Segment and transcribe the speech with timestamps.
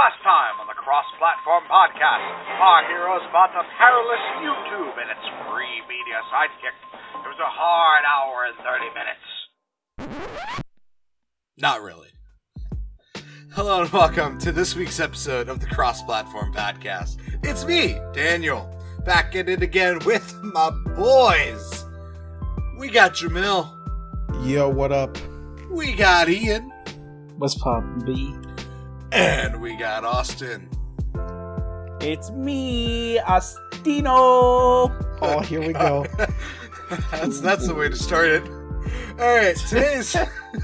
[0.00, 2.24] Last time on the Cross Platform Podcast,
[2.56, 6.72] our heroes fought the perilous YouTube and its free media sidekick.
[7.20, 10.64] It was a hard hour and 30 minutes.
[11.58, 12.08] Not really.
[13.52, 17.18] Hello and welcome to this week's episode of the Cross Platform Podcast.
[17.42, 18.74] It's me, Daniel,
[19.04, 21.84] back at it again with my boys.
[22.78, 23.68] We got Jamil,
[24.48, 25.18] Yo, what up?
[25.70, 26.72] we got Ian,
[27.36, 28.34] What's poppin', B?
[29.12, 30.68] And we got Austin.
[32.00, 34.90] It's me, Astino.
[35.22, 36.06] Oh, here we go.
[37.10, 38.42] that's that's the way to start it.
[39.20, 40.16] All right, today's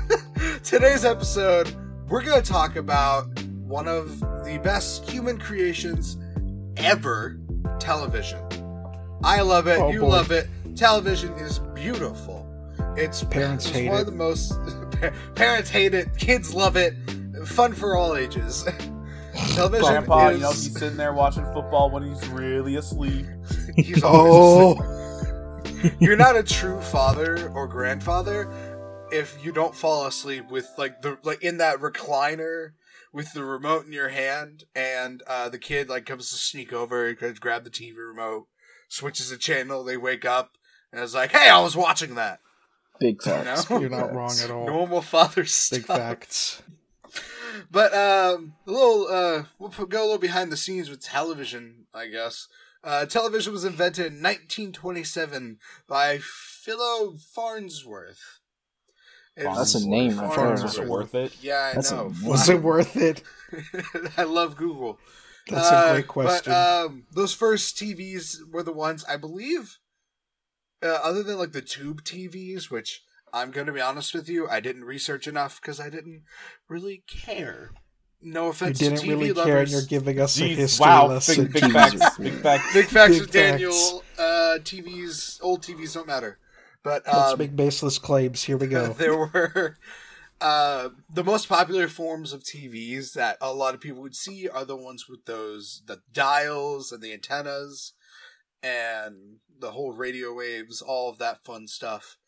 [0.63, 1.75] today's episode,
[2.09, 3.27] we're gonna talk about
[3.67, 6.17] one of the best human creations
[6.77, 7.39] ever:
[7.79, 8.41] television.
[9.23, 9.79] I love it.
[9.79, 10.09] Oh, you boy.
[10.09, 10.49] love it.
[10.77, 12.45] Television is beautiful.
[12.97, 14.01] It's Parents it's hate one it.
[14.01, 14.55] of the most.
[15.35, 16.17] parents hate it.
[16.17, 16.95] Kids love it.
[17.47, 18.65] Fun for all ages.
[19.55, 20.37] Television Grandpa, is.
[20.39, 23.27] you know, he's sitting there watching football when he's really asleep.
[23.77, 24.33] he's always
[24.83, 25.93] Oh, asleep.
[26.01, 28.51] you're not a true father or grandfather
[29.13, 32.71] if you don't fall asleep with like the like in that recliner
[33.13, 37.13] with the remote in your hand and uh, the kid like comes to sneak over
[37.15, 38.47] goes grab the TV remote
[38.89, 40.53] switches the channel they wake up
[40.93, 42.41] and it's like hey I was watching that
[42.99, 43.71] Big You facts.
[43.71, 43.79] know?
[43.79, 44.67] you're not wrong at all.
[44.67, 46.63] normal father stuff Big facts.
[47.71, 52.09] But um, a little uh, we'll go a little behind the scenes with television, I
[52.09, 52.49] guess.
[52.85, 58.41] Uh, television was invented in 1927 by Philo Farnsworth.
[59.37, 60.63] It's- That's a name, I've Farnsworth.
[60.63, 61.37] Was it worth it?
[61.43, 62.09] Yeah, I That's know.
[62.09, 62.25] name.
[62.25, 63.23] Was it worth it?
[64.17, 64.99] I love Google.
[65.49, 66.53] That's Uh, a great question.
[66.53, 69.79] But um, those first TVs were the ones I believe,
[70.83, 74.49] uh, other than like the tube TVs, which I'm going to be honest with you,
[74.49, 76.23] I didn't research enough because I didn't
[76.69, 77.73] really care.
[78.23, 79.45] No you offense didn't to TV really lovers.
[79.45, 81.45] care, and you're giving us a history wow, lesson.
[81.45, 82.73] big, big facts, big facts.
[82.73, 84.03] Big facts Big with Daniel.
[84.19, 86.39] Uh, TVs, old TVs don't matter.
[86.83, 88.45] But Let's um, make baseless claims.
[88.45, 88.87] Here we go.
[88.93, 89.77] there were
[90.41, 94.65] uh, the most popular forms of TVs that a lot of people would see are
[94.65, 97.93] the ones with those the dials and the antennas
[98.63, 102.19] and the whole radio waves, all of that fun stuff.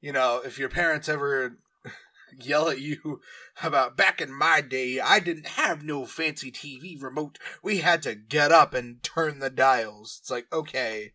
[0.00, 1.58] You know, if your parents ever
[2.40, 3.20] yell at you
[3.62, 7.38] about back in my day, I didn't have no fancy TV remote.
[7.62, 10.18] We had to get up and turn the dials.
[10.20, 11.12] It's like, okay,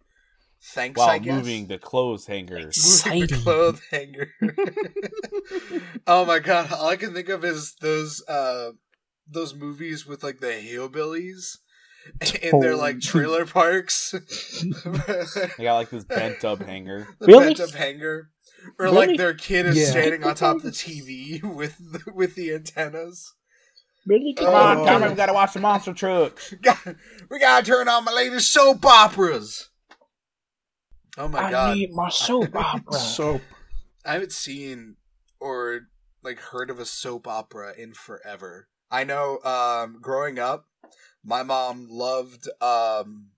[0.62, 1.35] thanks, I While guess.
[1.35, 3.03] moving the clothes hangers.
[3.06, 4.31] Moving the clothes hanger.
[6.07, 6.72] oh my god!
[6.72, 8.72] All I can think of is those uh
[9.28, 11.57] those movies with like the hillbillies
[12.41, 12.99] in their like Oh.
[13.01, 14.13] trailer parks.
[15.57, 17.07] They got like this bent up hanger.
[17.19, 17.47] the Really?
[17.47, 18.29] bent up hanger,
[18.79, 19.07] or Really?
[19.07, 19.85] like their kid is Yeah.
[19.91, 23.33] standing on top of the TV with the, with the antennas.
[24.05, 24.33] Really?
[24.35, 24.85] Come Come on, on, Oh.
[24.85, 26.53] Cameron, we gotta watch the monster trucks.
[27.29, 29.69] We gotta turn on my latest soap operas.
[31.17, 31.75] Oh my I god!
[31.77, 32.93] need my soap opera.
[32.93, 33.41] Soap.
[34.05, 34.97] I haven't seen
[35.39, 35.81] or
[36.23, 38.67] like heard of a soap opera in forever.
[38.91, 40.66] I know um growing up
[41.25, 43.30] my mom loved um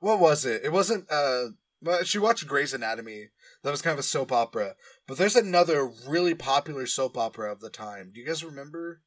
[0.00, 0.62] what was it?
[0.64, 1.46] It wasn't uh
[2.04, 3.28] she watched Grey's Anatomy.
[3.62, 4.74] That was kind of a soap opera.
[5.06, 8.12] But there's another really popular soap opera of the time.
[8.14, 9.02] Do you guys remember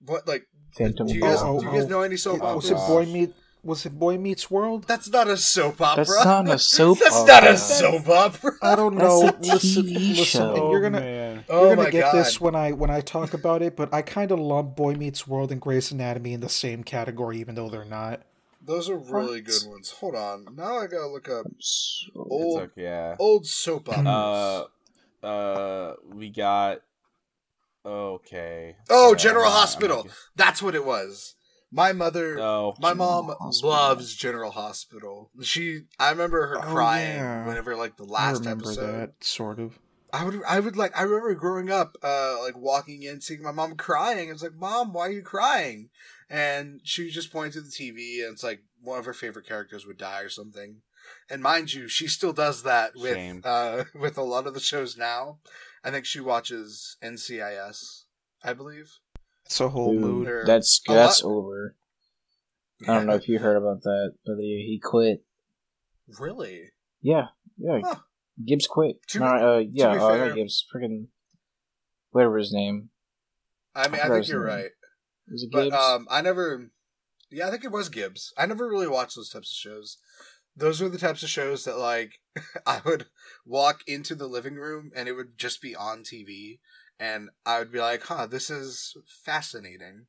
[0.00, 0.46] what like
[0.76, 2.74] Phantom do you guys Oh, do you guys oh, know any soap oh, was it
[2.74, 2.88] operas?
[2.88, 3.34] Boy Meet?
[3.64, 4.84] Was it Boy Meets World?
[4.86, 6.04] That's not a soap opera.
[6.04, 7.04] That's not a soap opera.
[7.10, 7.34] That's opera.
[7.34, 8.52] not a soap opera.
[8.62, 9.28] I don't That's know.
[9.28, 10.48] a listen, TV listen, show.
[10.54, 11.44] and you're Oh, gonna.
[11.48, 12.14] Oh you're gonna my get god.
[12.14, 15.26] this when I when I talk about it, but I kind of lump Boy Meets
[15.26, 18.22] World and Grey's Anatomy in the same category, even though they're not.
[18.64, 19.44] Those are really What?
[19.46, 19.90] good ones.
[19.92, 20.46] Hold on.
[20.54, 21.46] Now I gotta look up
[22.14, 23.16] old like, yeah.
[23.18, 24.68] old soap operas.
[25.22, 26.80] Uh, uh, we got.
[27.86, 28.76] Okay.
[28.90, 30.08] oh, General I'm not- Hospital.
[30.36, 31.34] That's what it was.
[31.70, 33.70] My mother, Oh, my General mom Hospital.
[33.70, 35.30] loves General Hospital.
[35.42, 37.46] She, I remember her Oh, crying yeah.
[37.46, 39.00] whenever like the I last remember episode.
[39.00, 39.78] that sort of.
[40.10, 43.50] I would, I would like, I remember growing up, uh, like walking in, seeing my
[43.52, 44.30] mom crying.
[44.30, 45.90] I was like, "Mom, why are you crying?"
[46.30, 49.46] And she would just point to the TV, and it's like one of her favorite
[49.46, 50.80] characters would die or something.
[51.28, 53.42] And mind you, she still does that with Shame.
[53.44, 55.40] uh with a lot of the shows now.
[55.84, 58.04] I think she watches NCIS,
[58.42, 58.90] I believe.
[59.48, 60.46] It's a whole Dude, mood.
[60.46, 61.74] That's that's lot- over.
[62.86, 65.24] I don't know if you heard about that, but he, he quit.
[66.20, 66.70] Really?
[67.02, 67.80] Yeah, yeah.
[67.82, 67.94] Huh.
[68.46, 68.98] Gibbs quit.
[69.08, 70.64] To no, be- uh, yeah, be uh, fair- Gibbs.
[70.72, 71.06] Freaking
[72.10, 72.90] whatever his name.
[73.74, 74.54] I mean, I forgot think you're name.
[74.56, 74.70] right.
[75.30, 75.76] Was it But Gibbs?
[75.76, 76.70] um, I never.
[77.30, 78.32] Yeah, I think it was Gibbs.
[78.38, 79.98] I never really watched those types of shows.
[80.56, 82.20] Those were the types of shows that like
[82.66, 83.06] I would
[83.46, 86.58] walk into the living room and it would just be on TV,
[86.98, 90.06] and I would be like, "Huh, this is fascinating."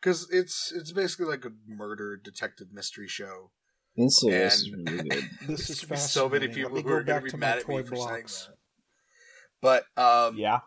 [0.00, 3.50] because it's it's basically like a murder detective mystery show.
[3.96, 5.24] Insidious is really good.
[5.48, 6.54] This is gonna so many fascinating.
[6.54, 8.06] people who go are going back to be mad my at me toy for saying
[8.08, 8.48] blocks.
[8.48, 9.84] that.
[9.96, 10.60] But um, Yeah.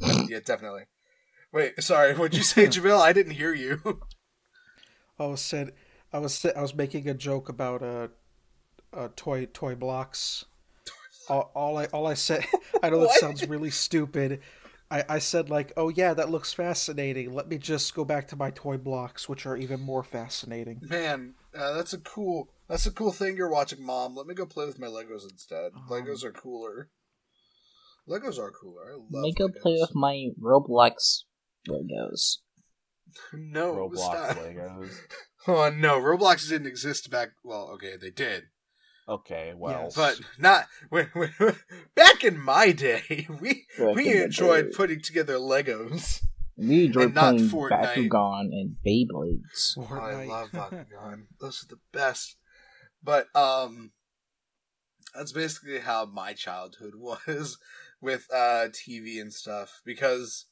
[0.28, 0.84] yeah, definitely.
[1.52, 2.14] Wait, sorry.
[2.14, 3.00] What'd you say, Jamil?
[3.00, 4.00] I didn't hear you.
[5.18, 5.72] I was said
[6.12, 8.08] I was I was making a joke about uh,
[8.92, 10.44] uh toy toy blocks.
[11.28, 12.44] All, all I all I said
[12.82, 14.40] I know that sounds really stupid.
[14.90, 17.34] I, I said like, oh yeah, that looks fascinating.
[17.34, 20.80] Let me just go back to my toy blocks, which are even more fascinating.
[20.82, 22.48] Man, uh, that's a cool.
[22.68, 24.14] That's a cool thing you're watching, Mom.
[24.14, 25.72] Let me go play with my Legos instead.
[25.74, 26.88] Um, Legos are cooler.
[28.08, 28.92] Legos are cooler.
[28.92, 29.24] I love.
[29.24, 29.60] Make go Legos.
[29.60, 31.24] play with my Roblox
[31.68, 32.38] Legos.
[33.32, 34.36] No, Roblox stop.
[34.36, 34.94] Legos.
[35.46, 37.30] Oh no, Roblox didn't exist back.
[37.42, 38.48] Well, okay, they did,
[39.08, 39.84] Okay, well.
[39.84, 39.94] Yes.
[39.96, 41.32] but not when, when,
[41.94, 43.26] back in my day.
[43.40, 44.76] We Back we enjoyed day.
[44.76, 46.20] putting together Legos.
[46.56, 47.94] We enjoy And not playing Fortnite.
[47.94, 49.78] Bakugan and Beyblades.
[49.78, 51.26] Oh, I love Bakugan.
[51.40, 52.36] Those are the best.
[53.02, 53.92] But um,
[55.14, 57.58] that's basically how my childhood was
[58.00, 59.80] with uh TV and stuff.
[59.84, 60.46] Because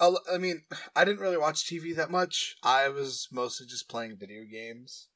[0.00, 0.62] I mean,
[0.96, 2.56] I didn't really watch TV that much.
[2.62, 5.08] I was mostly just playing video games.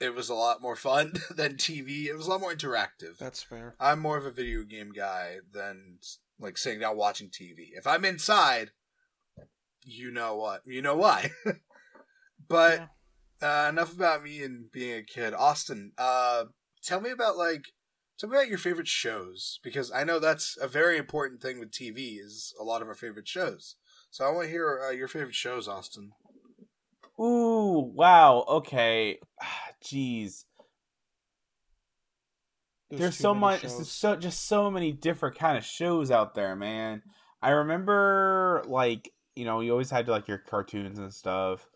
[0.00, 2.06] It was a lot more fun than TV.
[2.06, 3.18] It was a lot more interactive.
[3.18, 3.74] That's fair.
[3.78, 5.98] I'm more of a video game guy than
[6.38, 7.68] like sitting down watching TV.
[7.74, 8.70] If I'm inside,
[9.84, 11.32] you know what, you know why.
[12.48, 12.88] but
[13.42, 15.34] uh, enough about me and being a kid.
[15.34, 16.44] Austin, uh,
[16.82, 17.64] tell me about like,
[18.18, 21.70] tell me about your favorite shows because I know that's a very important thing with
[21.70, 22.18] TV.
[22.18, 23.76] Is a lot of our favorite shows.
[24.10, 26.12] So I want to hear uh, your favorite shows, Austin.
[27.20, 28.44] Ooh, wow.
[28.48, 29.18] Okay.
[29.84, 30.44] Jeez.
[32.90, 33.76] There's, too so much shows.
[33.76, 37.02] there's so just so many different kind of shows out there, man.
[37.40, 41.68] I remember like, you know, you always had like your cartoons and stuff.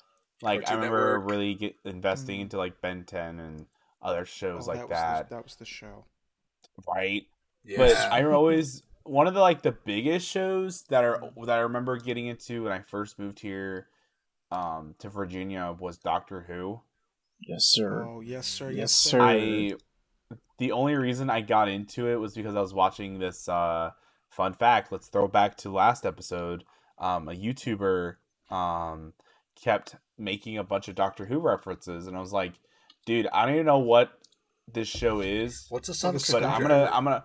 [0.43, 1.31] Like I remember Network.
[1.31, 2.43] really get, investing Mm.
[2.43, 3.67] into like Ben 10 and
[4.03, 6.05] other shows Oh, like was that, The, that was the show.
[6.89, 7.23] right?
[7.65, 7.79] Yeah.
[7.79, 11.97] But I always one of the like the biggest shows that are that I remember
[11.99, 13.87] getting into when I first moved here
[14.55, 16.81] um to Virginia was Doctor Who.
[17.41, 18.05] Yes, sir.
[18.09, 18.71] Oh yes, sir.
[18.71, 19.11] Yes, Yes, sir.
[19.19, 19.23] sir.
[19.23, 19.73] I
[20.59, 23.91] the only reason I got into it was because I was watching this uh
[24.31, 24.93] fun fact.
[24.93, 26.65] Let's throw back to last episode.
[26.99, 28.17] Um a YouTuber
[28.51, 29.13] um
[29.63, 32.53] kept making a bunch of Doctor Who references and I was like,
[33.07, 34.13] dude, I don't even know what
[34.73, 36.15] this show is, What's a sun?
[36.15, 37.25] But but I'm gonna I'm gonna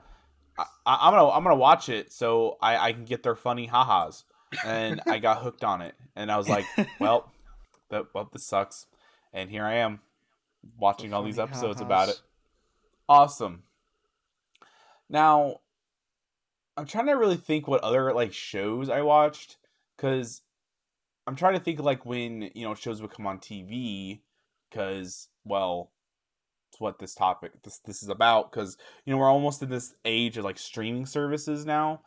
[0.57, 4.25] I, I'm gonna I'm gonna watch it so I, I can get their funny ha-has.
[4.65, 5.95] And I got hooked on it.
[6.15, 6.65] And I was like,
[6.99, 7.31] well,
[7.89, 8.87] that well, this sucks.
[9.33, 9.99] And here I am
[10.77, 12.21] watching all these episodes about it.
[13.07, 13.63] Awesome.
[15.09, 15.61] Now,
[16.77, 19.57] I'm trying to really think what other like shows I watched
[19.95, 20.41] because
[21.27, 24.21] I'm trying to think like when you know shows would come on TV
[24.69, 25.91] because well,
[26.71, 29.95] it's what this topic this this is about because you know we're almost in this
[30.05, 32.01] age of like streaming services now.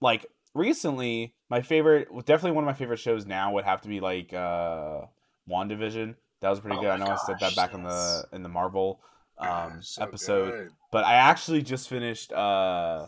[0.00, 0.26] Like
[0.58, 4.32] recently, my favorite, definitely one of my favorite shows now would have to be like
[4.34, 5.02] uh
[5.48, 6.14] WandaVision.
[6.40, 6.90] That was pretty Oh good.
[6.90, 9.00] I my know I said that gosh, back in the in the Marvel
[9.38, 10.70] um So episode, good.
[10.92, 13.06] but I actually just finished uh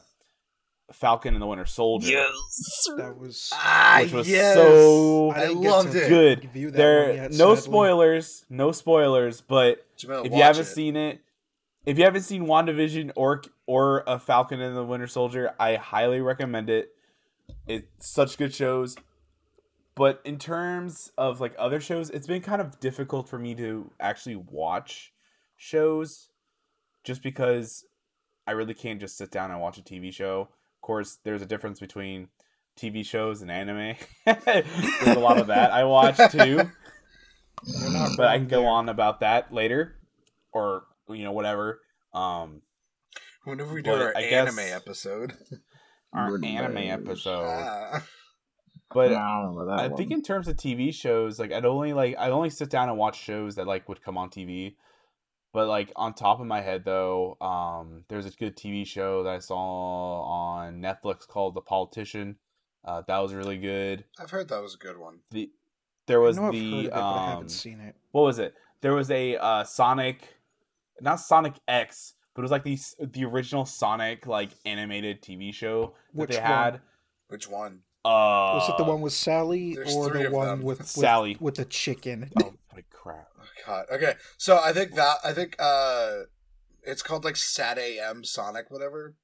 [0.92, 2.08] Falcon and the Winter Soldier.
[2.10, 2.88] Yes.
[2.96, 4.54] That was Ah, Which was yes.
[4.54, 6.08] so I didn't loved it.
[6.08, 6.44] good.
[6.44, 7.60] review that one There yet, no sadly.
[7.60, 10.66] spoilers, no spoilers, but Jamil, if you haven't it.
[10.66, 11.20] seen it,
[11.86, 16.20] if you haven't seen WandaVision or or a Falcon and the Winter Soldier, I highly
[16.20, 16.90] recommend it.
[17.70, 18.96] It's such good shows.
[19.94, 23.90] But in terms of like other shows, it's been kind of difficult for me to
[24.00, 25.12] actually watch
[25.56, 26.30] shows
[27.04, 27.84] just because
[28.46, 30.42] I really can't just sit down and watch a TV show.
[30.42, 32.28] Of course, there's a difference between
[32.78, 33.96] TV shows and anime.
[34.24, 36.70] there's a lot of that I watch too
[38.16, 39.96] but I can go on about that later,
[40.52, 41.80] or you know whatever.
[42.14, 42.62] Um,
[43.44, 45.34] Whenever we do our I guess- anime episode.
[46.12, 46.92] our Good anime days.
[46.92, 47.44] episode.
[47.44, 48.04] Ah.
[48.92, 49.96] But I don't remember that I one.
[49.96, 52.98] think in terms of TV shows, like I'd only like I'd only sit down and
[52.98, 54.74] watch shows that like would come on TV.
[55.52, 59.30] But like on top of my head though, um, there's a good TV show that
[59.30, 62.36] I saw on Netflix called The Politician.
[62.84, 64.04] Uh, that was really good.
[64.18, 65.20] I've heard that was a good one.
[65.30, 65.50] The
[66.06, 67.94] there was I know I've heard the of it, but I um, haven't seen it.
[68.10, 68.54] what was it?
[68.80, 70.36] There was a uh, Sonic,
[71.00, 72.78] not Sonic X, but it was like the
[73.12, 76.46] the original Sonic like animated TV show that Which they one?
[76.46, 76.80] had.
[77.28, 77.82] Which one?
[78.02, 81.36] Uh, Was it the one with Sally or the one with, with Sally.
[81.38, 82.30] with the chicken?
[82.42, 83.28] Oh my crap!
[83.38, 83.84] Oh, God.
[83.92, 86.20] Okay, so I think that I think uh,
[86.82, 89.16] it's called like Sat AM Sonic, whatever.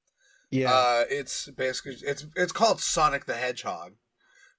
[0.51, 3.93] Yeah, Uh, it's basically it's it's called Sonic the Hedgehog,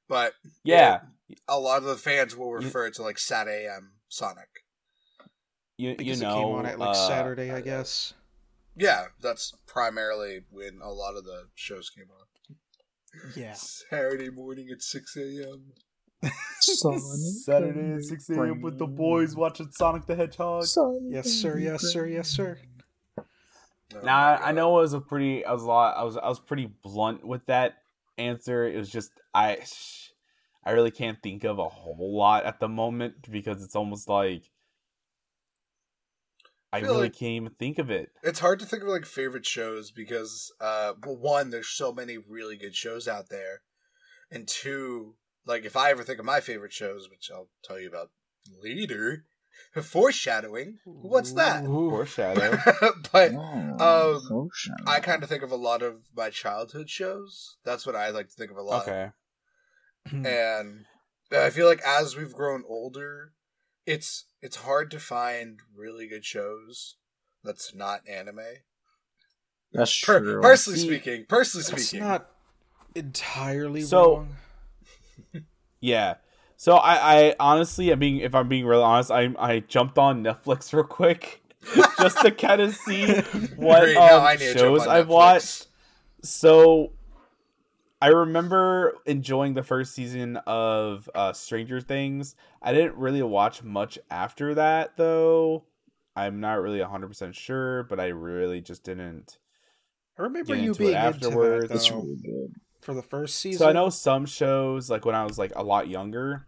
[0.08, 0.32] but
[0.64, 1.02] Yeah,
[1.46, 4.48] a lot of the fans will refer it to like Sat AM Sonic.
[5.76, 8.14] You Because you know it came on at like uh, Saturday, I guess.
[8.78, 12.56] Yeah, that's primarily when a lot of the shows came on.
[13.34, 13.54] Yeah.
[13.54, 15.72] Saturday morning at six a.m.
[16.60, 18.60] Saturday at six a.m.
[18.60, 20.64] with the boys watching Sonic the Hedgehog.
[21.10, 21.58] Yes, sir.
[21.58, 22.06] Yes, sir.
[22.06, 22.58] Yes, sir.
[23.94, 26.16] Oh Now I, I know it was a pretty I was a lot I was
[26.16, 27.78] I was pretty blunt with that
[28.18, 28.66] answer.
[28.66, 29.58] It was just I
[30.64, 34.50] I really can't think of a whole lot at the moment because it's almost like
[36.72, 38.10] I Feel really like- can't even think of it.
[38.22, 42.18] It's hard to think of like favorite shows because, uh, well, one, there's so many
[42.18, 43.62] really good shows out there,
[44.30, 47.88] and two, like if I ever think of my favorite shows, which I'll tell you
[47.88, 48.10] about
[48.62, 49.24] later,
[49.82, 50.78] foreshadowing.
[50.84, 51.64] What's that?
[51.64, 51.90] Ooh.
[51.90, 52.58] Foreshadow.
[53.12, 54.74] but Oh, Um, Ocean.
[54.86, 57.56] I kind of think of a lot of my childhood shows.
[57.64, 58.82] That's what I like to think of a lot.
[58.86, 59.10] okay.
[60.12, 60.84] and
[61.32, 63.32] I feel like as we've grown older,
[63.88, 66.96] it's it's hard to find really good shows
[67.42, 68.40] that's not anime.
[69.72, 72.28] That's Per- personally See, speaking, personally That's speaking, not
[72.94, 74.36] entirely So- wrong.
[75.80, 76.14] Yeah.
[76.56, 80.24] So I, I honestly, I mean, if I'm being real honest, I I jumped on
[80.24, 81.40] Netflix real quick
[82.00, 83.06] just to kind of see
[83.56, 85.68] what Great, um, I need to jump shows I've watched.
[86.24, 86.92] So
[88.00, 92.36] I remember enjoying the first season of uh, Stranger Things.
[92.62, 95.64] I didn't really watch much after that though.
[96.14, 99.38] I'm not really 100% sure, but I really just didn't.
[100.18, 101.70] I remember you being afterwards.
[101.70, 102.48] into that really
[102.80, 103.58] for the first season.
[103.58, 106.46] So I know some shows like when I was like a lot younger,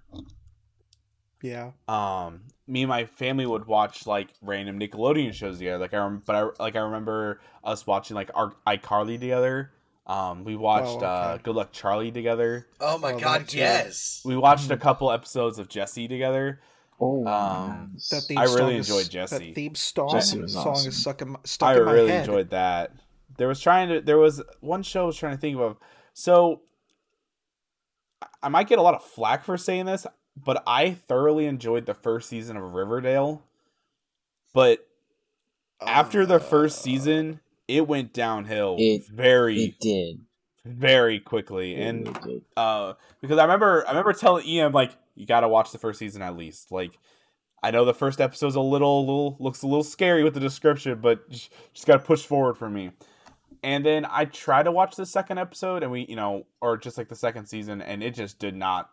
[1.43, 1.73] Yeah.
[1.89, 5.79] um me and my family would watch like random Nickelodeon shows together.
[5.79, 9.73] Like I rem- but I like I remember us watching like our iCarly together.
[10.07, 11.37] Um we watched Oh, uh.
[11.39, 12.67] Good Luck Charlie together.
[12.81, 13.59] oh my Oh, god, that too.
[13.59, 14.23] yes.
[14.25, 16.61] We watched a couple episodes of Jesse together.
[17.01, 17.97] Oh, Um.
[18.11, 19.39] That theme I really song is- enjoyed Jesse.
[19.49, 22.11] That theme song, Jesse was song is stuck in my, stuck I in my really
[22.11, 22.21] head.
[22.21, 22.93] enjoyed that.
[23.39, 25.77] There was trying to there was one show I was trying to think of.
[26.13, 26.63] So
[28.23, 31.87] I- I might get a lot of flack for saying this, but I thoroughly enjoyed
[31.87, 33.43] the first season of Riverdale.
[34.53, 34.87] But
[35.81, 37.41] after the first Uh, season,
[37.71, 40.21] it went downhill It- very It did.
[40.65, 41.75] very quickly.
[41.75, 45.49] It and really uh because I remember I remember telling Ian like you got to
[45.49, 46.71] watch the first season at least.
[46.73, 46.99] Like
[47.63, 50.99] I know the first episode's a little little looks a little scary with the description,
[51.01, 52.91] but just, just got to push forward for me.
[53.63, 56.97] And then I tried to watch the second episode and we, you know, or just
[56.97, 58.89] like the second season and it just did not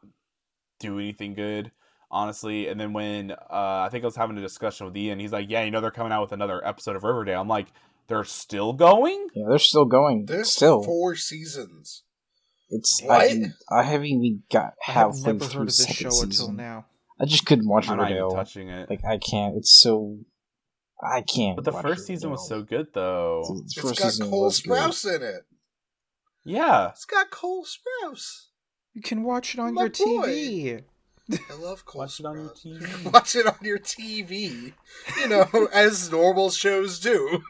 [0.82, 1.72] do anything good,
[2.12, 2.68] honestly.
[2.68, 5.50] And then when uh I think I was having a discussion with Ian, he's like,
[5.50, 7.68] "Yeah, you know they're coming out with another episode of Riverdale." I'm like,
[8.08, 10.26] "They're still going?" Yeah, they're still going.
[10.26, 12.04] There's still, four seasons.
[12.70, 13.22] it's What?
[13.30, 16.30] I, I haven't even got I have halfway never through heard of this show season.
[16.30, 16.86] until now.
[17.20, 18.36] I just couldn't watch I'm not even Riverdale.
[18.38, 18.90] touching it.
[18.90, 19.56] Like I can't.
[19.58, 20.20] It's so.
[21.02, 21.56] I can't.
[21.56, 23.44] But the watch first season was so good though.
[23.48, 24.72] The It's first got season Cole was good.
[24.72, 25.46] Sprouse in it.
[26.44, 26.90] Yeah.
[26.90, 28.46] It's got Cole Sprouse.
[28.94, 30.28] You can watch it on My your boy.
[30.28, 30.84] TV.
[31.52, 33.12] I love Cole Watch it on your TV.
[33.14, 34.74] Watch it on your TV.
[35.20, 37.44] You know, as normal shows do.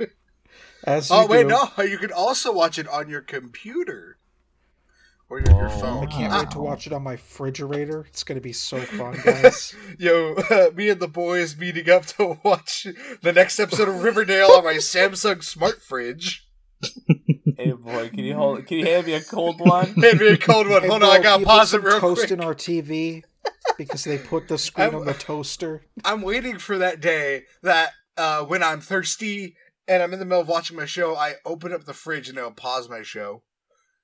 [0.87, 1.49] As Oh wait, do.
[1.49, 4.17] no, you can also watch it on your computer
[5.29, 6.07] or your, your phone.
[6.07, 6.39] I can't Wow.
[6.39, 8.05] wait to watch it on my refrigerator.
[8.07, 9.75] It's gonna be so fun, guys.
[9.99, 10.35] Yo,
[10.75, 12.87] me and the boys meeting up to watch
[13.21, 16.47] the next episode of Riverdale on my Samsung smart fridge.
[17.57, 18.65] Hey boy, can you hold?
[18.65, 19.87] Can you hand me a cold one?
[19.95, 20.83] Hand me a cold one.
[20.83, 22.31] Hey, Hold bro, on, I gotta you pause it real toast quick.
[22.31, 23.23] in our TV
[23.77, 25.81] because they put the screen I'm- on the toaster.
[26.05, 29.55] I'm waiting for that day that uh, when I'm thirsty
[29.87, 32.37] and I'm in the middle of watching my show, I open up the fridge and
[32.37, 33.43] it'll pause my show.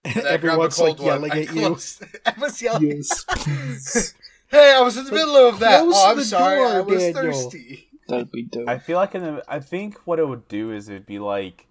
[0.06, 1.08] And then I grab a Everyone's like cold one.
[1.08, 1.62] yelling I at you.
[1.62, 2.92] close- Everyone's yelling.
[2.92, 4.14] Yes, please.
[4.50, 5.82] Hey, I was in the middle of that.
[5.86, 6.58] Oh, I'm sorry.
[6.58, 7.22] door, I was Daniel.
[7.24, 7.88] thirsty.
[8.10, 8.68] That'd be dope.
[8.68, 11.68] I feel like in the, I think what it would do is it'd be like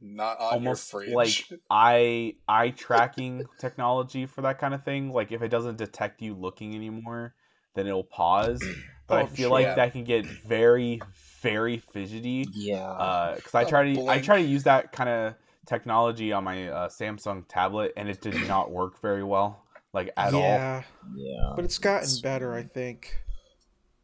[0.00, 1.14] Not on almost your fridge.
[1.50, 5.10] like eye eye tracking technology for that kind of thing.
[5.10, 7.34] Like if it doesn't detect you looking anymore,
[7.74, 8.62] then it'll pause.
[9.06, 9.60] But I Oh, feel sure.
[9.60, 11.00] like that can get very
[11.40, 12.46] very fidgety.
[12.52, 13.32] yeah.
[13.36, 15.34] Because I Oh, try to I try to use that kind of
[15.66, 20.34] technology on my uh, Samsung tablet, and it did not work very well, like at
[20.34, 20.40] all.
[20.40, 20.82] yeah,
[21.14, 21.52] yeah.
[21.56, 23.16] but it's gotten better, I think.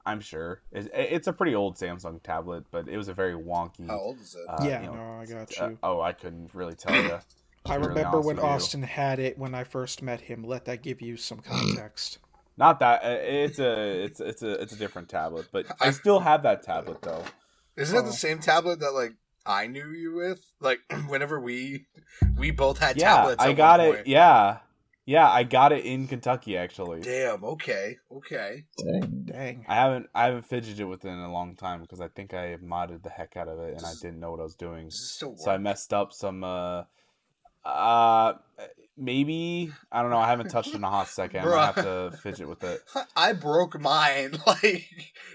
[0.06, 3.86] I'm sure it's, it's a pretty old Samsung tablet, but it was a very wonky.
[3.86, 4.44] How old is it?
[4.48, 5.78] uh, yeah, you know, no, I got uh, you.
[5.82, 7.18] oh, I couldn't really tell you.
[7.66, 10.44] I remember when Austin had it when I first met him.
[10.44, 12.18] Let that give you some context.
[12.56, 15.90] Not that uh, it's a it's it's a it's a different tablet, but I I-
[15.90, 17.24] still have that tablet though.
[17.76, 18.06] Isn't it Oh.
[18.06, 20.40] the same tablet that like I knew you with?
[20.60, 21.86] Like whenever we
[22.38, 23.42] we both had Yeah, tablets.
[23.42, 23.94] I got it.
[23.96, 24.06] point.
[24.06, 24.58] Yeah,
[25.04, 27.00] Yeah, I got it in Kentucky actually.
[27.00, 27.42] Damn.
[27.42, 27.96] Okay.
[28.12, 28.64] Okay.
[28.78, 29.22] Dang.
[29.26, 29.64] Dang.
[29.68, 32.56] I haven't I haven't fidgeted with it in a long time because I think I
[32.62, 34.84] modded the heck out of it and I didn't know what I was doing.
[34.90, 35.40] Does it still work?
[35.40, 36.84] So I messed up some uh
[37.64, 38.34] uh
[38.96, 41.46] maybe I don't know, I haven't touched it in a hot second.
[41.46, 42.80] I have to fidget with it.
[43.16, 44.88] I broke mine like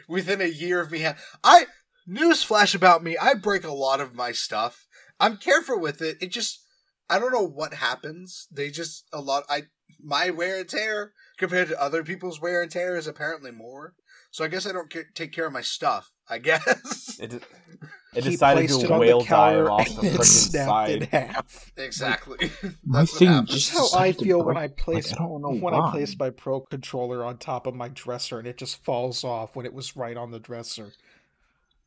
[0.08, 1.02] within a year of me.
[1.02, 1.66] Ha- I
[2.10, 3.18] newsflash about me.
[3.18, 4.88] I break a lot of my stuff.
[5.20, 6.18] I'm careful with it.
[6.22, 6.66] It just
[7.10, 8.48] I don't know what happens.
[8.52, 9.44] They just a lot.
[9.50, 9.64] I
[10.02, 13.96] my wear and tear compared to other people's wear and tear is apparently more.
[14.32, 16.12] So I guess I don't ca- take care of my stuff.
[16.30, 17.44] I guess It,
[18.14, 20.22] it He decided placed to it on the whale dive counter off the and it
[20.22, 21.10] freaking snapped in side.
[21.12, 21.72] half.
[21.78, 22.52] exactly.
[22.86, 23.52] My That's what thing happens.
[23.52, 25.80] just how I feel when I place Like, I don't know when why.
[25.80, 29.56] I place my pro controller on top of my dresser and it just falls off
[29.56, 30.94] when it was right on the dresser.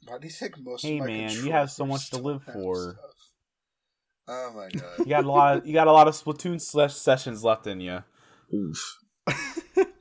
[0.07, 2.43] Why do you think most Hey, of my man, you have so much to live
[2.45, 2.76] for.
[2.99, 3.11] stuff?
[4.29, 4.99] Oh my god!
[5.00, 5.09] You god.
[5.09, 8.05] got a lot of you got a lot of Splatoon slash sessions left in you.
[8.55, 8.99] Oof.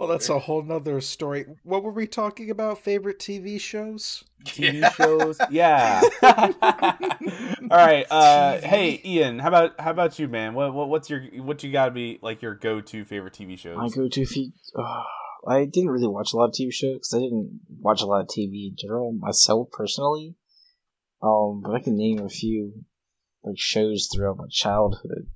[0.00, 1.44] Well, that's a whole nother story.
[1.62, 2.78] What were we talking about?
[2.78, 4.24] Favorite TV shows?
[4.46, 4.90] TV Yeah.
[4.92, 5.38] shows.
[5.50, 6.00] Yeah.
[6.22, 8.06] All right.
[8.10, 10.54] Uh, hey, Ian, how about how about you, man?
[10.54, 13.58] What, what what's your what you got to be like your go to favorite TV
[13.58, 13.76] shows?
[13.76, 14.54] My go-to feed.
[14.74, 15.02] Uh,
[15.46, 18.22] I didn't really watch a lot of TV shows because I didn't watch a lot
[18.22, 20.34] of TV in general myself personally.
[21.22, 22.84] Um, but I can name a few
[23.44, 25.26] like shows throughout my childhood.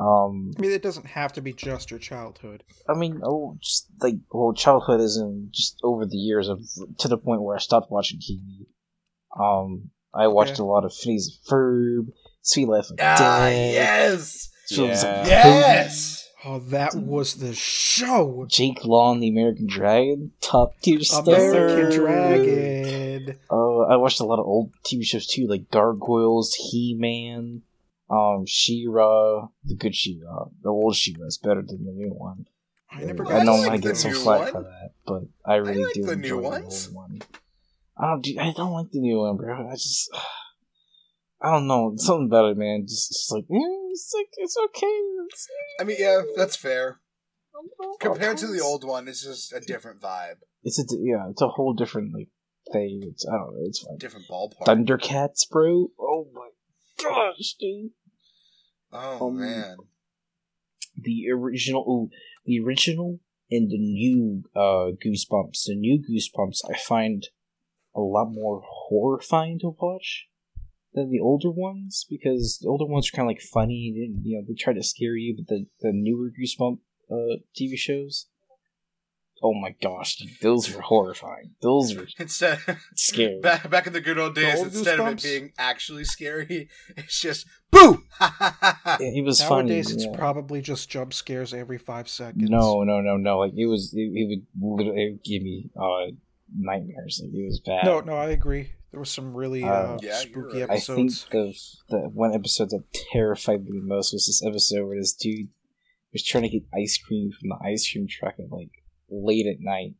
[0.00, 2.64] Um, I mean, it doesn't have to be just your childhood.
[2.88, 6.60] I mean, oh, just like well, childhood isn't just over the years of
[6.98, 8.66] to the point where I stopped watching TV.
[9.38, 10.62] Um, I watched Okay.
[10.62, 14.48] a lot of Phineas and Ferb, Sweet Life of Ah, Dad, yes.
[14.70, 15.26] shows Yeah.
[15.26, 16.28] Yes.
[16.46, 18.46] Oh, that was the show.
[18.48, 21.26] Jake Long, the American Dragon, top tier stuff.
[21.28, 21.98] American sir.
[21.98, 23.36] Dragon.
[23.50, 27.60] Uh, I watched a lot of old TV shows too, like Gargoyles, He Man,
[28.10, 30.46] um, She-Ra, the good She-Ra.
[30.62, 32.46] The old She-Ra is better than the new one.
[32.90, 34.52] I never got I know like I get some flack one.
[34.52, 37.22] for that, but I really like do the enjoy new the old one.
[37.96, 38.36] I don't do.
[38.40, 39.68] I don't like the new one, bro.
[39.68, 40.10] I just.
[41.42, 41.94] I don't know.
[41.96, 42.84] Something about it, man.
[42.86, 45.00] Just, just like, eh, it's like it's okay.
[45.26, 45.48] It's,
[45.80, 47.00] I mean, yeah, that's fair.
[47.54, 47.94] I.
[48.00, 51.48] Compared to the old one, it's just a different vibe, it's a yeah, it's a
[51.48, 52.28] whole different like
[52.72, 53.02] thing.
[53.04, 53.66] It's I don't know.
[53.66, 53.96] It's fine.
[53.98, 54.66] different ballpark.
[54.66, 55.90] Thundercats, bro.
[55.98, 56.48] Oh my
[57.02, 57.90] gosh, dude.
[58.92, 59.76] Oh Um, man,
[60.96, 62.10] the original ooh,
[62.44, 65.64] the original and the new uh goosebumps.
[65.66, 67.28] The new goosebumps i find
[67.94, 70.28] a lot more horrifying to watch
[70.94, 74.36] than the older ones because the older ones are kind of like funny and you
[74.36, 76.78] know they try to scare you but the, the newer goosebump
[77.10, 78.26] uh tv shows
[79.42, 82.58] oh my gosh those were horrifying those were instead
[82.94, 86.68] scary back back in the good old days, old instead of it being actually scary,
[86.96, 88.02] it's just boo.
[88.20, 90.16] Yeah, it was Nowadays, funny it's yeah.
[90.16, 92.50] probably just jump scares every five seconds.
[92.50, 95.70] no no no no like it was it, it would literally it would give me
[95.80, 96.12] uh
[96.56, 98.72] nightmares like it was bad No, no, I agree.
[98.90, 100.70] There was some really uh, Uh, Yeah, spooky right.
[100.70, 101.26] I think episodes.
[101.30, 105.48] the the one episode that terrified me the most was this episode where this dude
[106.12, 108.70] was trying to get ice cream from the ice cream truck and like
[109.10, 109.94] late at night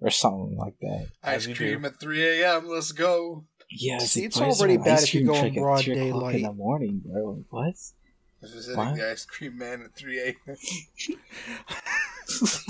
[0.00, 1.08] or something like that.
[1.22, 2.68] Ice cream at 3 a.m.
[2.68, 3.44] Let's go.
[3.70, 7.30] Yeah, See, it's already bad if you go in broad daylight in the morning, bro.
[7.30, 7.74] Like, what?
[8.42, 8.96] Visiting What?
[8.96, 10.34] the ice cream man at 3 a.m.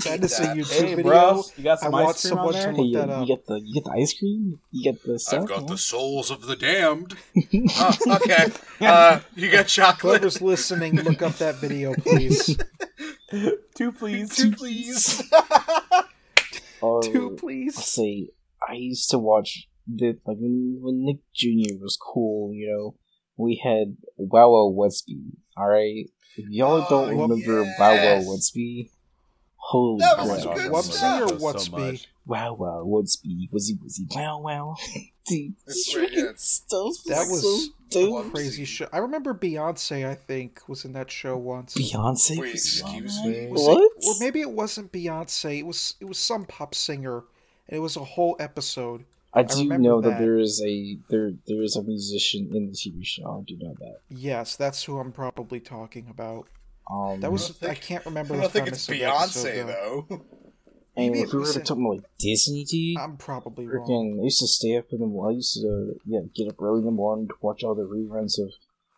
[0.03, 1.03] That is a That- YouTube Hey, video.
[1.11, 2.71] bro, you got some want ice cream on there?
[2.73, 4.59] Hey, you, you get the you get the ice cream.
[4.71, 5.41] You get the stuff.
[5.43, 5.65] I've got huh?
[5.67, 7.15] the souls of the damned.
[7.77, 8.51] oh, okay.
[8.81, 10.19] Uh, you got chocolate.
[10.21, 12.57] Whoever's listening, look up that video, please.
[13.75, 14.35] Two, please.
[14.35, 15.23] Two, please.
[16.85, 17.75] Oh, Two, Let's please.
[17.85, 18.27] say
[18.67, 21.81] I used to watch the like when, when Nick Jr.
[21.81, 22.53] was cool.
[22.53, 22.95] You know,
[23.37, 25.31] we had Wow Wow Wubbzy.
[25.55, 28.51] All right, if y'all Oh, don't remember Wow Wow yes.
[29.55, 30.43] Holy That was crap!
[30.43, 31.21] God, good I love Whoopsie stuff.
[31.21, 31.71] or those so Wubbzy?
[31.91, 32.07] much.
[32.25, 34.75] Wow Wow Wubbzy, Wizzy Wizzy Wow Wow.
[35.25, 36.31] Dude, this freaking yeah.
[36.35, 38.31] stuff That was so a dumb.
[38.31, 38.87] crazy show.
[38.91, 40.07] I remember Beyonce.
[40.07, 41.73] I think was in that show once.
[41.75, 42.37] Beyonce.
[42.39, 43.47] Wait, excuse me?
[43.47, 43.91] Was it- What?
[44.07, 45.59] or maybe it wasn't Beyonce.
[45.59, 47.23] It was it was some pop singer,
[47.67, 49.05] and it was a whole episode.
[49.35, 50.09] I do remember know that.
[50.11, 50.19] that.
[50.19, 53.39] there is a there there is a musician in the TV show.
[53.39, 53.97] I do know that.
[54.09, 56.47] Yes, that's who I'm probably talking about.
[56.91, 59.47] Um, That was don't think- I can't remember I don't think it's of the episode,
[59.49, 60.05] Beyonce, though.
[60.09, 60.21] though.
[60.95, 63.65] and maybe if it we were was to talk about like Disney, dude, I'm probably
[63.67, 64.19] wrong.
[64.21, 65.35] I used to stay up in the morning.
[65.35, 68.39] I used to yeah get up early in the morning to watch all the reruns
[68.43, 68.51] of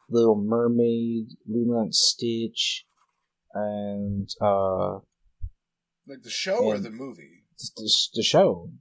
[0.10, 2.86] Little Mermaid, Lilo and Stitch,
[3.54, 5.00] and uh
[6.08, 7.44] Like the show or the movie?
[7.58, 8.72] the, the show, Oh,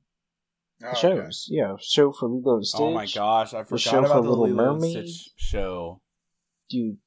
[0.81, 1.01] the okay.
[1.01, 2.81] shows, yeah, show for Lilo and Stitch.
[2.81, 5.09] Oh my gosh, I The show forgot for about the Little Lilo and Mermaid.
[5.09, 6.01] Stitch show.
[6.69, 6.99] dude!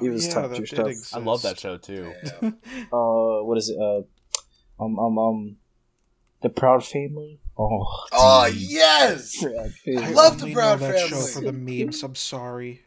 [0.00, 0.86] It was yeah, top that tier stuff.
[0.86, 1.16] exist.
[1.16, 2.12] I love that show too.
[2.22, 2.50] Yeah.
[2.92, 3.76] Uh, what is it?
[3.82, 4.02] Uh,
[4.80, 5.56] um, um, um,
[6.42, 7.40] the Proud Family.
[7.58, 8.56] Oh, Oh dude.
[8.58, 9.44] yes.
[9.44, 11.32] I love the Proud know that show Family.
[11.32, 12.02] for the memes.
[12.02, 12.82] I'm sorry.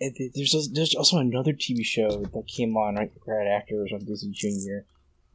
[0.00, 3.82] And there's also, there's also another TV show that came on right, right after it
[3.82, 4.84] was on Disney Junior.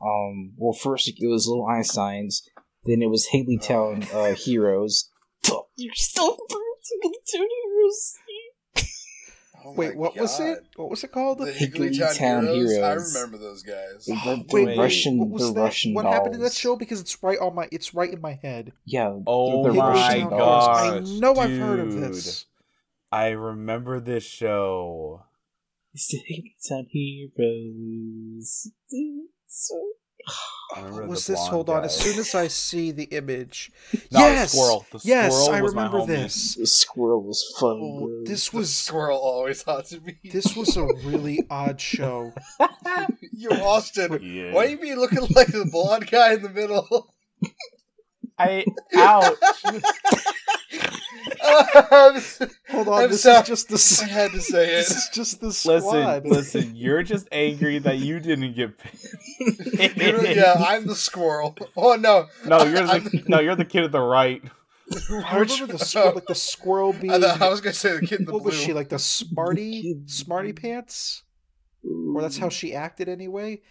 [0.01, 2.43] Um, well, first it was Little Einsteins,
[2.85, 5.09] then it was Higglytown uh, Heroes.
[5.75, 8.15] You're still Haley Town Heroes.
[9.69, 10.65] Oh Wait, my what was it?
[10.75, 11.37] What was it called?
[11.39, 12.77] The Higgly Higglytown Town Heroes?
[12.77, 14.05] I remember those guys.
[14.05, 15.61] The, the wait, wait, Russian, what was the that?
[15.61, 16.13] Russian What dolls.
[16.15, 16.75] happened in that show?
[16.75, 18.73] Because it's right on my, it's right in my head.
[18.85, 19.19] Yeah.
[19.27, 21.11] Oh the, the my Russian Higglytown dolls.
[21.11, 22.03] I know I've heard of dude.
[22.03, 22.45] this.
[23.11, 25.23] I remember this show.
[25.93, 28.71] It's the Haley Town Heroes.
[29.47, 29.98] So- I remember
[30.77, 31.39] What was this?
[31.39, 31.83] blonde Hold on.
[31.83, 33.71] As soon as I see the image,
[34.11, 34.85] No, yes, the squirrel.
[34.91, 36.55] The yes, squirrel I was remember this.
[36.55, 37.79] The squirrel was fun.
[37.81, 38.23] Oh, bro.
[38.25, 40.19] this The was squirrel always haunted me.
[40.31, 42.33] this was a really odd show.
[43.33, 44.19] you Austin.
[44.21, 44.53] Yeah.
[44.53, 47.13] Why you be looking like the blonde guy in the middle?
[48.37, 48.63] I
[48.95, 49.35] ouch.
[51.41, 53.41] Hold on, I'm this sorry.
[53.41, 53.75] is just the.
[53.75, 54.71] s- I had to say it.
[54.77, 54.97] This it.
[54.97, 56.25] is just the listen, squad.
[56.25, 56.75] listen.
[56.75, 60.35] You're just angry that you didn't get paid.
[60.35, 61.55] Yeah, I'm the squirrel.
[61.75, 64.41] Oh no, No, you're I'm the no, you're the kid at the right.
[64.91, 67.11] I remember the squirrel, like the squirrel being.
[67.13, 68.51] I, thought, I was gonna say the kid in the what blue.
[68.51, 68.89] was she like?
[68.89, 71.23] The Smarty, Smarty pants,
[71.83, 73.61] or that's how she acted anyway.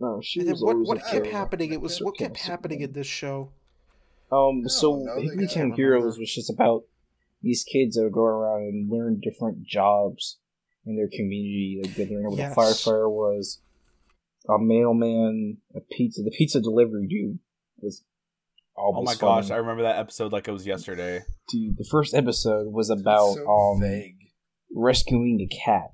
[0.00, 0.76] No, she And was what?
[0.78, 1.72] What kept happening?
[1.72, 3.52] It was what kept happening in this show.
[4.32, 6.84] Um, No, so no, they Town Heroes was just about
[7.42, 10.38] these kids that would go around and learn different jobs
[10.86, 11.80] in their community.
[11.82, 12.52] Like they learned what Yes.
[12.52, 13.60] a firefighter was,
[14.48, 16.22] a mailman, a pizza.
[16.22, 17.38] The pizza delivery dude
[17.80, 18.02] was.
[18.76, 21.20] Oh almost my gosh, I remember that episode like it was yesterday.
[21.48, 24.16] Dude, the first episode was about so um vague.
[24.74, 25.90] rescuing a cat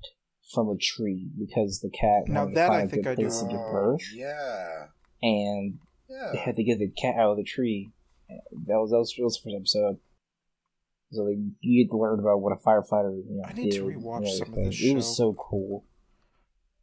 [0.51, 3.15] from a tree because the cat Now wanted that to I find think a I
[3.15, 3.27] good do.
[3.27, 4.85] place to give birth, yeah,
[5.21, 5.77] and
[6.09, 6.29] yeah.
[6.33, 7.91] they had to get the cat out of the tree.
[8.67, 9.97] That was that was, that was the first episode.
[11.11, 13.13] So like, you get to learn about what a firefighter.
[13.27, 15.13] You know, I need to did rewatch and some of this It was show.
[15.13, 15.85] so cool.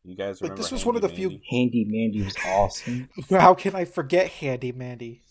[0.04, 0.62] You guys Like, remember?
[0.62, 3.08] this was one of the Handy few- Handy Manny was awesome.
[3.30, 5.22] How can I forget Handy Manny?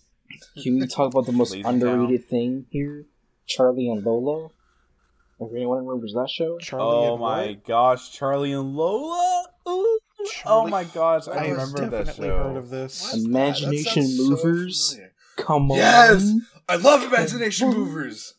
[0.61, 3.05] Can we talk about the most Lazy underrated thing here?
[3.47, 4.49] Charlie and Lola.
[5.39, 7.63] If anyone remembers that show, Charlie Oh and my what?
[7.65, 9.45] gosh, Charlie and Lola.
[9.69, 9.99] Ooh.
[10.45, 12.37] Oh my gosh, I I've remember that definitely show.
[12.43, 13.01] heard of this.
[13.01, 13.19] What's that?
[13.21, 14.89] That Imagination so Movers.
[14.93, 15.13] familiar.
[15.37, 15.77] Come on.
[15.77, 16.33] Yes!
[16.67, 18.33] I love Imagination Movers.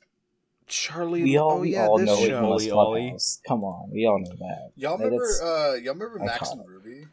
[0.67, 1.23] Charlie.
[1.23, 2.39] We all, oh we yeah, all this know it show.
[2.39, 3.01] in Ollie this Ollie.
[3.13, 3.39] podcast.
[3.49, 4.73] Come on, we all know that.
[4.77, 5.17] Y'all remember?
[5.27, 7.05] that's- Uh, y'all remember Max and Ruby?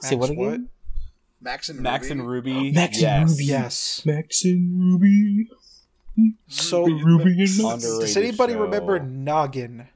[0.00, 0.68] Say what Max again?
[1.40, 2.12] Max and Max Ruby.
[2.20, 2.72] and Ruby.
[2.72, 3.30] Max and.
[3.30, 3.44] Ruby.
[3.44, 4.02] Yes.
[4.06, 5.48] Max and Ruby.
[6.48, 7.82] So, Ruby and Max.
[7.82, 8.60] Does anybody show.
[8.62, 9.88] remember Noggin?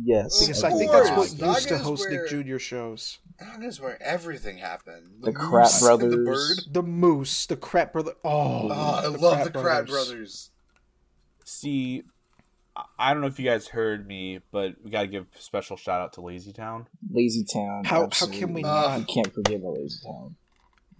[0.00, 0.40] Yes.
[0.46, 1.34] Because Of I think that's what course.
[1.56, 2.58] used to host where- Nick Jr.
[2.58, 3.18] shows.
[3.38, 5.20] That is where everything happened.
[5.20, 6.58] The moose Crap and The bird.
[6.70, 8.12] The Moose, the Crap Brother.
[8.24, 10.50] Oh, Oh, I the love Crap the Crap Brothers.
[11.44, 12.04] See,
[12.76, 16.00] I- I don't know if you guys heard me, but we gotta give special shout
[16.00, 16.86] out to Lazy Town.
[17.10, 17.84] Lazy Town.
[17.84, 19.00] How- how can we uh, not?
[19.00, 20.36] You can't forget about Lazy Town.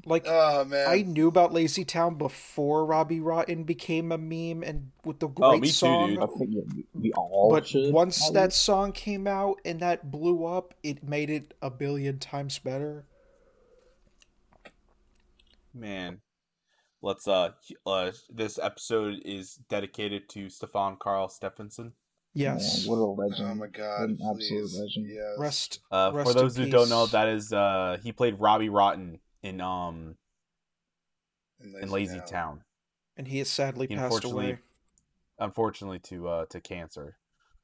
[0.04, 4.90] Like Oh man, I knew about Lazy Town before Robbie Rotten became a meme and
[5.04, 6.22] with the great Oh, me too, dude.
[6.22, 7.92] I think yeah, we, we all But should.
[7.92, 12.18] once have that song came out and that blew up, it made it a billion
[12.18, 13.04] times better.
[15.74, 16.20] Man,
[17.00, 17.52] let's uh,
[17.86, 21.92] uh, this episode is dedicated to Stefan Karl Stefansson.
[22.34, 22.86] Yes.
[22.86, 23.48] Man, what a legend.
[23.50, 25.06] Oh my god, An absolute legend.
[25.08, 25.38] Yes.
[25.38, 25.80] Rest.
[25.90, 29.20] Uh, Rest for in those who don't know, that is uh, he played Robbie Rotten
[29.42, 30.16] in um
[31.60, 32.62] in Lazy Town.
[33.16, 34.58] And he has sadly He passed unfortunately- away.
[35.38, 37.16] Unfortunately, to uh to cancer.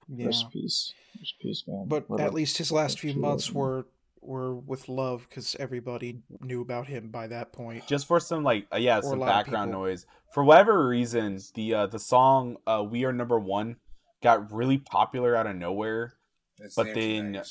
[0.09, 0.27] Yeah.
[0.27, 0.93] Rest peace.
[1.19, 1.85] Rest peace, man.
[1.87, 3.87] But What at least his last few months were
[4.21, 7.87] were with love because everybody knew about him by that point.
[7.87, 10.07] Just for some like uh, yeah Or some background noise.
[10.33, 13.77] For whatever reason, the uh, the song uh, "We Are Number One"
[14.23, 16.15] got really popular out of nowhere.
[16.59, 17.45] It's but the then- you're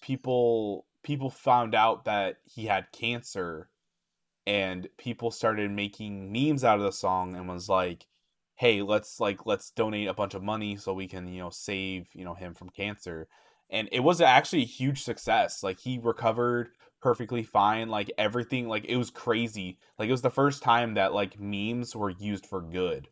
[0.00, 3.70] people people found out that he had cancer
[4.44, 8.06] and people started making memes out of the song and was like
[8.56, 12.08] hey let's like let's donate a bunch of money so we can you know save
[12.14, 13.28] you know him from cancer.
[13.70, 15.62] And it was actually a huge success.
[15.62, 16.70] Like he recovered
[17.02, 17.88] perfectly fine.
[17.88, 19.78] Like everything like it was crazy.
[19.98, 23.08] Like it was the first time that like memes were used for good.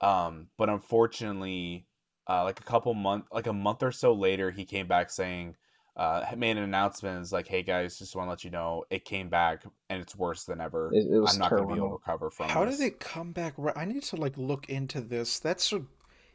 [0.00, 1.86] Um but unfortunately
[2.28, 5.56] uh like a couple month like a month or so later he came back saying
[5.96, 9.04] uh made an announcement is like hey guys just want to let you know it
[9.04, 11.74] came back and it's worse than ever It, it was i'm not going to be
[11.74, 11.98] able to terminal.
[11.98, 12.52] recover from it.
[12.52, 12.78] How this.
[12.78, 13.52] did it come back?
[13.58, 15.38] Right, I need to like look into this.
[15.38, 15.82] That's a,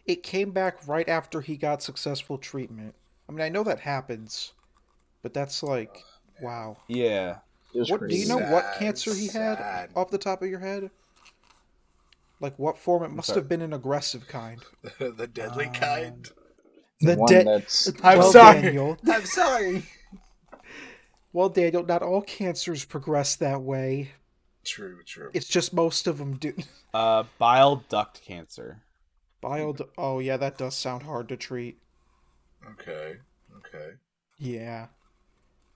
[0.06, 2.94] it came back right after he got successful treatment.
[3.28, 4.54] I mean, I know that happens,
[5.24, 6.04] but that's like,
[6.42, 6.78] wow.
[6.88, 7.38] Yeah.
[7.74, 8.38] What do you know?
[8.38, 10.90] what cancer he had off the top of your head?
[12.40, 13.04] Like what form?
[13.04, 14.62] It must have been an aggressive kind.
[15.00, 16.30] the deadly Uh, kind.
[17.02, 17.46] The one dead.
[17.48, 18.62] that's I'm well, sorry.
[18.62, 18.98] Daniel.
[19.08, 19.84] I'm sorry.
[21.34, 24.12] Well, Daniel, not all cancers progress that way.
[24.66, 25.30] True, true.
[25.34, 26.54] It's just most of them do.
[26.94, 28.82] Uh, bile duct cancer.
[29.40, 29.76] Bile.
[30.00, 31.78] Oh yeah, that does sound hard to treat.
[32.72, 33.18] Okay,
[33.58, 33.90] okay.
[34.40, 34.88] Yeah,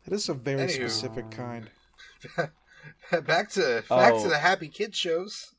[0.06, 0.74] that is a very Anywho.
[0.90, 1.70] specific kind.
[3.12, 4.24] back to back Oh.
[4.24, 5.54] to the happy kid shows.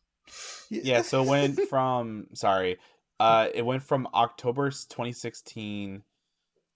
[0.69, 2.79] Yeah, so it went from sorry,
[3.21, 6.03] uh, it went from October 2016,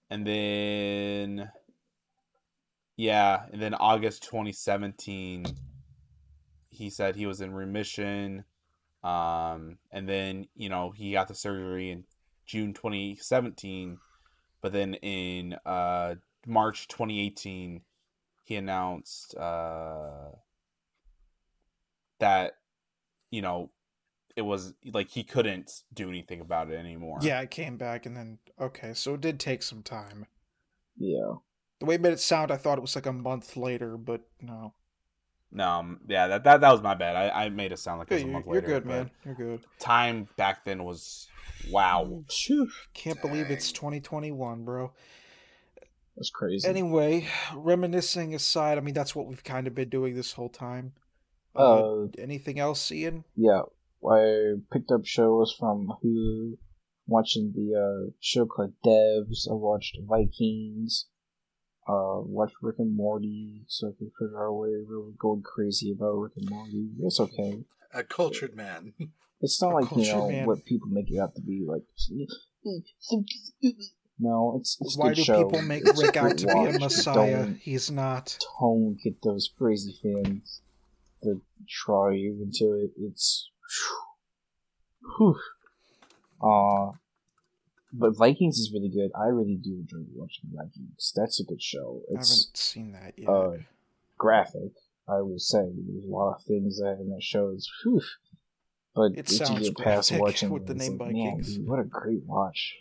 [0.09, 1.51] and then
[2.95, 5.45] yeah, and then August 2017,
[6.69, 8.43] he said he was in remission,
[9.03, 12.05] um, and then you know he got the surgery in
[12.45, 13.99] June 2017,
[14.61, 17.81] but then in uh March 2018,
[18.45, 20.29] he announced uh
[22.19, 22.53] that
[23.29, 23.69] you know
[24.37, 27.19] it was like he couldn't do anything about it anymore.
[27.21, 30.27] Yeah, it came back and then okay, so it did take some time.
[30.97, 31.35] yeah.
[31.79, 34.21] The way it made it sound, I thought it was like a month later, but
[34.39, 34.75] no.
[35.51, 37.15] No, um, yeah, that, that that was my bad.
[37.15, 39.11] I, I made it sound like it Yeah, was a you're, month you're good, man.
[39.25, 39.61] You're good.
[39.79, 41.27] Time back then was
[41.71, 42.23] wow.
[42.29, 42.69] Phew.
[42.93, 44.91] Can't believe it's 2021, bro.
[46.15, 46.67] That's crazy.
[46.67, 50.93] Anyway, reminiscing aside, I mean that's what we've kind of been doing this whole time.
[51.55, 53.23] uh, anything else, Ian?
[53.35, 53.61] yeah,
[54.05, 56.57] I picked up shows from Hulu.
[57.09, 59.49] Watching the uh, show called Devs.
[59.49, 61.05] I watched Vikings.
[61.87, 65.93] Uh, watched Rick and Morty, so I could figure out why we were going crazy
[65.97, 66.89] about Rick and Morty.
[67.01, 67.63] It's okay.
[67.93, 68.93] A cultured man.
[69.39, 70.47] It's not A like you know man.
[70.47, 71.63] what people make it out to be.
[71.63, 71.83] Like,
[74.19, 75.43] no, it's it's a Why do show.
[75.45, 77.53] people make It's Rick out to be a messiah?
[77.61, 78.35] He's not.
[78.59, 80.61] don't get those crazy fans
[81.21, 82.91] that try you into it.
[82.99, 83.51] It's
[85.17, 85.35] whew.
[86.41, 86.91] Uh
[87.93, 89.11] but Vikings is really good.
[89.19, 91.13] I really do enjoy watching Vikings.
[91.15, 92.01] That's a good show.
[92.09, 93.29] I haven't seen that yet.
[93.29, 93.51] uh,
[94.17, 94.73] graphic,
[95.07, 95.71] I will say.
[95.73, 98.01] There's a lot of things that in that show is whew.
[98.93, 101.55] But It sounds get past watching with the name like, man, Vikings.
[101.57, 102.75] dude, what a great watch.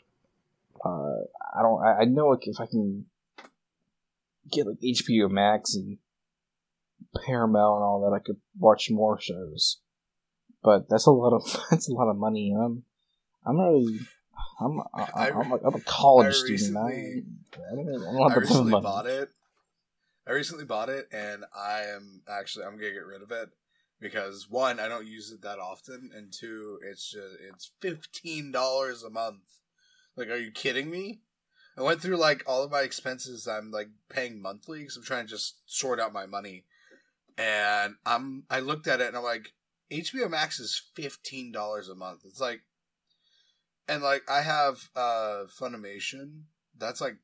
[0.85, 1.21] Uh,
[1.55, 1.83] I don't.
[1.83, 3.07] I, I know if I can
[4.51, 5.99] get like HBO Max and
[7.27, 9.79] Paramount and all that, I could watch more shows.
[10.67, 12.53] But that's a lot of that's a lot of money.
[12.53, 12.83] I'm
[13.47, 14.01] I'm really.
[14.61, 16.77] I'm I, I- I'm, a, I'm a college I student.
[16.77, 17.25] I, recently-
[17.57, 18.83] I I don't I recently money.
[18.83, 19.29] bought it.
[20.27, 23.51] I recently bought it, and I am actually I'm gonna get rid of it
[24.01, 29.05] because one, I don't use it that often, and two, it's just it's fifteen dollars
[29.05, 29.43] a month.
[30.17, 31.21] Like, are you kidding me?
[31.79, 35.27] I went through like all of my expenses I'm like paying monthly because I'm trying
[35.27, 36.65] to just sort out my money,
[37.39, 39.53] and I'm I looked at it and I'm like,
[39.93, 42.23] HBO Max is fifteen dollars a month.
[42.25, 42.61] It's like,
[43.89, 46.43] and like I have uh Funimation,
[46.77, 47.17] that's like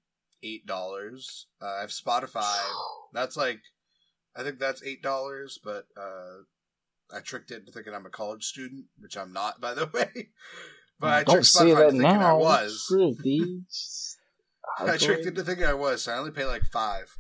[0.42, 1.46] eight dollars.
[1.60, 2.58] Uh, I have Spotify.
[3.14, 3.60] That's like,
[4.34, 5.58] I think that's eight dollars.
[5.62, 6.44] But uh,
[7.14, 10.30] I tricked it into thinking I'm a college student, which I'm not, by the way.
[10.98, 12.30] But I don't tricked Spotify into thinking now.
[12.30, 12.86] I was.
[14.78, 16.02] I tricked it into thinking I was.
[16.04, 17.14] So I only pay like five.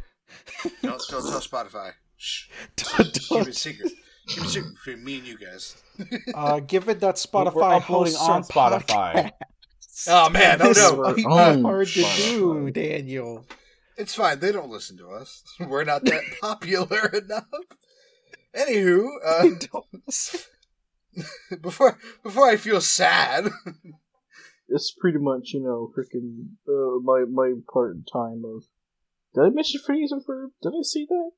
[0.82, 1.92] Don't don't tell Spotify.
[2.16, 2.48] Shh.
[2.76, 3.92] Don't- Keep it secret.
[4.28, 5.82] Keep it secret between me and you guys.
[6.34, 8.86] uh, given that Spotify we're uploading hosts on Spotify.
[8.86, 9.30] podcast,
[10.08, 10.96] Oh man, oh this no.
[11.02, 13.46] might be Own hard to do, Daniel.
[13.96, 14.38] It's fine.
[14.40, 15.42] They don't listen to us.
[15.60, 17.44] We're not that popular enough.
[18.56, 19.48] Anywho, uh,
[21.60, 23.50] before before I feel sad,
[24.68, 28.64] It's pretty much, you know, freaking uh, my my part in time of.
[29.34, 30.48] Did I mention Phineas and Ferb?
[30.62, 31.30] Did I see that?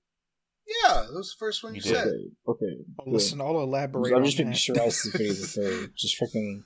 [0.66, 1.94] Yeah, that was the first one you, You did.
[1.96, 2.07] said.
[2.07, 2.77] Okay, okay.
[3.05, 3.12] Good.
[3.12, 4.12] listen, I'll elaborate.
[4.12, 4.59] I'm on just making that.
[4.59, 5.94] sure I see Phineas and Ferb.
[5.96, 6.62] Just freaking.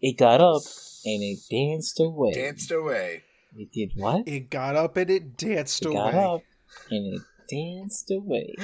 [0.00, 0.62] It got up
[1.04, 2.32] and it danced away.
[2.34, 3.22] Danced away.
[3.56, 4.28] It did what?
[4.28, 5.96] It got up and it danced It away.
[5.96, 6.42] got up
[6.90, 8.54] and it danced away.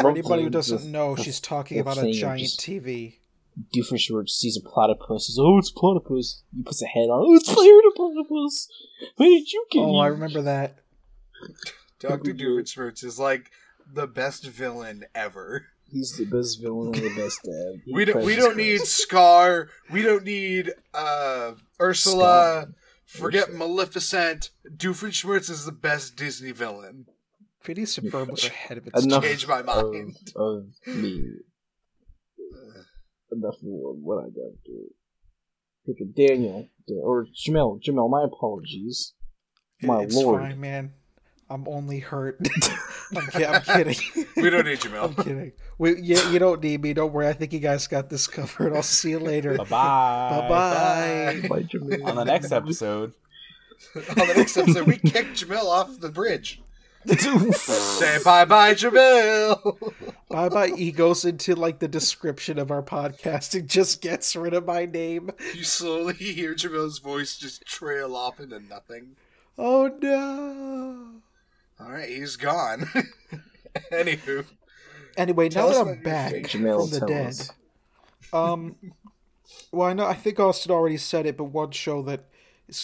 [0.00, 2.60] For anybody who doesn't the- know, the- she's talking about a thing of giant just-
[2.60, 3.14] TV.
[3.74, 5.26] Doofenshmirtz sees a platypus.
[5.26, 7.24] Says, "Oh, it's a platypus." He puts a head on.
[7.26, 8.68] Oh, it's Flair the platypus.
[9.16, 9.80] Where did you get?
[9.80, 9.98] Oh, you?
[9.98, 10.76] I remember that.
[12.00, 12.32] Dr.
[12.32, 13.50] Doofenshmirtz is like
[13.92, 15.66] the best villain ever.
[15.90, 17.80] He's the best villain and the best dad.
[17.92, 19.68] We don't we Jesus don't need Scar.
[19.90, 22.66] We don't need uh Ursula.
[22.66, 22.74] Scar.
[23.06, 23.58] Forget Ursula.
[23.58, 24.50] Maleficent.
[24.68, 27.06] Doofenshmirtz is the best Disney villain.
[27.60, 29.30] Phineas and Ferb was ahead of its Enough time.
[29.30, 30.16] Change my mind.
[30.36, 31.24] of me.
[33.32, 34.88] Enough of what I got to do.
[35.88, 36.68] Freaking Daniel
[37.02, 37.80] or Jamel.
[37.82, 39.14] Jamel, my apologies.
[39.82, 40.40] My it's lord.
[40.40, 40.92] fine, man.
[41.50, 42.38] I'm only hurt.
[43.16, 44.26] I'm, ki- I'm kidding.
[44.36, 45.04] We don't need Jamil.
[45.04, 45.52] I'm kidding.
[45.78, 46.92] We, yeah, you don't need me.
[46.92, 47.26] Don't worry.
[47.28, 48.74] I think you guys got this covered.
[48.74, 49.56] I'll see you later.
[49.58, 50.38] Bye bye.
[51.42, 51.48] Bye bye.
[51.48, 53.12] Bye, On the next episode,
[53.96, 56.60] On the next episode, we kick Jamil off the bridge.
[57.06, 59.76] Say bye bye, Jamil.
[60.28, 60.68] Bye bye.
[60.76, 64.84] He goes into like the description of our podcast and just gets rid of my
[64.84, 65.30] name.
[65.54, 69.16] You slowly hear Jamil's voice just trail off into nothing.
[69.56, 71.22] Oh no.
[71.80, 72.80] All right, he's gone.
[73.92, 74.44] Anywho,
[75.16, 76.32] Anyway, Tell now that I'm back.
[76.34, 77.50] Jamil, from the dead, us.
[78.32, 78.76] um,
[79.72, 82.24] well, I know I think Austin already said it, but one show that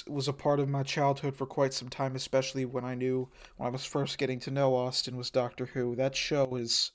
[0.09, 3.69] was a part of my childhood for quite some time, especially when I knew when
[3.69, 5.95] I was first getting to know Austin, was Doctor Who.
[5.95, 6.91] That show is,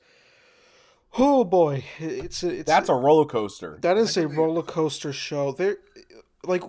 [1.17, 3.77] oh boy, it's a, it's that's a roller coaster.
[3.81, 5.51] That is a roller coaster show.
[5.51, 5.77] There,
[6.43, 6.63] like,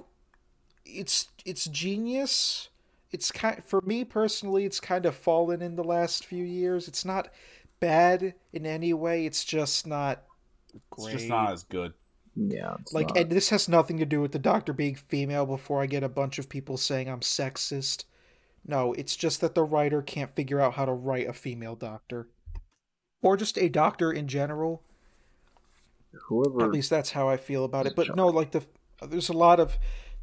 [0.85, 2.69] it's it's genius.
[3.12, 4.64] It's kind for me personally.
[4.64, 6.87] It's kind of fallen in the last few years.
[6.88, 7.29] It's not
[7.81, 9.27] bad in any way.
[9.27, 10.23] It's just not
[10.75, 11.12] It's great.
[11.12, 11.92] just not as good.
[12.37, 13.18] Yeah, like, not.
[13.18, 15.44] and this has nothing to do with the doctor being female.
[15.44, 18.05] Before I get a bunch of people saying I'm sexist.
[18.64, 22.29] No, it's just that the writer can't figure out how to write a female doctor,
[23.23, 24.83] or just a doctor in general.
[26.29, 26.62] whoever.
[26.64, 27.94] At least that's how I feel about it.
[27.96, 28.16] But Sure.
[28.16, 28.62] no, like the
[29.07, 29.79] there's a lot of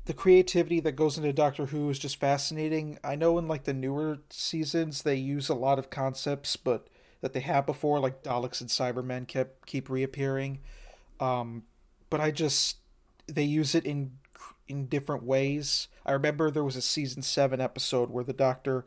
[0.08, 2.98] the creativity that goes into Doctor Who is just fascinating.
[3.04, 6.88] I know in like the newer seasons they use a lot of concepts, but
[7.20, 10.60] that they had before, like Daleks and Cybermen kept keep reappearing.
[11.20, 11.63] Um,
[12.10, 12.78] but I just
[13.28, 14.13] they use it in
[14.70, 15.89] in different ways.
[16.06, 18.86] I remember there was a season seven episode where the Doctor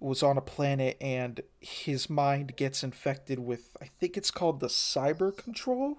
[0.00, 4.68] was on a planet and his mind gets infected with I think it's called the
[4.68, 5.98] cyber control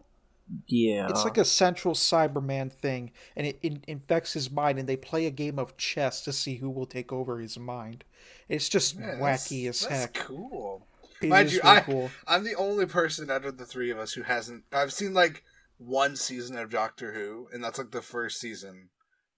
[0.67, 4.97] yeah, it's like a central Cyberman thing, and it, it infects his mind, and they
[4.97, 8.03] play a game of chess to see who will take over his mind.
[8.49, 10.13] It's just man, wacky that's, as that's heck.
[10.27, 10.87] cool.
[11.21, 12.11] It Mind you, really I- cool.
[12.27, 14.63] I'm the only person out of the three of us who hasn't.
[14.73, 15.43] I've seen like
[15.77, 18.89] one season of Doctor Who, and that's like the first season,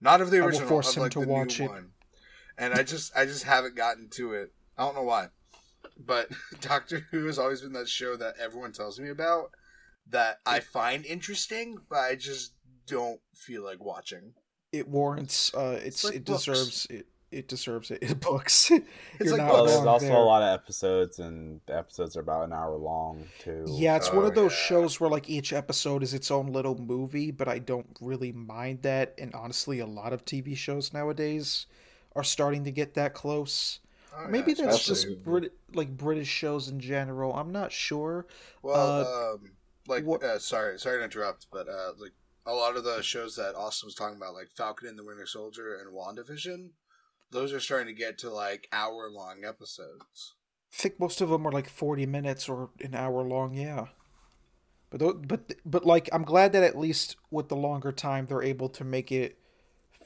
[0.01, 1.69] not of the will original, force of him to the watch new it.
[1.71, 1.91] one.
[2.57, 4.53] And I just, I just haven't gotten to it.
[4.77, 5.27] I don't know why,
[5.99, 6.29] but
[6.61, 9.51] Doctor Who has always been that show that everyone tells me about
[10.09, 12.53] that I find interesting, but I just
[12.87, 14.33] don't feel like watching.
[14.71, 15.53] It warrants.
[15.53, 16.45] Uh, it's, like it books.
[16.45, 17.07] deserves it.
[17.31, 17.99] It deserves it.
[18.01, 18.71] It Books.
[18.71, 18.85] It's
[19.19, 19.73] You're like not Well, books.
[19.73, 20.15] there's also there.
[20.15, 23.65] a lot of episodes, and the episodes are about an hour long too.
[23.67, 24.57] Yeah, it's one Oh, of those yeah.
[24.57, 28.83] shows where like each episode is its own little movie, but I don't really mind
[28.83, 29.15] that.
[29.17, 31.65] And honestly, a lot of TV shows nowadays
[32.15, 33.79] are starting to get that close.
[34.17, 37.33] Oh, Maybe yeah, that's just Brit- like British shows in general.
[37.33, 38.27] I'm not sure.
[38.61, 39.51] Well, um,
[39.87, 42.13] like, uh, sorry, sorry to interrupt, but uh, like
[42.45, 45.25] a lot of the shows that Austin was talking about, like Falcon and the Winter
[45.25, 46.69] Soldier and WandaVision,
[47.31, 50.35] those are starting to get to like hour long episodes.
[50.73, 53.87] I think most of them are like 40 minutes or an hour long, yeah.
[54.89, 58.43] But tho- but but like I'm glad that at least with the longer time they're
[58.43, 59.37] able to make it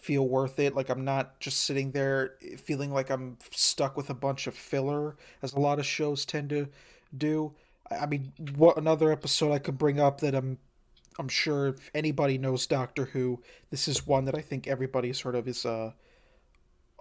[0.02, 0.76] feel worth it.
[0.76, 5.18] Like I'm not just sitting there feeling like I'm stuck with a bunch of filler
[5.42, 6.70] as a lot of shows tend to
[7.16, 7.54] do.
[7.92, 10.58] I I mean, what another episode I could bring up that I'm
[11.18, 15.36] I'm sure if anybody knows Doctor Who, this is one that I think everybody sort
[15.36, 15.92] of is uh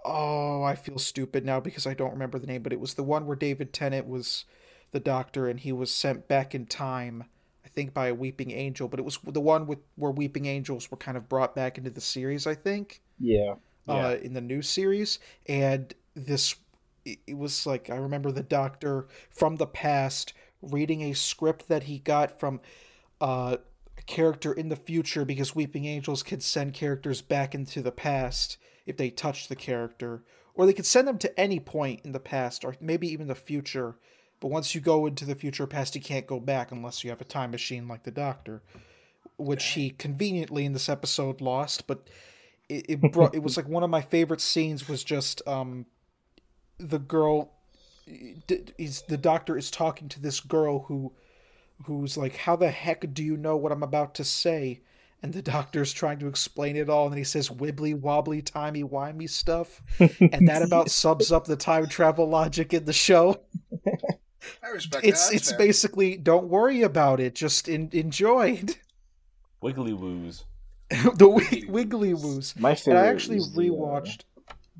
[0.05, 3.03] oh, I feel stupid now because I don't remember the name, but it was the
[3.03, 4.45] one where David Tennant was
[4.91, 7.25] the doctor and he was sent back in time,
[7.65, 10.89] I think by a weeping angel, but it was the one with where weeping angels
[10.89, 13.55] were kind of brought back into the series, I think, yeah.
[13.87, 16.55] uh, in the new series, and this
[17.05, 21.83] it it was like I remember the doctor from the past reading a script that
[21.83, 22.61] he got from
[23.21, 23.57] uh,
[23.97, 28.57] a character in the future because weeping angels could send characters back into the past
[28.85, 30.23] if they touched the character.
[30.55, 33.35] Or they could send them to any point in the past or maybe even the
[33.35, 33.95] future.
[34.39, 37.21] But once you go into the future past you can't go back unless you have
[37.21, 38.61] a time machine like the doctor
[39.39, 41.87] which he conveniently in this episode lost.
[41.87, 42.07] But
[42.67, 45.85] it, it brought it was like one of my favorite scenes was just um
[46.77, 47.53] the girl
[48.77, 51.13] is the doctor is talking to this girl who
[51.85, 54.81] who's like how the heck do you know what i'm about to say
[55.21, 59.29] and the doctor's trying to explain it all and he says wibbly wobbly timey wimey
[59.29, 63.39] stuff and that about sums up the time travel logic in the show
[64.63, 65.35] I respect it's that.
[65.35, 65.57] it's fair.
[65.59, 68.63] basically don't worry about it just in, enjoy
[69.61, 70.45] Wiggly woos.
[70.89, 73.01] the wi- wiggly woos My and favorite.
[73.01, 74.21] i actually is the, uh, rewatched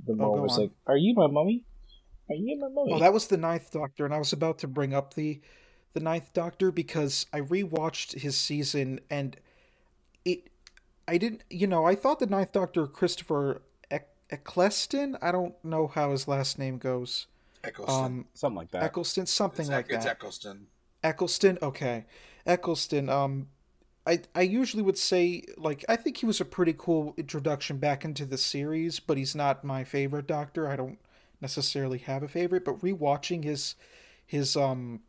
[0.05, 0.59] the Oh, mom go was on.
[0.61, 1.27] like, "Are you my mummy?
[1.27, 1.65] Are you my mummy?"
[2.89, 5.41] Well, that was the Ninth Doctor, and I was about to bring up the
[5.93, 9.35] the Ninth Doctor because I rewatched his season, and
[10.25, 10.49] it
[11.07, 13.61] I didn't, you know, I thought the Ninth Doctor Christopher
[14.29, 15.17] Eccleston.
[15.21, 17.27] I don't know how his last name goes.
[17.63, 18.05] Eccleston.
[18.05, 18.83] Um, Something like that.
[18.83, 20.11] Eccleston, something it's, like Eck- it's that.
[20.11, 20.67] Eccleston.
[21.03, 22.05] Eccleston, okay,
[22.45, 23.09] Eccleston.
[23.09, 23.47] Um,
[24.05, 28.05] I I usually would say like I think he was a pretty cool introduction back
[28.05, 30.67] into the series, but he's not my favorite Doctor.
[30.69, 30.99] I don't
[31.41, 33.75] necessarily have a favorite, but rewatching his
[34.25, 35.01] his um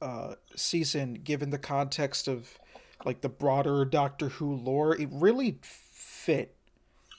[0.00, 2.58] uh season, given the context of
[3.04, 6.56] like the broader Doctor Who lore, it really fit.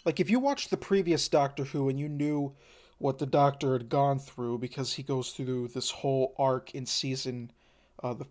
[0.06, 2.54] Like if you watched the previous Doctor Who and you knew
[2.98, 7.52] what the Doctor had gone through, because he goes through this whole arc in season,
[8.04, 8.26] uh, the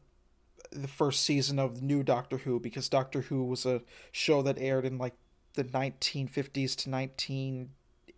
[0.70, 3.82] the first season of the new Doctor Who, because Doctor Who was a
[4.12, 5.14] show that aired in like
[5.54, 6.90] the 1950s to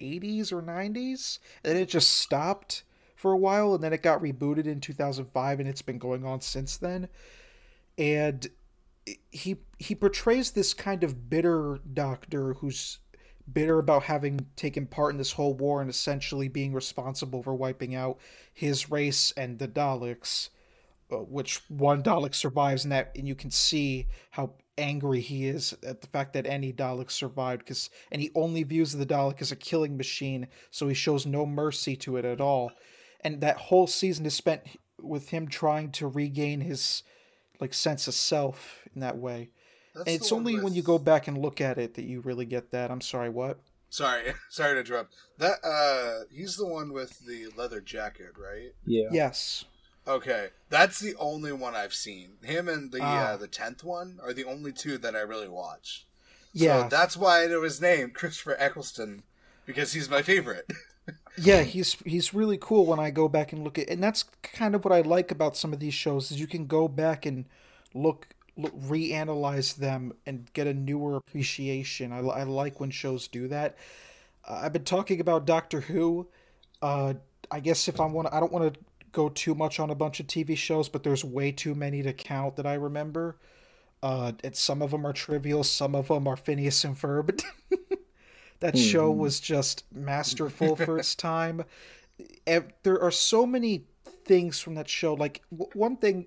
[0.00, 2.82] 1980s or 90s, and it just stopped
[3.16, 6.40] for a while, and then it got rebooted in 2005, and it's been going on
[6.40, 7.08] since then.
[7.98, 8.48] And
[9.30, 12.98] he he portrays this kind of bitter doctor who's
[13.52, 17.94] bitter about having taken part in this whole war and essentially being responsible for wiping
[17.94, 18.18] out
[18.52, 20.50] his race and the Daleks,
[21.18, 26.00] which one Dalek survives, and that and you can see how angry he is at
[26.00, 29.56] the fact that any Dalek survived, because and he only views the Dalek as a
[29.56, 32.72] killing machine, so he shows no mercy to it at all,
[33.22, 34.62] and that whole season is spent
[35.00, 37.02] with him trying to regain his
[37.60, 39.50] like sense of self in that way.
[39.94, 42.20] That's And it's one only when you go back and look at it that you
[42.20, 42.90] really get that.
[42.90, 43.58] I'm sorry, what?
[43.90, 45.14] Sorry, sorry to interrupt.
[45.38, 48.72] That uh, he's the one with the leather jacket, right?
[48.86, 49.08] Yeah.
[49.12, 49.64] Yes.
[50.10, 52.32] Okay, that's the only one I've seen.
[52.42, 53.28] Him and the Ah.
[53.28, 56.04] uh, the tenth one are the only two that I really watch.
[56.52, 56.82] Yeah.
[56.82, 59.22] so that's why it was named Christopher Eccleston
[59.66, 60.68] because he's my favorite.
[61.38, 64.74] yeah, he's he's really cool when I go back and look at and that's kind
[64.74, 67.44] of what I like about some of these shows is you can go back and
[67.94, 72.12] look, look reanalyze them and get a newer appreciation.
[72.12, 73.76] I, I like when shows do that.
[74.44, 76.26] Uh, I've been talking about Doctor Who.
[76.82, 77.14] Uh,
[77.48, 78.80] I guess if I want, I don't want to
[79.12, 82.12] go too much on a bunch of TV shows, but there's way too many to
[82.12, 83.36] count that I remember.
[84.02, 87.42] Uh, and some of them are trivial, some of them are Phineas and Ferb.
[88.60, 89.16] that show Mhm.
[89.18, 91.64] was just masterful for its time.
[92.46, 93.84] There are so many
[94.24, 95.14] things from that show.
[95.14, 96.26] Like w- one thing,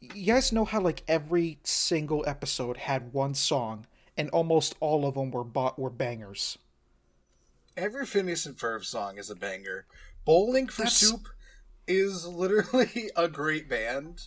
[0.00, 5.14] you guys know how like every single episode had one song, and almost all of
[5.14, 6.58] them were bought were bangers.
[7.76, 9.86] Every Phineas and Ferb song is a banger.
[10.24, 11.28] Bowling for That's- Soup
[11.86, 14.22] is literally a great band.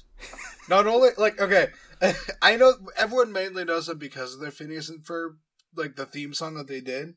[0.69, 1.67] Not only like okay,
[2.41, 5.37] I know everyone mainly knows them because of their Phineas and Ferb
[5.75, 7.15] like the theme song that they did,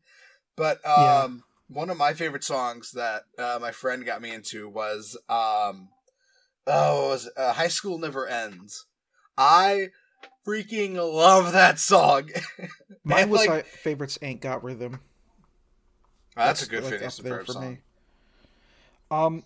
[0.56, 1.28] but um, Yeah.
[1.68, 5.88] one of my favorite songs that uh, my friend got me into was um,
[6.66, 8.86] oh, it was uh, High School Never Ends.
[9.38, 9.88] I
[10.46, 12.30] freaking love that song.
[13.04, 14.18] Mine was like- my favorites.
[14.22, 15.00] Ain't got rhythm.
[16.36, 17.70] That's, a good like, Phineas and Ferb for song.
[17.72, 17.78] me.
[19.10, 19.42] Um,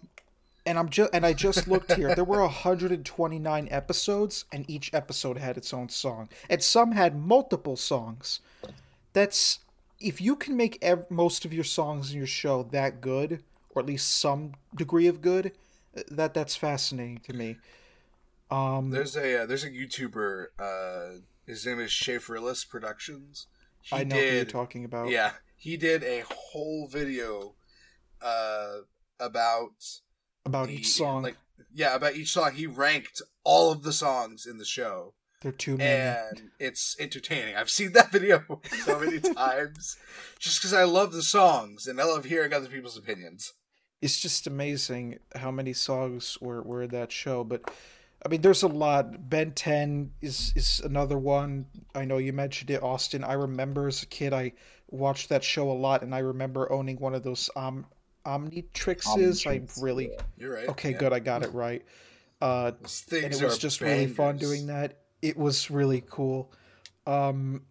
[0.66, 2.14] and I'm just and I just looked here.
[2.14, 7.76] There were 129 episodes, and each episode had its own song, and some had multiple
[7.76, 8.40] songs.
[9.12, 9.60] That's
[10.00, 13.80] if you can make ev- most of your songs in your show that good, or
[13.80, 15.52] at least some degree of good,
[16.10, 17.56] that that's fascinating to me.
[18.50, 20.46] Um, There's a uh, there's a YouTuber.
[20.58, 23.46] Uh, his name is Schaffrillas Productions.
[23.82, 24.48] He I know who you're did.
[24.50, 25.08] talking about.
[25.10, 27.54] Yeah, he did a whole video
[28.20, 28.78] uh,
[29.18, 30.00] about
[30.46, 31.22] about each song.
[31.22, 31.36] Like,
[31.72, 32.52] yeah, about each song.
[32.54, 35.90] He ranked all of the songs in the show, They're too many.
[36.18, 37.54] and it's entertaining.
[37.56, 38.42] I've seen that video
[38.84, 39.96] so many times,
[40.38, 43.52] just because I love the songs and I love hearing other people's opinions.
[44.00, 47.44] it's just amazing how many songs were, were in that show.
[47.44, 47.70] But
[48.24, 49.28] I mean, there's a lot.
[49.28, 51.66] Ben Ten is is another one.
[51.94, 53.22] I know you mentioned it, Austin.
[53.22, 54.52] I remember as a kid, I
[54.88, 57.86] watched that show a lot, and I remember owning one of those um
[58.26, 59.46] Omnitrixes.
[59.46, 60.22] I Omnitrix, really yeah.
[60.36, 60.68] You're right.
[60.70, 60.98] okay, yeah.
[60.98, 61.12] good.
[61.12, 61.84] I got it right.
[62.40, 64.98] Uh, Those and it was are just really fun doing that.
[65.22, 66.52] It was really cool.
[67.06, 67.62] Um,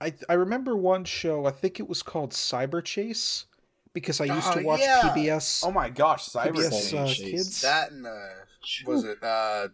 [0.00, 1.46] I I remember one show.
[1.46, 3.44] I think it was called Cyberchase
[3.94, 5.00] because I used Oh, to watch yeah.
[5.02, 5.64] PBS.
[5.64, 6.94] Oh my gosh, Cyber PBS Chase.
[6.94, 7.18] uh, Chase.
[7.30, 7.60] Kids.
[7.62, 8.10] That and uh,
[8.86, 9.68] was it uh,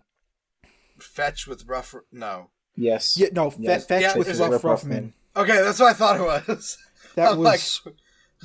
[0.99, 1.95] Fetch with Ruff?
[2.13, 2.51] No.
[2.77, 3.17] Yes.
[3.19, 3.87] Yeah, no, Yes.
[3.87, 5.13] Fetch Yeah, with it's Ruff Ruff Ruffman.
[5.35, 5.43] Ruffman.
[5.43, 6.79] Okay, that's what I thought it was.
[7.17, 7.95] That was like,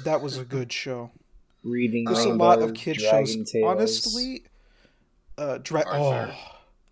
[0.03, 1.11] that was a good show.
[1.63, 3.51] Reading There's a lot of kid Dragon shows.
[3.51, 3.65] Tales.
[3.65, 4.43] Honestly,
[5.37, 6.35] uh, Dra- Arthur.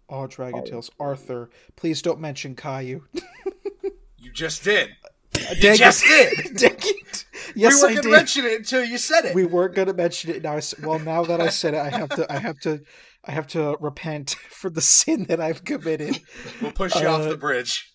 [0.09, 0.71] oh, oh, Dragon Arthur.
[0.71, 1.49] Tales, Arthur.
[1.75, 3.01] Please don't mention Caillou.
[4.17, 4.89] you just did.
[5.33, 5.77] Dang You it.
[5.77, 6.33] just did.
[6.57, 7.25] Dang it.
[7.55, 8.11] Yes, we weren't I gonna did.
[8.11, 9.35] mention it until you said it.
[9.35, 10.41] we weren't gonna mention it.
[10.43, 12.31] Now, I s- well, now that I said it, I have to.
[12.31, 12.81] I have to.
[13.25, 16.19] I have to repent for the sin that I've committed.
[16.61, 17.93] We'll push you off Uh, the bridge.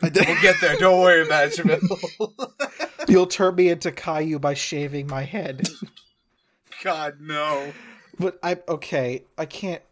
[0.00, 0.76] We'll get there.
[0.78, 2.52] Don't worry about it, Jamil.
[3.08, 5.68] You'll turn me into Caillou by shaving my head.
[6.82, 7.72] God no.
[8.18, 9.82] But I okay, I can't.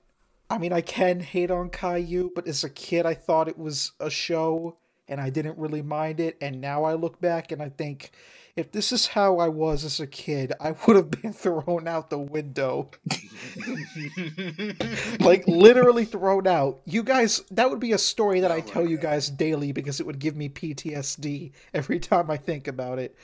[0.51, 3.93] I mean, I can hate on Caillou, but as a kid, I thought it was
[4.01, 4.77] a show,
[5.09, 6.37] and I didn't really mind it.
[6.41, 8.11] And now I look back and I think,
[8.57, 12.11] if this is how I was as a kid, I would have been thrown out
[12.11, 12.91] the window,
[15.21, 16.81] like literally thrown out.
[16.85, 20.07] You guys, that would be a story that I tell you guys daily because it
[20.07, 23.17] would give me PTSD every time I think about it.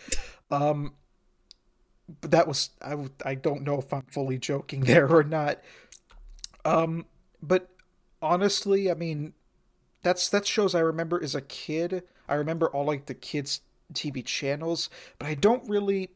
[0.50, 0.92] Um,
[2.20, 5.60] but that was I, I don't know if I'm fully joking there or not.
[6.64, 7.06] Um,
[7.42, 7.68] but
[8.20, 9.32] honestly, I mean,
[10.02, 12.02] that's that shows I remember as a kid.
[12.28, 13.60] I remember all like the kids
[13.92, 16.10] TV channels, but I don't really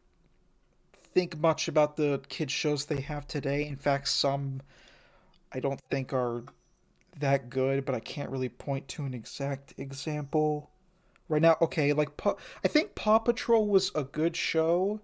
[1.14, 3.66] think much about the kids shows they have today.
[3.66, 4.62] In fact, some
[5.52, 6.44] I don't think are
[7.18, 10.70] that good, but I can't really point to an exact example
[11.28, 11.56] right now.
[11.60, 15.00] Okay, like Pa- I think Paw Patrol was a good show.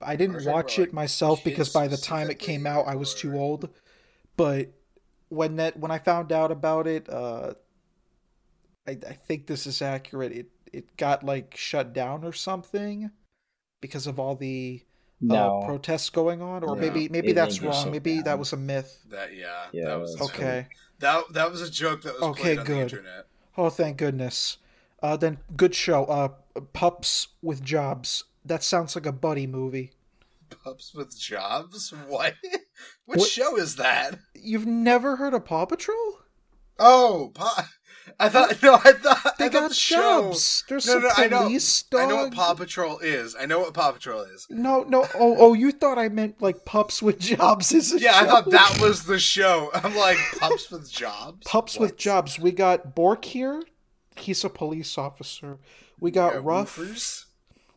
[0.00, 2.86] I didn't Are watch about, it like, myself because by the time it came out,
[2.86, 3.68] I was too old.
[4.36, 4.72] But
[5.28, 7.54] when that when I found out about it, uh,
[8.86, 10.32] I I think this is accurate.
[10.32, 13.10] It it got like shut down or something
[13.80, 14.82] because of all the
[15.20, 15.58] No.
[15.60, 17.84] uh, protests going on, or No, maybe maybe it that's wrong.
[17.84, 19.02] shut Maybe that was a myth.
[19.10, 19.66] That yeah.
[19.72, 20.66] Yeah, That was that's Okay.
[20.98, 22.76] That that was a joke that was Okay, played on good.
[22.76, 23.26] the internet.
[23.56, 24.58] Oh, thank goodness.
[25.02, 26.04] Uh, then good show.
[26.04, 26.28] Uh,
[26.72, 28.24] pups with jobs.
[28.44, 29.92] That sounds like a buddy movie.
[30.64, 31.92] Pups with jobs?
[32.08, 32.34] What?
[33.04, 34.18] Which What- show is that?
[34.34, 36.18] You've never heard of Paw Patrol?
[36.78, 37.68] Oh, pa-
[38.18, 40.22] I thought no, I thought They I thought got the show.
[40.22, 40.64] jobs.
[40.68, 41.42] There's No, some no, I know.
[41.42, 42.32] police I know what.
[42.32, 43.36] Paw Patrol is.
[43.38, 44.46] I know what Paw Patrol is.
[44.50, 45.02] No, no.
[45.14, 48.50] Oh, oh, you thought I meant like pups with jobs is a Yeah, I thought
[48.50, 49.70] that was the show.
[49.74, 51.46] I'm like pups with jobs.
[51.46, 52.38] Pups with jobs.
[52.38, 53.62] We got Bork here.
[54.16, 55.58] He's a police officer.
[56.00, 56.78] We got Yeah, Ruff.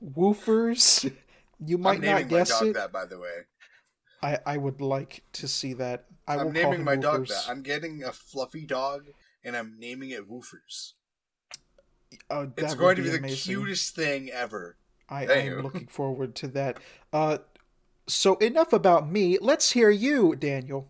[0.04, 1.12] Woofers.
[1.66, 2.74] You might I'm not naming my guess dog it.
[2.74, 3.46] that, by the way.
[4.22, 6.08] I, I would like to see that.
[6.28, 7.46] I I'm naming my dog that.
[7.48, 9.06] I'm getting a fluffy dog,
[9.46, 10.94] and I'm naming it Woofers.
[12.30, 13.54] Uh, that It's going to be the amazing.
[13.56, 14.76] cutest thing ever.
[15.08, 16.80] I am looking forward to that.
[17.14, 17.38] Uh,
[18.08, 19.38] so enough about me.
[19.40, 20.90] Let's hear you, Daniel.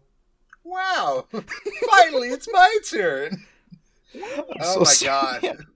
[0.64, 1.28] Wow!
[1.32, 3.43] Finally, it's my turn.
[4.16, 4.22] I'm
[4.61, 5.39] Oh so my sorry.
[5.41, 5.57] god!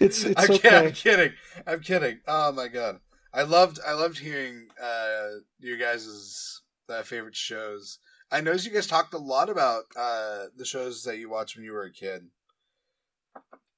[0.00, 0.58] It's it's I'm, okay.
[0.58, 1.32] kidding, I'm kidding.
[1.66, 2.20] I'm kidding.
[2.26, 3.00] Oh my god!
[3.32, 7.98] I loved I loved hearing uh, your guys' uh, favorite shows.
[8.30, 11.64] I noticed you guys talked a lot about uh, the shows that you watched when
[11.64, 12.28] you were a kid,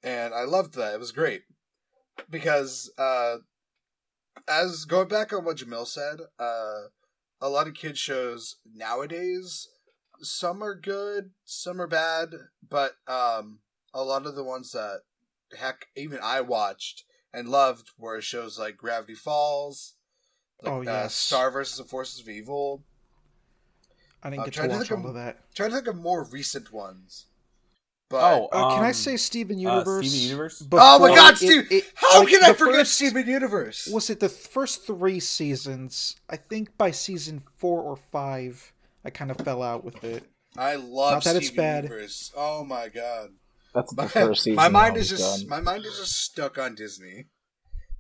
[0.03, 0.95] and I loved that.
[0.95, 1.43] It was great
[2.31, 3.37] because uh,
[4.49, 6.89] as going back on what Jamil said, uh,
[7.41, 9.69] a lot of kid shows nowadays.
[10.23, 12.31] Some are good, some are bad,
[12.67, 13.59] but um,
[13.97, 15.01] a lot of the ones that
[15.57, 19.95] heck even I watched and loved were shows like Gravity Falls,
[20.63, 21.09] like, Oh, uh.
[21.09, 22.85] Star versus the Forces of Evil.
[24.23, 25.55] I didn't I'm get to trying to think all of- of that.
[25.55, 27.27] trying to think of more recent ones.
[28.09, 30.09] But Oh, Uh, can I um, say Steven uh, Universe?
[30.09, 30.63] Steven Universe?
[30.63, 31.73] oh my before God, it- Steve!
[31.73, 33.87] it- how like, can I forget first- Steven Universe?
[33.89, 36.17] Was it the first three seasons?
[36.31, 38.73] I think by season four or five,
[39.05, 40.25] I kind of fell out with it.
[40.57, 41.85] I love Not that Steven it's bad.
[41.85, 42.33] Universe.
[42.37, 43.31] Oh my god,
[43.77, 44.57] That's the my, first season.
[44.57, 45.49] my mind I is just done.
[45.49, 47.27] my mind is just stuck on Disney.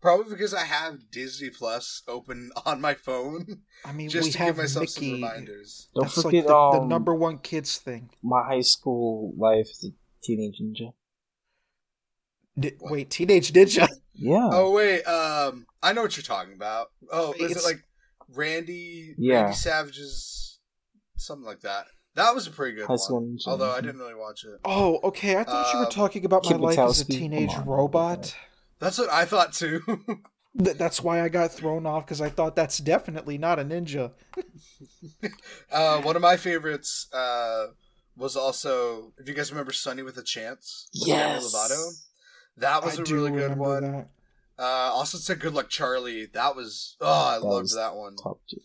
[0.01, 4.39] Probably because I have Disney Plus open on my phone, I mean, just we to
[4.39, 5.15] have give myself some Mickey.
[5.15, 5.89] reminders.
[5.95, 8.11] Don't That's forget like the, um, the number one kids thing.
[8.23, 10.93] my high school life is a teenage ninja.
[12.59, 13.87] Di- wait, Teenage Ninja?
[14.19, 14.49] Yeah.
[14.51, 16.87] Oh wait, um, I know what you're talking about.
[17.13, 17.85] Oh, is It's- it like
[18.35, 19.15] Randy?
[19.19, 19.43] Yeah.
[19.43, 20.59] Randy Savage's
[21.19, 21.85] something like that.
[22.17, 23.37] That was a pretty good High School one.
[23.37, 23.47] Ninja.
[23.49, 24.59] Although I didn't really watch it.
[24.65, 25.37] Oh, okay.
[25.37, 28.35] I thought you were Um, talking about my Kip life as a teenage on, robot.
[28.81, 29.81] That's what I thought too.
[30.59, 34.13] Th- that's why I got thrown off because I thought that's definitely not a ninja.
[35.71, 37.67] uh, one of my favorites uh,
[38.17, 40.89] was also if you guys remember Sunny with a Chance.
[40.95, 41.55] with Demi Yes.
[41.55, 41.91] Lovato.
[42.59, 43.83] That was I a do really good one.
[43.83, 44.09] that.
[44.59, 44.63] Uh,
[44.95, 46.27] also said Good Luck Charlie.
[46.33, 48.17] That was oh, I That loved was that one.
[48.17, 48.57] Top two.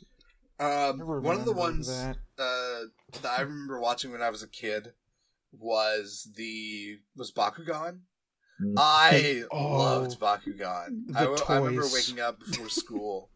[0.61, 2.17] I Um, one of the ones that.
[2.37, 2.85] uh,
[3.21, 4.93] that I remember watching when I was a kid
[5.51, 8.01] was the was Bakugan.
[8.61, 8.73] Mm.
[8.77, 11.15] I Oh, loved Bakugan.
[11.15, 13.31] I, I, w- I remember waking up before school.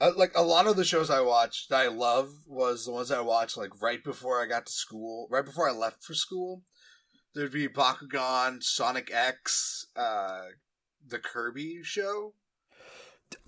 [0.00, 3.10] uh, like a lot of the shows I watched that I love was the ones
[3.10, 6.62] I watched like right before I got to school, right before I left for school.
[7.34, 10.40] There'd be Bakugan, Sonic X, uh,
[11.06, 12.34] the Kirby show.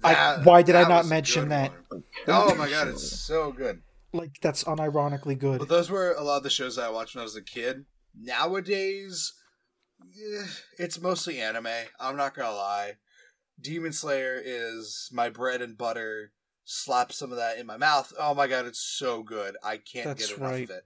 [0.05, 1.73] I- why did I not mention that?
[1.89, 2.05] one.
[2.27, 3.83] Oh my god, it's so good.
[4.13, 5.59] Like that's unironically good.
[5.59, 7.87] But those were a lot of the shows I watched when I was a kid.
[8.15, 9.33] Nowadays,
[10.03, 10.47] eh,
[10.79, 11.67] it's mostly anime.
[11.99, 12.93] I'm not gonna lie.
[13.61, 16.33] Demon Slayer is my bread and butter.
[16.65, 18.13] Slap some of that in my mouth.
[18.19, 19.57] Oh my god, it's so good.
[19.65, 20.65] I can't That's get enough right.
[20.65, 20.85] of it.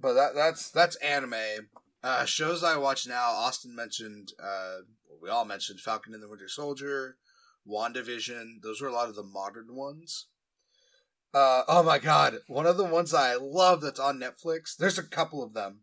[0.00, 1.68] But that that's that's anime.
[2.02, 3.30] Uh, shows I watch now.
[3.30, 4.32] Austin mentioned.
[4.42, 4.78] Uh,
[5.20, 7.16] we all mentioned Falcon and the Winter Soldier,
[7.68, 8.62] WandaVision.
[8.62, 10.26] Those were a lot of the modern ones.
[11.32, 14.76] Uh, oh my god, one of the ones I love that's on Netflix.
[14.76, 15.80] There's a couple of them.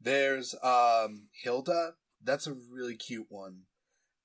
[0.00, 1.94] There's um Hilda.
[2.22, 3.64] That's a really cute one,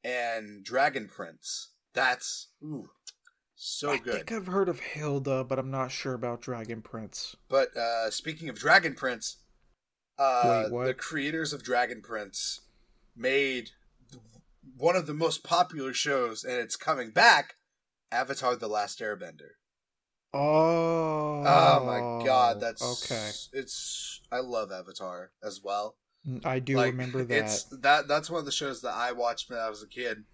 [0.03, 1.71] and Dragon Prince.
[1.93, 2.91] That's ooh,
[3.55, 4.13] so I good.
[4.13, 7.35] think I've heard of Hilda, but I'm not sure about Dragon Prince.
[7.49, 9.37] But uh, speaking of Dragon Prince,
[10.17, 12.61] uh, Wait, the creators of Dragon Prince
[13.17, 13.71] made
[14.77, 17.55] one of the most popular shows, and it's coming back.
[18.11, 19.51] Avatar: The Last Airbender.
[20.33, 21.43] Oh.
[21.45, 23.31] Oh my god, that's okay.
[23.53, 25.97] It's I love Avatar as well.
[26.43, 27.37] I do Like, remember that.
[27.37, 30.25] It's that that's one of the shows that I watched when I was a kid,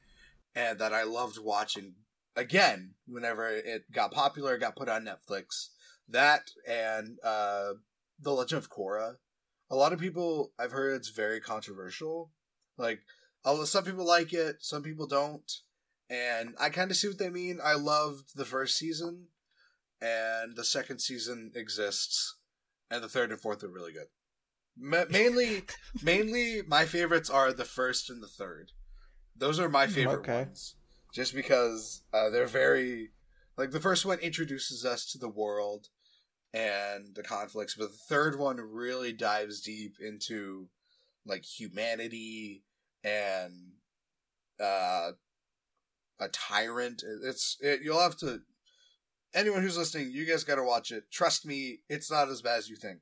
[0.54, 1.96] and that I loved watching
[2.36, 5.70] again whenever it got popular, it got put on Netflix.
[6.10, 7.74] That and uh,
[8.20, 9.16] the Legend of Korra.
[9.70, 12.32] A lot of people I've heard it's very controversial.
[12.78, 13.00] Like,
[13.46, 15.50] although some people like it, some people don't,
[16.10, 17.60] and I kind of see what they mean.
[17.64, 19.28] I loved the first season,
[20.02, 22.38] and the second season exists,
[22.91, 24.08] and the third and fourth are really good.
[24.78, 25.64] Ma- mainly,
[26.04, 28.72] mainly my favorites are the first and the third.
[29.38, 30.43] Those are my favorite Okay.
[30.46, 30.76] ones,
[31.14, 33.12] just because uh, they're very
[33.58, 35.88] like the first one introduces us to the world
[36.54, 40.68] and the conflicts, but the third one really dives deep into
[41.26, 42.64] like humanity
[43.06, 43.53] and
[44.60, 45.12] uh,
[46.20, 47.03] a tyrant.
[47.24, 48.39] It's it, you'll have to.
[49.34, 51.12] Anyone who's listening, you guys got to watch it.
[51.12, 52.99] Trust me, it's not as bad as you think.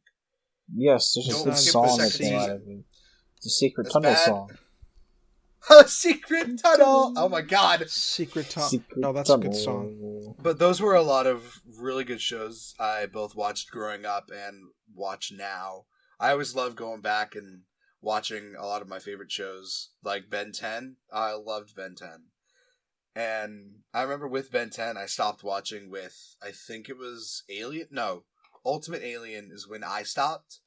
[0.76, 2.49] Yes, there's a Don't good the song at second the season.
[2.68, 2.84] end
[3.45, 4.26] of Secret It's Tunnel bad.
[4.26, 4.49] song.
[5.88, 7.14] Secret tunnel.
[7.16, 7.89] Oh my god!
[7.89, 8.82] Secret Tunnel.
[8.97, 10.36] No, that's a good song.
[10.41, 14.72] But those were a lot of really good shows I both watched growing up and
[14.93, 15.86] watch now.
[16.20, 17.62] I always love going back and
[18.04, 20.97] watching a lot of my favorite shows, like Ben 10.
[21.12, 22.10] I loved Ben 10.
[23.16, 27.88] And I remember with Ben 10, I stopped watching with, I think it was Alien?
[27.91, 28.26] No,
[28.66, 30.60] Ultimate Alien is when I stopped.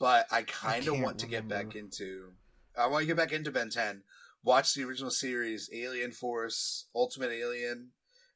[0.00, 2.32] But I kind of want to get back into.
[2.76, 4.02] I want to get back into Ben 10.
[4.42, 7.90] Watch the original series, Alien Force, Ultimate Alien,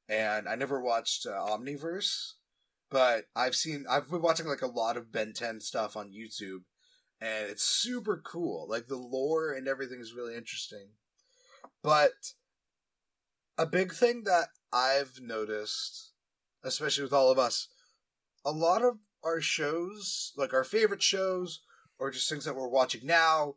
[0.09, 2.35] and I never watched uh, Omniverse,
[2.91, 6.61] but I've seen I've been watching like a lot of Ben 10 stuff on YouTube,
[7.21, 8.67] and it's super cool.
[8.69, 10.89] Like the lore and everything is really interesting.
[11.83, 12.33] But
[13.59, 16.13] a big thing that I've noticed,
[16.63, 17.69] especially with all of us,
[18.45, 21.61] a lot of our shows, like our favorite shows,
[21.99, 23.55] or just things that we're watching now,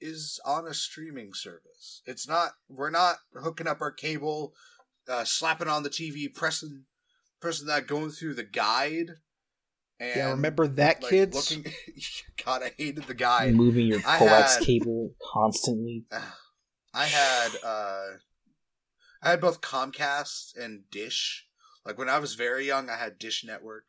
[0.00, 2.02] is on a streaming service.
[2.06, 2.52] It's not.
[2.68, 4.54] We're not hooking up our cable,
[5.08, 6.84] uh, slapping on the TV, pressing,
[7.40, 9.12] pressing that, going through the guide.
[10.02, 11.50] And, Yeah, remember that, like, kids?
[11.56, 11.72] Looking,
[12.44, 13.50] God, I hated the guy.
[13.52, 16.04] Moving your I coax had- cable constantly.
[16.94, 18.04] I had uh
[19.22, 21.46] I had both Comcast and Dish.
[21.86, 23.84] Like when I was very young I had Dish Network,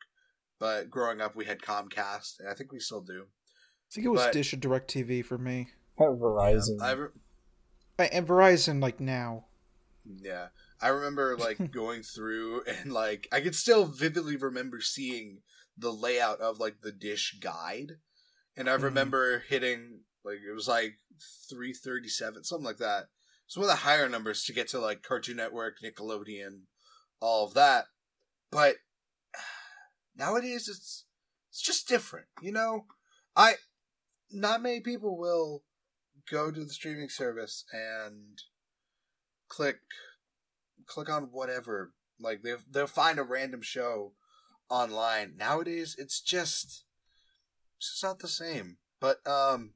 [0.60, 3.24] but growing up we had Comcast, and I think we still do.
[3.26, 5.68] I think it was but- Dish and DirecTV for me.
[5.98, 6.80] At Verizon.
[6.80, 7.08] I re-
[8.10, 9.46] And Verizon, like now.
[10.04, 10.46] yeah.
[10.80, 15.38] I remember like going through and like I could still vividly remember seeing
[15.76, 17.98] the layout of like the Dish guide.
[18.56, 18.82] And I Mhm.
[18.82, 20.98] remember hitting like it was like
[21.48, 23.10] 337 something like that.
[23.46, 26.66] It's one of the higher numbers to get to like Cartoon Network, Nickelodeon,
[27.20, 27.86] all of that.
[28.50, 28.76] But
[30.14, 31.04] nowadays it's
[31.50, 32.86] it's just different, you know?
[33.36, 33.56] I
[34.30, 35.64] not many people will
[36.30, 38.42] go to the streaming service and
[39.48, 39.80] click
[40.86, 41.92] click on whatever.
[42.18, 44.14] Like they they'll find a random show
[44.70, 45.34] online.
[45.36, 46.84] Nowadays it's just
[47.78, 48.78] it's just not the same.
[49.00, 49.74] But um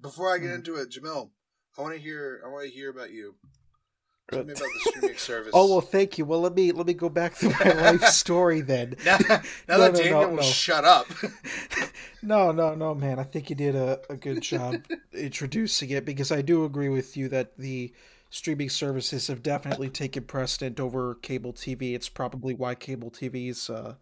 [0.00, 0.54] before I get Mhm.
[0.56, 1.30] into it, Jamil,
[1.78, 3.36] I want to hear I want to hear about you.
[4.32, 5.52] Tell me about the streaming service.
[5.54, 6.24] Oh well, thank you.
[6.24, 8.96] Well, let me let me go back to my life story then.
[9.04, 11.06] now, now No, that no, Daniel no, will shut up.
[12.22, 13.18] no, no, no, man.
[13.18, 14.76] I think you did a, a good job
[15.12, 17.92] introducing it because I do agree with you that the
[18.30, 21.94] streaming services have definitely taken precedent over cable TV.
[21.94, 23.94] It's probably why cable TV's, uh,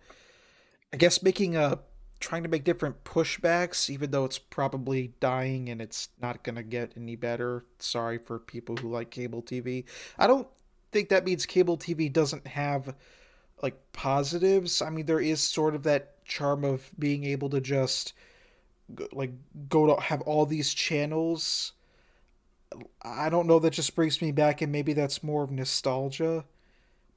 [0.94, 1.80] I guess, making a
[2.20, 6.92] trying to make different pushbacks, even though it's probably dying and it's not gonna get
[6.96, 7.64] any better.
[7.80, 9.86] Sorry for people who like cable TV.
[10.16, 10.46] I don't
[10.92, 12.94] think that means cable TV doesn't have
[13.60, 14.80] like positives.
[14.80, 18.12] I mean, there is sort of that charm of being able to just
[19.12, 19.32] like
[19.68, 21.72] go to have all these channels
[23.02, 26.44] I don't know that just brings me back, and maybe that's more of nostalgia.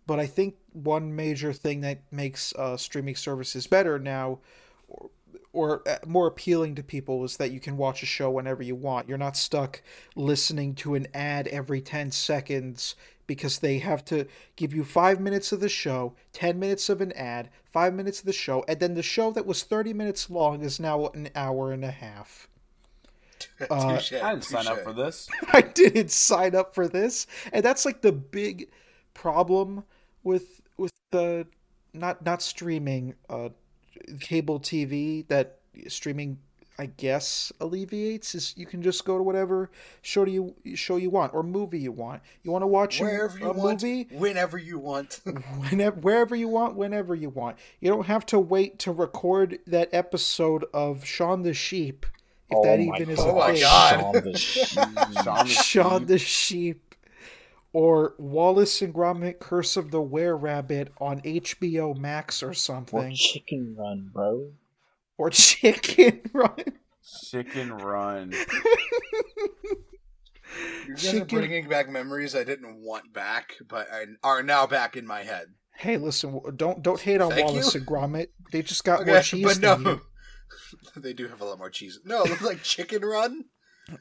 [0.07, 4.39] But I think one major thing that makes uh, streaming services better now,
[4.87, 5.09] or,
[5.51, 8.73] or uh, more appealing to people, is that you can watch a show whenever you
[8.73, 9.09] want.
[9.09, 9.81] You're not stuck
[10.15, 12.95] listening to an ad every 10 seconds
[13.27, 17.11] because they have to give you five minutes of the show, 10 minutes of an
[17.11, 20.63] ad, five minutes of the show, and then the show that was 30 minutes long
[20.63, 22.47] is now an hour and a half.
[23.69, 25.27] Uh, Touche, I didn't sign up for this.
[25.53, 28.69] I didn't sign up for this, and that's like the big
[29.13, 29.83] problem
[30.27, 31.47] with with the
[31.93, 33.49] not not streaming uh
[34.19, 36.37] cable TV that streaming
[36.79, 39.71] I guess alleviates is you can just go to whatever
[40.03, 42.21] show you show you want or movie you want.
[42.43, 45.21] You want to watch a, Wherever you a want, movie whenever you want.
[45.69, 47.57] whenever wherever you want whenever you want.
[47.79, 52.05] You don't have to wait to record that episode of Shaun the Sheep
[52.51, 53.61] if that my even is Oh a my thing.
[53.61, 53.89] God.
[53.97, 54.79] Shaun the Sheep.
[55.47, 56.86] Shaun the Sheep.
[57.77, 62.53] The Sheep, or Wallace and Gromit: Curse of the Were Rabbit on HBO Max or
[62.53, 62.97] something.
[62.99, 64.51] or something, Chicken Run, bro.
[65.17, 66.63] or Chicken Run.
[67.29, 68.33] Chicken Run.
[70.87, 73.87] You guys are bringing back memories I didn't want back, but
[74.23, 75.47] are now back in my head.
[75.75, 77.79] Hey, listen, don't don't hate on Thank Wallace you.
[77.81, 78.27] and Gromit.
[78.51, 80.01] They just got Okay, more cheese but than no, you.
[81.01, 81.99] they do have a lot more cheese.
[82.05, 83.45] No, it looks like Chicken Run.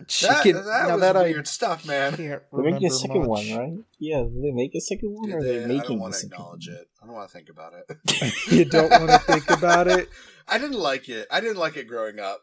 [0.09, 0.57] Chicken.
[0.57, 2.16] that, that now was that weird I stuff, man.
[2.16, 3.28] can't They remember make a second much.
[3.28, 3.84] one, right?
[4.01, 6.14] Yeah, did they make a second one, or are They- they I making don't want
[6.14, 6.76] to acknowledge one?
[6.76, 6.89] it.
[7.03, 8.32] I don't want to think about it.
[8.51, 10.09] you don't want to think about it.
[10.49, 11.26] I didn't like it.
[11.30, 12.41] I didn't like it growing up.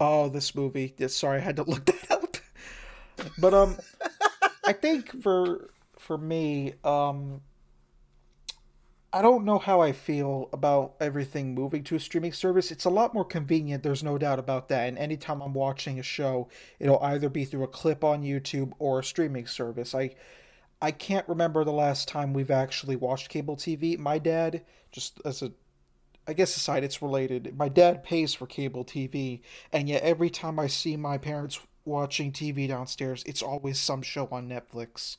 [0.00, 0.94] Oh, this movie.
[0.98, 2.36] Yeah, Sorry, I had to look that up.
[3.38, 3.76] But um,
[4.66, 7.42] I think for for me, um,
[9.14, 12.70] I don't know how I feel about everything moving to a streaming service.
[12.70, 13.82] It's a lot more convenient.
[13.82, 14.88] There's no doubt about that.
[14.88, 16.48] And anytime I'm watching a show,
[16.80, 19.94] it'll either be through a clip on YouTube or a streaming service.
[19.94, 20.14] I
[20.80, 23.98] I can't remember the last time we've actually watched cable TV.
[23.98, 25.52] My dad, just as a
[26.26, 27.54] I guess aside it's related.
[27.56, 29.42] My dad pays for cable TV,
[29.72, 34.28] and yet every time I see my parents watching TV downstairs, it's always some show
[34.32, 35.18] on Netflix,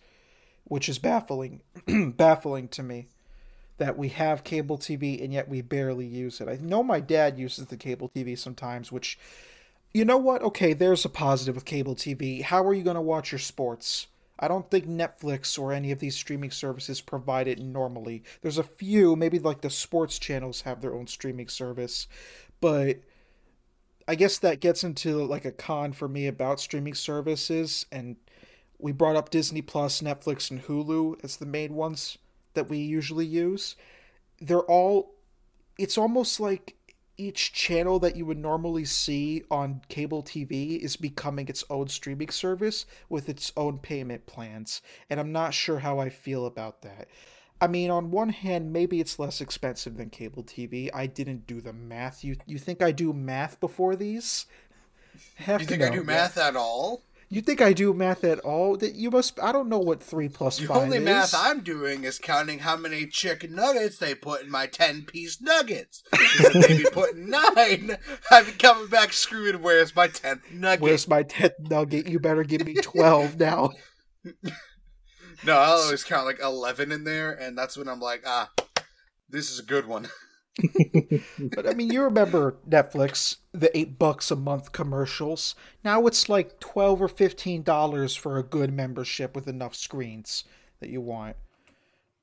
[0.63, 1.61] which is baffling,
[2.15, 3.09] baffling to me
[3.77, 6.47] that we have cable TV and yet we barely use it.
[6.47, 9.17] I know my dad uses the cable TV sometimes, which
[9.93, 10.41] you know what?
[10.41, 12.41] Okay, there's a positive with cable TV.
[12.41, 14.07] How are you going to watch your sports?
[14.39, 18.23] I don't think Netflix or any of these streaming services provide it normally.
[18.41, 22.07] There's a few, maybe like the sports channels have their own streaming service,
[22.59, 22.97] but
[24.07, 28.17] I guess that gets into like a con for me about streaming services and
[28.79, 32.17] we brought up Disney Plus, Netflix and Hulu as the main ones
[32.53, 33.75] that we usually use.
[34.41, 35.13] They're all
[35.77, 36.75] it's almost like
[37.17, 42.29] each channel that you would normally see on cable TV is becoming its own streaming
[42.29, 44.81] service with its own payment plans.
[45.09, 47.07] And I'm not sure how I feel about that.
[47.61, 50.89] I mean, on one hand, maybe it's less expensive than cable TV.
[50.93, 52.23] I didn't do the math.
[52.23, 54.47] You you think I do math before these?
[55.35, 55.87] Heck You think no.
[55.87, 57.03] I do math at all?
[57.33, 58.77] You think I do math at all?
[58.77, 59.39] That you must.
[59.41, 61.03] I don't know what three plus The five only is.
[61.03, 65.41] math I'm doing is counting how many chicken nuggets they put in my 10 piece
[65.41, 66.03] nuggets.
[66.11, 67.97] Because if they be putting nine,
[68.29, 69.63] I'd be coming back screwed.
[69.63, 70.81] Where's my 10th nugget?
[70.81, 72.07] Where's my tenth nugget?
[72.07, 73.71] You better give me twelve now.
[75.43, 78.51] No, I'll always count like 11 in there, and that's when I'm like, ah,
[79.27, 80.07] this is a good one.
[80.57, 85.55] But I mean, you remember Netflix, the eight bucks a month commercials.
[85.83, 90.43] Now it's like twelve or fifteen dollars for a good membership with enough screens
[90.79, 91.35] that you want.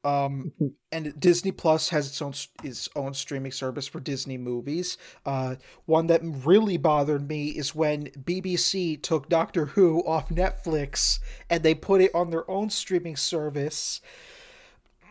[0.02, 0.52] Um,
[0.92, 4.96] and Disney Plus has its own its own streaming service for Disney movies.
[5.26, 5.56] Uh,
[5.86, 11.18] one that really bothered me is when BBC took Doctor Who off Netflix
[11.48, 14.00] and they put it on their own streaming service.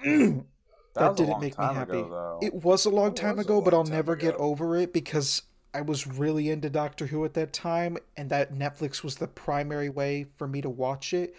[0.93, 1.99] That, that didn't make me happy.
[1.99, 2.39] ago.
[2.41, 5.81] It was a long It time ago, but I'll never get over it because I
[5.81, 10.25] was really into Doctor Who at that time, and that Netflix was the primary way
[10.35, 11.35] for me to watch it.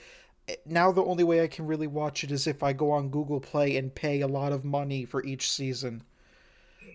[0.49, 3.11] Eh, Now the only way I can really watch it is if I go on
[3.11, 6.05] Google Play and pay a lot of money for each season.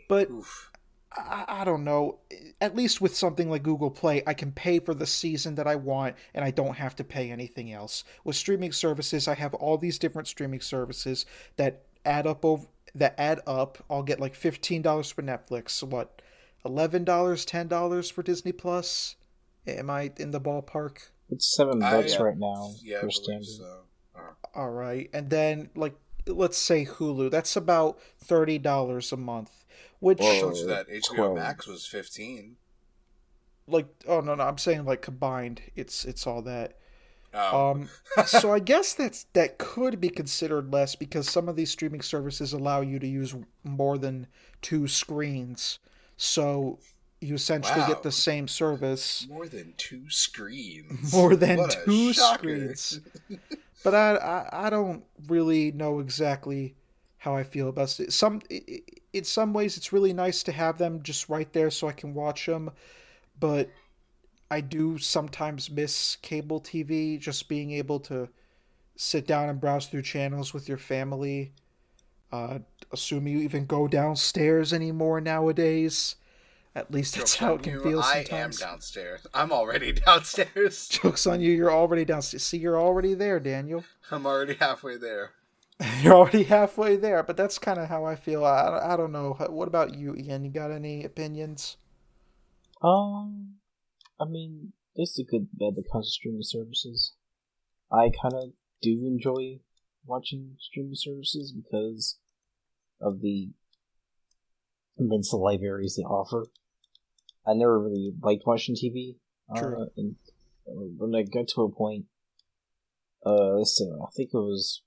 [0.08, 0.72] But Oof.
[1.12, 2.20] I, I don't know.
[2.62, 5.76] At least with something like Google Play, I can pay for the season that I
[5.76, 8.04] want and I don't have to pay anything else.
[8.24, 11.26] With streaming services, I have all these different streaming services
[11.58, 13.84] that add up over that add up.
[13.90, 16.22] I'll get like $15 for Netflix, what?
[16.66, 19.16] $11, $10 for Disney Plus?
[19.68, 21.10] Am I in the ballpark?
[21.30, 22.22] It's seven bucks yeah.
[22.22, 23.46] right now Yeah, for standard.
[23.46, 23.80] so.
[24.16, 24.20] Uh,
[24.54, 25.10] All right.
[25.14, 25.96] And then like
[26.28, 29.66] let's say Hulu, that's about $30 a month,
[30.00, 30.40] which Whoa.
[30.42, 31.36] told that HBO 12.
[31.36, 32.56] Max was 15.
[33.68, 36.78] like oh no no I'm saying like combined it's it's all that.
[37.36, 37.72] Oh.
[37.72, 37.90] Um,
[38.26, 42.54] so I guess that's that could be considered less because some of these streaming services
[42.54, 44.28] allow you to use more than
[44.62, 45.80] two screens.
[46.18, 46.80] So
[47.22, 47.88] you essentially Wow.
[47.88, 51.14] get the same service more than two screens.
[51.14, 53.02] more than What two screens.
[53.84, 56.76] But I, I I don't really know exactly
[57.18, 58.12] how I feel about it.
[58.14, 58.42] Some
[59.14, 62.14] in some ways it's really nice to have them just right there so I can
[62.14, 62.72] watch them,
[63.40, 63.70] but
[64.50, 68.30] I do sometimes miss cable TV just being able to
[68.96, 71.52] sit down and browse through channels with your family.
[72.32, 72.60] Uh,
[72.92, 76.16] assume you even go downstairs anymore nowadays.
[76.76, 79.26] At least that's Joke's how it can you, feel I am downstairs.
[79.34, 80.88] I'm already downstairs.
[80.90, 82.44] Jokes on you, you're already downstairs.
[82.44, 83.86] See, you're already there, Daniel.
[84.12, 85.32] I'm already halfway there.
[86.02, 88.46] You're already halfway there, but that's kind of how I feel.
[88.46, 89.36] I, I don't know.
[89.50, 90.46] What about you, Ian?
[90.46, 91.76] You got any opinions?
[92.82, 93.56] Um,
[94.20, 97.14] I mean, there's the good, bad that comes with streaming services.
[97.92, 99.60] I kind of do enjoy
[100.06, 102.18] watching streaming services because
[103.02, 103.50] of the
[104.98, 106.48] immense libraries they offer.
[107.46, 109.18] I never really liked watching TV.
[109.56, 109.84] True.
[109.84, 110.16] Uh, and
[110.68, 112.06] uh, when I got to a point,
[113.26, 114.82] uh, let's see, I think it was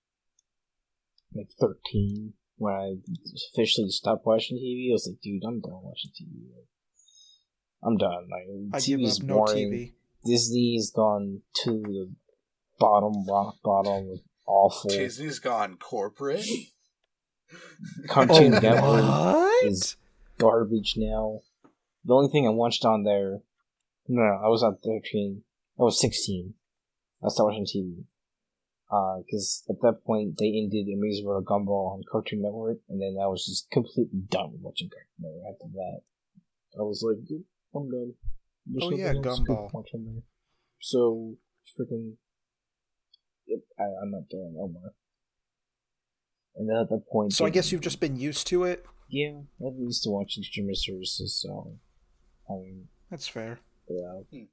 [1.34, 2.94] like 13 when I
[3.54, 4.90] officially stopped watching TV.
[4.90, 6.50] I was like, dude, I'm done watching TV.
[6.54, 6.66] Like,
[7.82, 8.28] I'm done.
[8.30, 9.70] Like, I give TV's up no boring.
[9.70, 9.92] TV.
[10.24, 12.10] Disney's gone to the
[12.78, 14.90] bottom, rock bottom, awful.
[14.90, 16.44] Disney's gone corporate.
[18.08, 19.64] Cartoon Oh, Network what?
[19.66, 19.96] is
[20.38, 21.40] garbage now.
[22.04, 23.38] The only thing I watched on there,
[24.08, 25.42] no, no, I was not 13.
[25.78, 26.54] I was 16.
[27.24, 28.04] I started watching TV.
[29.24, 33.00] Because uh, at that point, they ended Amazing World of Gumball on Cartoon Network, and
[33.00, 36.00] then I was just completely done with watching Cartoon Network after that.
[36.78, 37.18] I was like,
[37.72, 38.14] "Dude, I'm done.
[38.66, 39.72] There's Oh, oh yeah, Gumball.
[39.72, 40.22] watch on there.
[40.80, 41.36] So,
[41.78, 42.16] freaking.
[43.46, 44.90] Yep, I, I'm not doing it no.
[46.56, 47.32] And then at that point.
[47.32, 48.84] So I guess you've just been used to it.
[49.08, 51.78] yeah, I'm used to watching streaming services, so
[52.50, 53.60] I mean, That's fair.
[53.88, 54.44] yeah, hmm.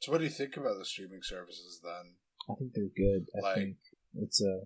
[0.00, 2.14] So, what do you think about the streaming services then?
[2.48, 3.26] I think they're good.
[3.36, 3.76] I Like- think
[4.14, 4.62] it's a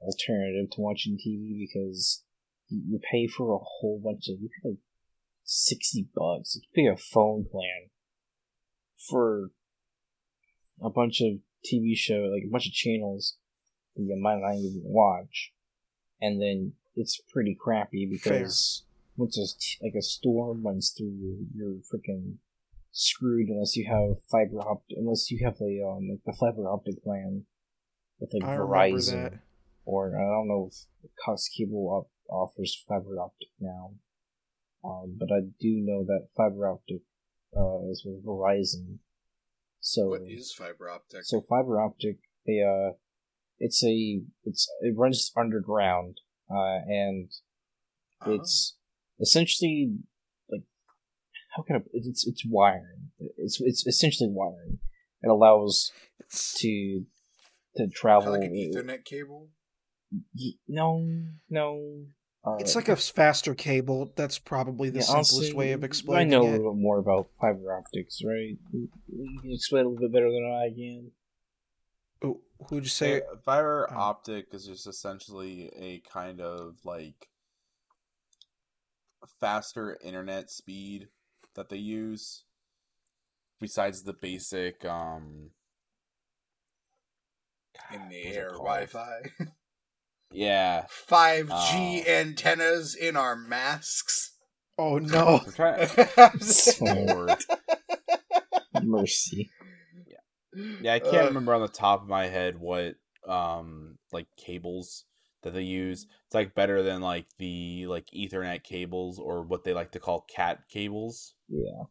[0.00, 2.24] alternative to watching TV because
[2.68, 4.78] you, you pay for a whole bunch of you pay like
[5.50, 6.56] sixty bucks.
[6.56, 7.90] You pay a phone plan
[9.08, 9.50] for
[10.82, 13.36] a bunch of TV show, like a bunch of channels
[13.96, 15.52] that you might not even watch,
[16.20, 18.84] and then it's pretty crappy because
[19.16, 22.36] once a, t- like a storm runs through, you're freaking
[22.92, 27.02] screwed unless you have fiber optic, unless you have the um like the fiber optic
[27.02, 27.44] plan
[28.20, 29.40] with like I Verizon
[29.84, 33.92] or I don't know if Cox Cable op- offers fiber optic now,
[34.84, 37.02] um, but I do know that fiber optic
[37.56, 38.98] uh, is with Verizon.
[39.80, 41.24] So What is fiber optic?
[41.24, 42.92] so fiber optic, they uh,
[43.58, 46.18] it's a it's it runs underground,
[46.50, 47.30] uh, and
[48.22, 48.32] Oh.
[48.34, 48.76] it's
[49.18, 49.94] essentially
[50.50, 50.60] like
[51.56, 51.78] how can I?
[51.94, 53.12] It's it's wiring.
[53.38, 54.78] It's it's essentially wiring.
[55.22, 55.90] It allows
[56.56, 57.04] to
[57.76, 58.32] to travel.
[58.32, 59.48] like an Ethernet cable.
[60.68, 61.06] No,
[61.48, 62.04] no.
[62.44, 64.12] Uh, it's like a faster cable.
[64.16, 66.36] That's probably the yeah, simplest honestly, way of explaining it.
[66.36, 68.56] I explaining know a little bit more about fiber optics, right?
[68.72, 71.10] You you can explain a little bit better than I can.
[72.22, 73.20] Oh, who'd you say?
[73.20, 77.28] Uh, fiber um, optic is just essentially a kind of like
[79.38, 81.08] faster internet speed
[81.54, 82.44] that they use
[83.60, 85.50] besides the basic um
[87.92, 88.50] In the air?
[88.50, 89.22] Wi-Fi.
[90.32, 92.10] yeah 5G Oh.
[92.10, 94.32] antennas in our masks.
[94.78, 95.40] Oh no!
[95.46, 95.88] I'm trying
[96.80, 97.34] Lord.
[98.82, 99.50] Mercy.
[100.06, 100.16] yeah
[100.80, 102.94] yeah, i can't Uh, remember on the top of my head what
[103.28, 105.04] um like cables
[105.42, 109.74] that they use it's like better than like the like ethernet cables or what they
[109.74, 111.84] like to call cat cables Yeah.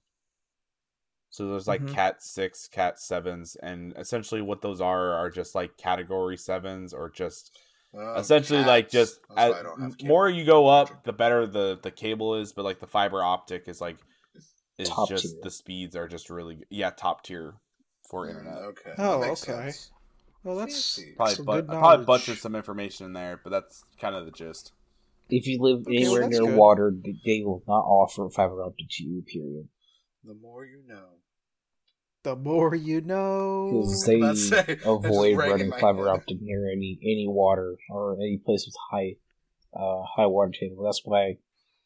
[1.31, 1.93] So there's like Mhm.
[1.93, 7.07] Cat six, Cat sevens, and essentially what those are are just like category sevens or
[7.11, 7.55] just
[7.93, 11.45] Oh, essentially like just That's as, I don't have more you go up, the better
[11.47, 12.51] the the cable is.
[12.53, 13.97] But like the fiber optic is like
[14.77, 15.43] is Top just tier.
[15.43, 17.55] the speeds are just really yeah top tier
[18.09, 18.63] for Mm, internet.
[18.69, 18.95] Okay.
[18.97, 19.73] Oh, okay.
[19.73, 19.91] sense.
[20.43, 21.13] Well, that's Fancy.
[21.15, 24.25] Probably some but good I probably butchered some information in there, but that's kind of
[24.25, 24.71] the gist.
[25.29, 26.57] If you live Okay, anywhere that's near good.
[26.57, 26.93] water,
[27.25, 29.21] they will not offer fiber optic to you.
[29.21, 29.67] Period.
[30.23, 31.19] The more you know.
[32.23, 33.71] The more you know.
[34.05, 36.15] They Let's say, it's avoid running fiber head.
[36.15, 39.15] optic near any any water or any place with high
[39.73, 40.83] uh, high water table.
[40.83, 41.37] That's why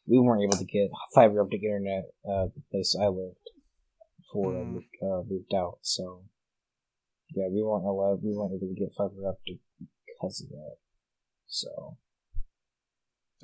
[0.06, 3.36] we weren't able to get fiber optic internet uh, the place I lived.
[4.18, 4.60] before Mm.
[4.60, 5.78] I moved, uh, moved out.
[5.82, 6.24] So
[7.34, 8.22] yeah, we weren't allowed.
[8.22, 9.58] We weren't able to get fiber optic
[10.06, 10.76] because of that.
[11.46, 11.96] So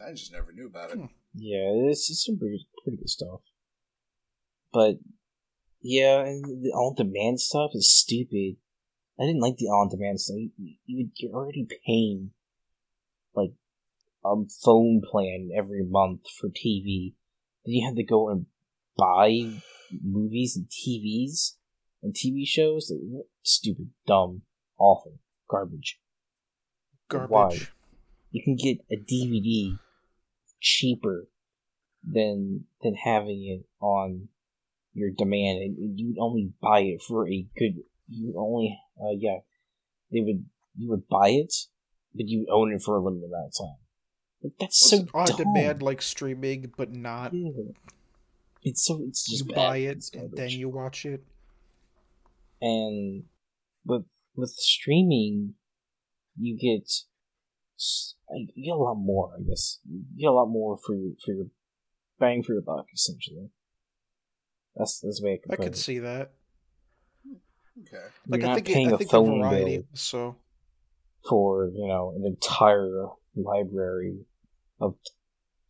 [0.04, 0.96] I just never knew about it.
[0.98, 1.06] Hmm.
[1.34, 3.40] yeah, it's, it's some pretty, pretty good stuff.
[4.72, 4.96] But
[5.82, 8.56] yeah, and the on demand stuff is stupid.
[9.18, 10.36] I didn't like the on demand stuff.
[10.36, 12.30] You, you, you're already paying
[13.34, 13.52] like
[14.24, 17.14] a phone plan every month for TV.
[17.64, 18.46] Then you have to go and
[18.96, 19.60] buy
[20.02, 21.54] movies and TVs
[22.02, 22.92] and TV shows.
[23.42, 24.42] Stupid, dumb,
[24.78, 25.18] awful,
[25.48, 25.98] garbage.
[27.08, 27.30] Garbage.
[27.30, 27.58] Why?
[28.30, 29.78] You can get a DVD
[30.60, 31.26] cheaper
[32.04, 34.28] than than having it on
[34.92, 37.82] your demand, and you would only buy it for a good.
[38.08, 39.38] You only, uh, yeah,
[40.12, 40.44] they would.
[40.76, 41.52] You would buy it,
[42.14, 43.76] but you own it for a limited amount of time.
[44.42, 45.36] Like, that's so on dumb.
[45.36, 47.34] demand like streaming, but not.
[47.34, 47.50] Yeah.
[48.62, 51.24] It's so it's just You buy it and then you watch it.
[52.60, 53.24] and
[53.84, 54.04] with
[54.36, 55.54] with streaming,
[56.38, 56.90] you get
[58.30, 59.32] you get a lot more.
[59.38, 61.46] I guess you get a lot more for your for your
[62.18, 62.86] bang for your buck.
[62.94, 63.50] Essentially,
[64.76, 65.78] that's that's the way I can I could it.
[65.78, 66.32] see that.
[67.82, 68.04] Okay.
[68.28, 69.76] Like You're I not think it, paying I a think a phone variety.
[69.78, 70.36] bill So
[71.28, 73.06] for you know an entire
[73.36, 74.24] library
[74.80, 74.96] of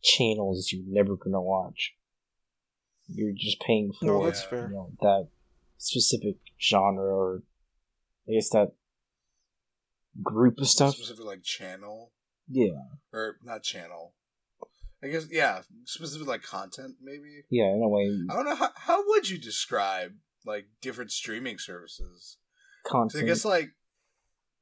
[0.03, 1.93] channels you're never gonna watch.
[3.07, 4.67] You're just paying for no, that's fair.
[4.69, 5.27] you know that
[5.77, 7.43] specific genre or
[8.27, 8.73] I guess that
[10.21, 10.95] group of stuff.
[10.95, 12.11] Specific like channel
[12.47, 12.83] Yeah,
[13.13, 14.13] or not channel.
[15.03, 17.43] I guess yeah, specific like content maybe.
[17.49, 17.65] yeah.
[17.73, 20.11] In a way, I don't know how how would you describe
[20.45, 22.37] like different streaming services.
[22.85, 23.23] content.
[23.23, 23.69] I guess like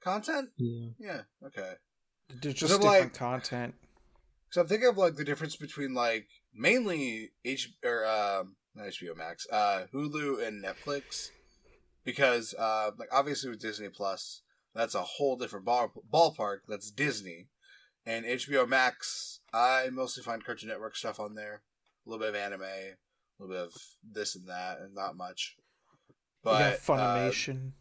[0.02, 0.50] content.
[0.58, 1.22] yeah, Yeah.
[1.46, 1.74] Okay.
[2.42, 3.76] There's just different like- content.
[4.52, 9.16] So I'm thinking of like the difference between like mainly H or um not HBO
[9.18, 11.30] Max, uh Hulu and Netflix,
[12.04, 14.42] because uh like obviously with Disney Plus,
[14.74, 16.60] that's a whole different ball ballpark.
[16.68, 17.48] That's Disney,
[18.10, 19.40] and HBO Max.
[19.54, 21.62] I mostly find Cartoon Network stuff on there,
[22.06, 22.96] a little bit of anime, a
[23.40, 25.56] little bit of this and that, and not much.
[26.44, 27.72] But uh, Funimation.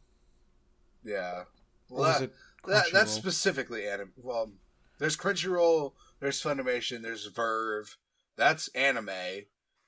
[1.04, 1.44] yeah,
[1.90, 2.34] or Well, is that- it
[2.66, 4.12] that, that's specifically anime.
[4.16, 4.52] Well,
[4.98, 7.96] there's Crunchyroll, there's Funimation, there's VRV.
[8.36, 9.46] That's anime,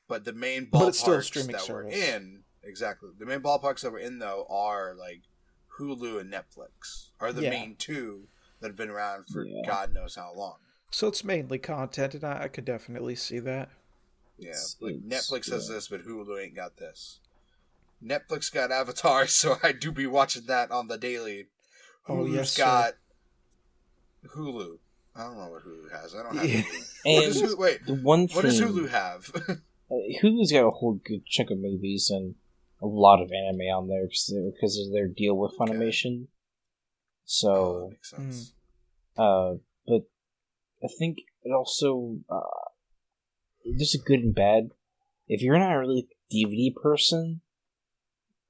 [0.08, 1.92] but the main ballparks But it's still a streaming that service.
[1.94, 3.10] we're in, exactly.
[3.18, 5.22] The main ballparks that we're in though are like
[5.78, 7.50] Hulu and Netflix are the Yeah.
[7.50, 8.28] main two
[8.60, 9.62] that have been around for Yeah.
[9.66, 10.56] God knows how long.
[10.90, 13.70] So it's mainly content, and I, I could definitely see that.
[14.38, 17.20] Yeah, It's- like it's- Netflix has this, but Hulu ain't got this.
[18.02, 21.46] Netflix got Avatar, so I do be watching that on the daily.
[22.08, 22.64] Oh, Hulu's yes, sir.
[22.64, 22.94] got
[24.34, 24.78] Hulu.
[25.16, 26.14] I don't know what Hulu has.
[26.14, 26.60] I don't have Yeah.
[26.62, 26.86] Hulu.
[27.04, 29.30] What and does Hulu, wait, the one thing what does Hulu have?
[29.48, 32.34] uh, Hulu's got a whole good chunk of movies and
[32.82, 35.72] a lot of anime on there because of their deal with Okay.
[35.72, 36.24] Funimation.
[36.24, 36.28] oh,
[37.32, 38.54] So, that makes sense.
[39.16, 39.54] uh,
[39.86, 40.02] but
[40.82, 42.70] I think it also uh,
[43.64, 44.70] there's a good and bad.
[45.28, 47.40] If you're not really a DVD person,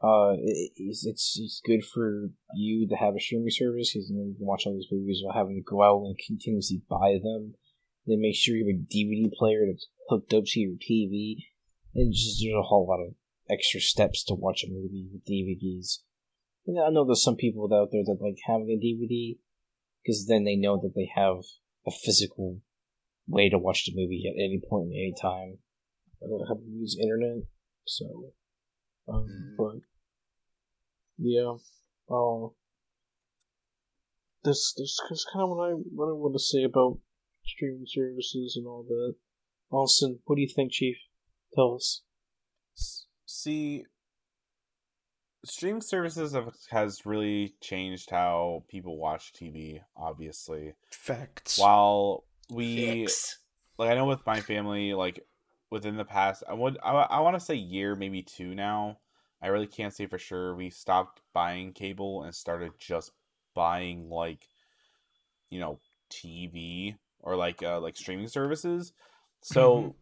[0.03, 4.35] uh, it, it's, it's it's good for you to have a streaming service because you
[4.39, 7.57] can watch all these movies without having to go out and continuously buy them.
[8.07, 11.45] Then make sure you have a DVD player that's hooked up to your TV.
[11.95, 13.13] And just there's a whole lot of
[13.51, 15.99] extra steps to watch a movie with DVDs.
[16.69, 19.39] I know there's some people out there that like having a DVD
[20.03, 21.39] because then they know that they have
[21.87, 22.61] a physical
[23.27, 25.59] way to watch the movie at any point in any time.
[26.23, 27.45] I don't have to use internet,
[27.87, 28.33] so.
[29.09, 29.57] Um, Mhm.
[29.57, 29.81] But
[31.19, 31.57] yeah,
[32.09, 32.49] uh,
[34.45, 36.99] this this is kind of what I what I want to say about
[37.45, 39.17] streaming services and all that.
[39.71, 40.97] Austin, what do you think, Chief?
[41.55, 42.03] Tell us.
[43.27, 43.85] See,
[45.45, 49.81] streaming services have, has really changed how people watch TV.
[49.97, 51.59] Obviously, Facts.
[51.59, 53.39] while we Fix.
[53.79, 55.25] like, I know with my family, like
[55.71, 58.99] within the past, I would I, I want to say year, maybe two now.
[59.43, 60.55] I really can't say for sure.
[60.55, 63.13] We stopped buying cable and started just
[63.55, 64.47] buying like,
[65.49, 65.79] you know,
[66.11, 68.93] TV or like uh like streaming services.
[69.43, 69.95] So Mhm.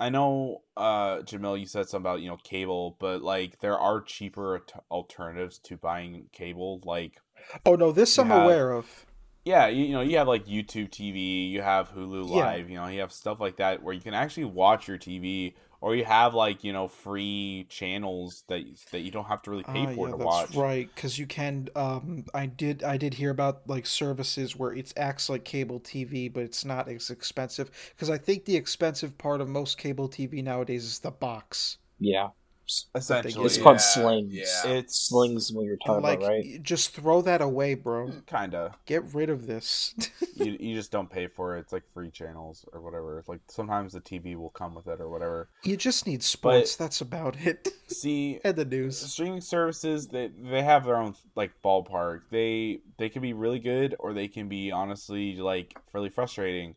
[0.00, 4.00] I know uh Jamil you said something about, you know, cable, but like there are
[4.00, 7.20] cheaper at- alternatives to buying cable like
[7.66, 9.06] Oh no, this I'm have- aware of.
[9.44, 12.44] yeah, you, you know, you have like YouTube TV, you have Hulu Yeah.
[12.44, 15.54] Live, you know, you have stuff like that where you can actually watch your TV
[15.80, 18.62] or you have like, you know, free channels that
[18.92, 20.54] that you don't have to really pay Ah, for yeah, to that's watch.
[20.54, 20.92] right.
[20.94, 21.68] Because you can.
[21.76, 22.82] Um, I did.
[22.82, 26.88] I did hear about like services where it acts like cable TV, but it's not
[26.88, 27.70] as expensive.
[27.90, 31.78] Because I think the expensive part of most cable TV nowadays is the box.
[31.98, 32.30] Yeah,
[32.68, 32.86] games.
[32.94, 33.46] essentially.
[33.46, 34.32] It's called Yeah, slings.
[34.32, 34.70] yeah.
[34.72, 36.62] It's Slings is what you're talking like, about, right?
[36.62, 38.12] just throw that away, bro.
[38.26, 38.74] kinda.
[38.86, 39.94] Get rid of this.
[40.36, 41.60] you, you just don't pay for it.
[41.60, 43.22] It's like free channels or whatever.
[43.26, 45.48] Like sometimes the TV will come with it or whatever.
[45.64, 46.76] you just need sports.
[46.76, 47.68] That's about it.
[47.88, 48.98] See, and the news.
[48.98, 52.22] streaming services they they have their own like ballpark.
[52.30, 56.76] They they can be really good or they can be honestly like really frustrating.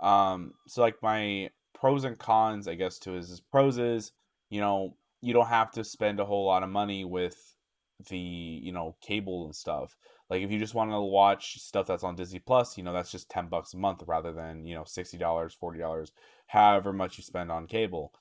[0.00, 4.12] Um, so like my pros and cons, I guess, to is, is pros is
[4.50, 7.36] you know you don't have to spend a whole lot of money with
[8.08, 9.96] the you know cable and stuff.
[10.30, 13.10] Like if you just want to watch stuff that's on Disney Plus, you know that's
[13.10, 16.12] just ten bucks a month rather than you know sixty dollars, forty dollars,
[16.48, 18.12] however much you spend on cable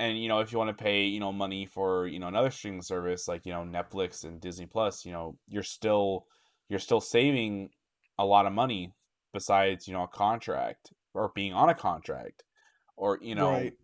[0.00, 2.50] and you know if you want to pay you know money for you know another
[2.50, 6.26] streaming service like you know netflix and disney plus you know you're still
[6.68, 7.70] you're still saving
[8.18, 8.92] a lot of money
[9.32, 12.42] besides you know a contract or being on a contract
[12.96, 13.74] or you know Right.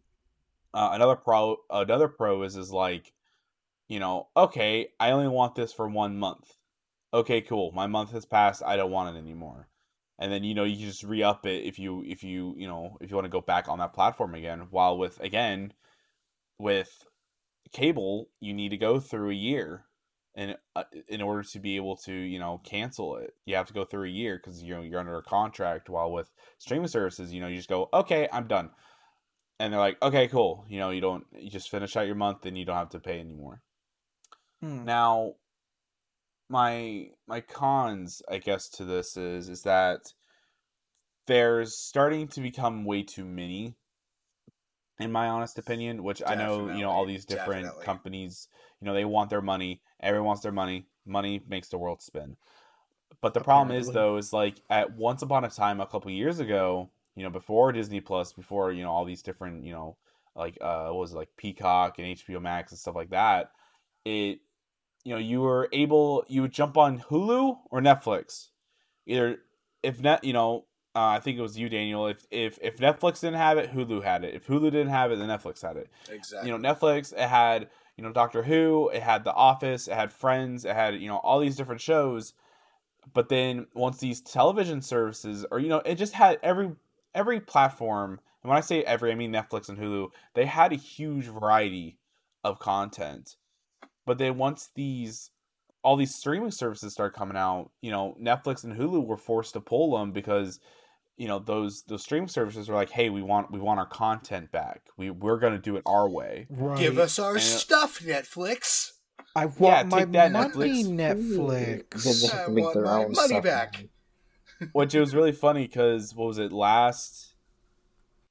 [0.74, 3.12] Uh, another pro another pro is is like
[3.88, 6.56] you know okay i only want this for one month.
[7.12, 7.72] Okay cool.
[7.72, 8.62] My month has passed.
[8.64, 9.68] I don't want it anymore.
[10.18, 12.96] And then you know you can just re-up it if you if you you know
[13.00, 15.72] if you want to go back on that platform again while with again
[16.58, 17.04] with
[17.72, 19.86] cable you need to go through a year
[20.34, 23.34] and uh, in order to be able to you know cancel it.
[23.46, 26.12] You have to go through a year because you know you're under a contract while
[26.12, 28.70] with streaming services you know you just go okay i'm done
[29.60, 32.44] and they're like okay cool you know you don't you just finish out your month
[32.46, 33.62] and you don't have to pay anymore
[34.60, 34.84] Hmm.
[34.84, 35.34] now,
[36.48, 40.12] my my cons, I guess, to this is is that
[41.26, 43.76] there's starting to become way too many,
[44.98, 46.02] in my honest opinion.
[46.02, 47.84] Which I know, you know, all these different definitely.
[47.84, 48.48] companies,
[48.80, 49.80] you know, they want their money.
[50.00, 50.86] Everyone wants their money.
[51.06, 52.36] Money makes the world spin.
[53.22, 56.40] But the problem is, though, is like at once upon a time, a couple years
[56.40, 59.96] ago, you know, before Disney Plus, before you know all these different, you know,
[60.34, 63.50] like uh, what was it like Peacock and HBO Max and stuff like that.
[64.04, 64.40] It,
[65.04, 68.48] you know, you were able, you would jump on Hulu or Netflix,
[69.06, 69.38] either
[69.82, 72.06] if net, you know, uh, I think it was you, Daniel.
[72.06, 74.34] If if if Netflix didn't have it, Hulu had it.
[74.34, 76.50] If Hulu didn't have it, then Netflix had it Exactly.
[76.50, 80.10] you know netflix it had you know doctor who it had the office it had
[80.10, 82.34] friends it had you know all these different shows
[83.12, 86.72] but then once these television services or you know it just had every
[87.14, 90.76] every platform and when i say every i mean netflix and hulu they had a
[90.76, 91.98] huge variety
[92.44, 93.36] of content
[94.06, 95.30] but then once these
[95.82, 99.60] all these streaming services started coming out you know netflix and hulu were forced to
[99.60, 100.60] pull them because
[101.16, 104.50] you know those those streaming services were like hey we want we want our content
[104.52, 106.78] back we we're going to do it our way Right.
[106.78, 108.92] Give us our And- uh, stuff, Netflix.
[109.36, 111.84] I want Yeah, my take that, money, Netflix.
[111.94, 112.34] Netflix.
[112.34, 113.44] I want my money stuff.
[113.44, 113.84] back.
[114.72, 117.34] Which it was really funny because what was it last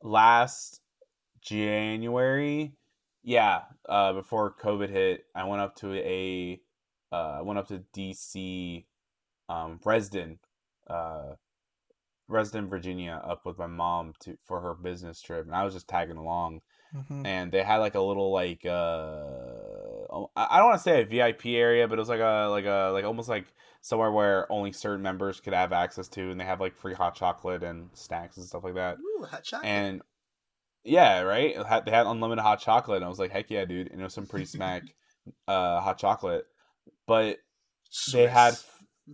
[0.02, 0.82] last
[1.42, 2.74] january
[3.24, 6.60] yeah uh before covid hit i went up to a
[7.12, 8.86] uh i went up to dc
[9.50, 10.40] um Reston
[10.88, 11.34] uh
[12.28, 15.88] Reston virginia up with my mom to for her business trip and i was just
[15.88, 16.62] tagging along
[16.96, 17.24] Mhm.
[17.26, 19.79] and they had like a little like uh
[20.12, 22.66] I I don't want to say a VIP area, but it was like a like
[22.66, 23.46] a like almost like
[23.82, 27.16] somewhere where only certain members could have access to, and they have like free hot
[27.16, 28.98] chocolate and snacks and stuff like that.
[28.98, 29.70] Ooh, hot chocolate.
[29.70, 30.02] And
[30.84, 31.56] yeah, right,
[31.86, 34.14] they had unlimited hot chocolate, and I was like, heck yeah, dude, and it was
[34.14, 34.84] some pretty smack
[35.48, 36.46] uh hot chocolate,
[37.08, 37.38] but
[38.12, 38.56] they had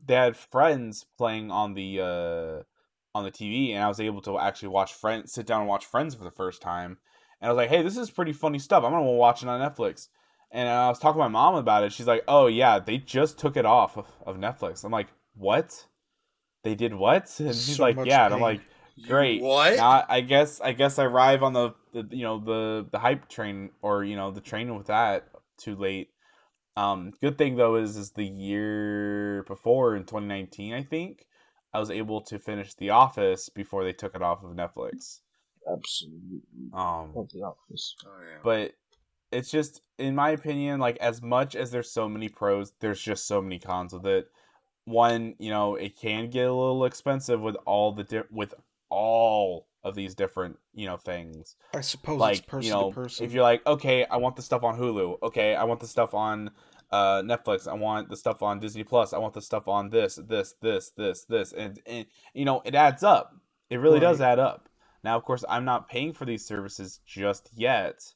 [0.06, 2.64] they had friends playing on the uh
[3.16, 5.86] on the TV and I was able to actually watch friends sit down and watch
[5.86, 6.98] Friends for the first time.
[7.40, 8.84] And I was like, "Hey, this is pretty funny stuff.
[8.84, 10.10] I'm going to watch it on Netflix."
[10.52, 11.92] And I was talking to my mom about it.
[11.92, 15.86] She's like, "Oh yeah, they just took it off of, of Netflix." I'm like, "What?
[16.64, 18.62] They did what?" And she's So like, much "Yeah." And I'm like,
[19.08, 19.76] "Great." What?
[19.78, 23.00] Now, I- I guess I guess I arrive on the, the you know the the
[23.00, 25.28] hype train or you know the train with that
[25.58, 26.10] too late.
[26.78, 31.26] Um, good thing though is is the year before in 2019, I think
[31.74, 35.20] I was able to finish The Office before they took it off of Netflix.
[35.72, 36.42] Absolutely.
[36.74, 37.96] Um, Love the office.
[38.06, 38.38] Oh, yeah.
[38.44, 38.72] but
[39.32, 43.28] it's just in my opinion, like as much as there's so many pros, there's just
[43.28, 44.30] so many cons with it.
[44.86, 48.54] One, you know, it can get a little expensive with all the di- with
[48.90, 51.56] all of these different you know things.
[51.74, 53.26] I suppose like it's person you know to person.
[53.26, 55.22] if you're like okay i want the stuff on hulu.
[55.22, 56.50] Okay i want the stuff on
[56.92, 57.68] uh netflix.
[57.68, 59.14] I want the stuff on disney plus.
[59.14, 61.54] I want the stuff on this this this this this.
[61.54, 63.36] And, and you know it adds up.
[63.70, 64.70] It really does add up.
[65.04, 68.15] Now of course i'm not paying for these services just yet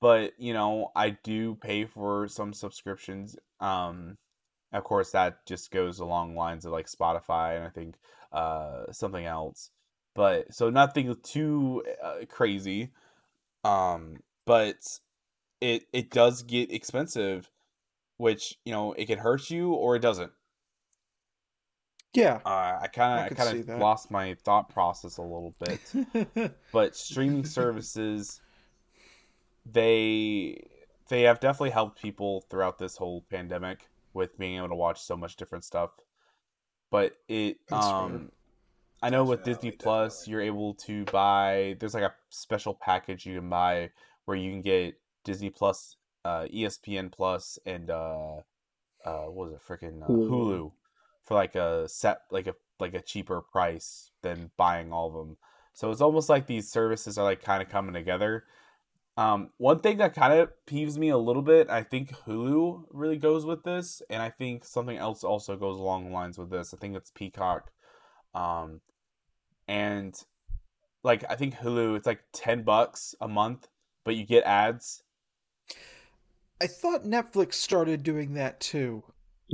[0.00, 4.16] but you know i do pay for some subscriptions um
[4.72, 7.96] of course that just goes along lines of like spotify and i think
[8.32, 9.70] uh something else
[10.14, 12.90] but so nothing too uh, crazy
[13.64, 14.76] um but
[15.60, 17.50] it it does get expensive,
[18.16, 20.32] which you know it can hurt you or it doesn't.
[22.14, 22.40] Yeah.
[22.46, 26.52] Uh, I kind of kind of lost my thought process a little bit.
[26.72, 28.40] but streaming services
[29.70, 30.62] they
[31.08, 35.16] they have definitely helped people throughout this whole pandemic with being able to watch so
[35.16, 35.90] much different stuff
[36.90, 37.94] but it That's fair.
[37.96, 38.30] um
[39.02, 40.32] i know with disney plus definitely.
[40.32, 43.90] you're able to buy there's like a special package you can buy
[44.24, 44.94] where you can get
[45.24, 48.36] disney plus uh espn plus and uh
[49.04, 50.30] uh what was it freaking uh, Hulu.
[50.30, 50.72] hulu
[51.22, 55.36] for like a set like a like a cheaper price than buying all of them
[55.76, 58.44] so it's almost like these services are like kind of coming together.
[59.18, 63.16] Um, one thing that kind of peeves me a little bit, I think Hulu really
[63.16, 66.74] goes with this, and I think something else also goes along the lines with this.
[66.74, 67.70] I think it's Peacock,
[68.34, 68.80] um,
[69.66, 70.14] and
[71.02, 73.68] like I think Hulu, it's like ten bucks a month,
[74.04, 75.02] but you get ads.
[76.60, 79.02] I thought Netflix started doing that too.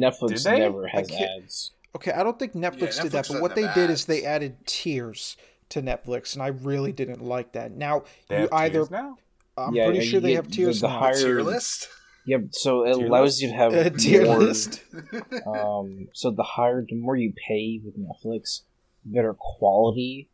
[0.00, 1.70] Netflix never I has ads.
[1.94, 4.66] Okay, I don't think Netflix did that, but what they have did is they added
[4.66, 5.36] tiers
[5.68, 7.72] to Netflix, and I really didn't like that.
[7.72, 9.18] Now They you have either tiers now.
[9.56, 10.98] I'm Yeah, pretty sure they have tiers the now.
[10.98, 11.88] higher- Tier list.
[12.24, 13.42] Yeah, so it Tier allows list?
[13.42, 14.82] you to have A tier more, list.
[15.46, 18.60] um so the higher the more you pay with Netflix,
[19.04, 20.28] better quality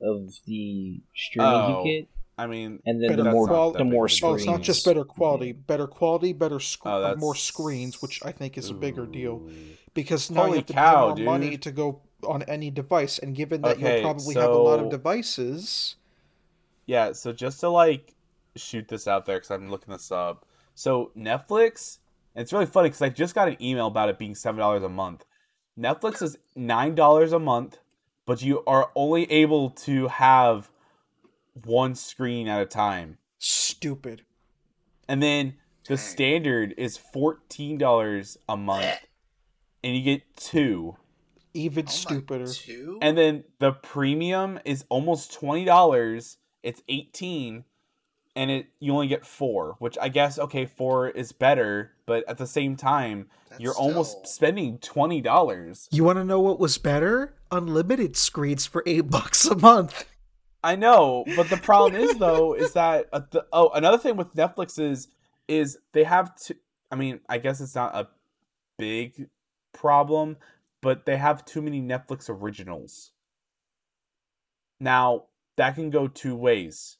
[0.00, 2.08] of the streaming Oh, you get.
[2.38, 4.32] I mean, And then the more qual- the more screens.
[4.32, 8.24] Oh, it's not just better quality, better quality, better sc- Oh, uh, more screens, which
[8.24, 9.42] I think is a bigger deal
[9.94, 11.24] because now Holy you have to cow, pay more dude.
[11.26, 14.78] money to go on any device, and given that Okay, you'll probably have a lot
[14.80, 15.96] of devices,
[16.86, 18.14] Yeah, so just to like
[18.56, 20.46] shoot this out there because I'm looking this up.
[20.74, 21.98] So Netflix,
[22.34, 24.88] it's really funny because I just got an email about it being seven dollars a
[24.88, 25.24] month.
[25.78, 27.78] Netflix is nine dollars a month,
[28.26, 30.70] but you are only able to have
[31.64, 33.18] one screen at a time.
[33.38, 34.22] stupid.
[35.08, 35.54] And then
[35.84, 35.98] the Dang.
[35.98, 39.06] standard is fourteen dollars a month,
[39.82, 40.96] and you get two.
[41.54, 42.46] Even Oh stupider.
[42.46, 42.98] Two.
[43.02, 46.38] And then the premium is almost twenty dollars.
[46.62, 47.64] It's eighteen,
[48.34, 52.38] and it you only get four, which I guess okay, four is better, but at
[52.38, 55.88] the same time, That's you're almost spending twenty dollars.
[55.90, 57.34] You want to know what was better?
[57.50, 60.06] Unlimited screens for eight bucks a month.
[60.64, 64.34] I know, but the problem is though is that uh, the, oh another thing with
[64.34, 65.08] Netflix is
[65.48, 66.56] is they have to.
[66.90, 68.08] I mean, I guess it's not a
[68.78, 69.28] big
[69.72, 70.36] problem,
[70.80, 73.12] but they have too many Netflix originals.
[74.80, 75.24] Now
[75.56, 76.96] that can go two ways.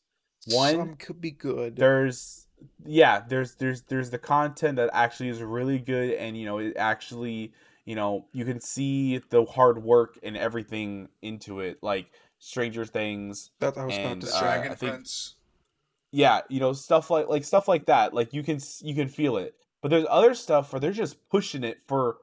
[0.47, 1.77] One, Some could be good.
[1.77, 2.47] there's
[2.87, 6.77] yeah there's there's there's the content that actually is really good and you know it
[6.77, 7.53] actually
[7.85, 12.07] you know you can see the hard work and everything into it like
[12.39, 14.41] stranger things that I was about to uh, say.
[14.41, 15.35] Dragon I think- Prince.
[16.13, 19.37] yeah you know stuff like like stuff like that like you can you can feel
[19.37, 22.19] it but there's other stuff where they're just pushing it for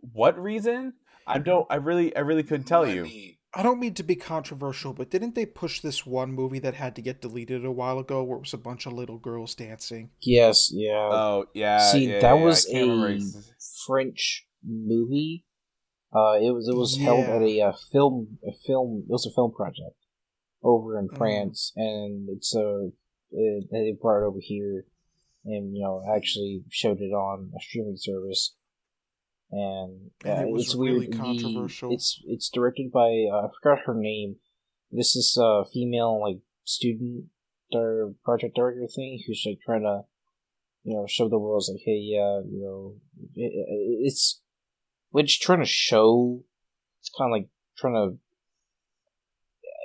[0.00, 0.94] what reason
[1.26, 3.38] i don't i really i really couldn't tell you Money.
[3.54, 6.96] I don't mean to be controversial, but didn't they push this one movie that had
[6.96, 10.10] to get deleted a while ago where it was a bunch of little girls dancing?
[10.22, 11.08] Yes, yeah.
[11.12, 13.42] oh yeah See, yeah, that yeah, was I can't remember a
[13.86, 15.44] French movie.
[16.14, 19.04] Uh, it was it was held at a uh, film a film.
[19.06, 19.96] It was a film project
[20.62, 21.18] over in Mm.
[21.18, 22.90] France, and it's a
[23.32, 24.86] it, they brought it over here,
[25.44, 28.54] and you know actually showed it on a streaming service.
[29.52, 31.18] And, And uh, it was it's really weird.
[31.18, 31.92] Controversial.
[31.92, 34.36] it's it's directed by uh, I forgot her name.
[34.90, 37.26] This is a female like student
[37.72, 40.02] or project director thing who's like trying to
[40.84, 42.94] you know show the world like hey yeah you know
[43.34, 44.42] it, it, it's
[45.12, 46.42] which trying to show.
[47.00, 47.48] It's kind of like
[47.78, 48.18] trying to.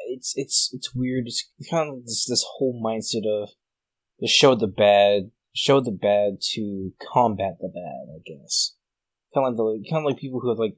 [0.10, 1.27] It's it's it's weird.
[1.27, 3.49] It's kind of this this whole mindset of
[4.19, 8.15] to show the bad, show the bad to combat the bad.
[8.15, 8.76] I guess
[9.33, 10.75] kind of like the kind of like people who have like,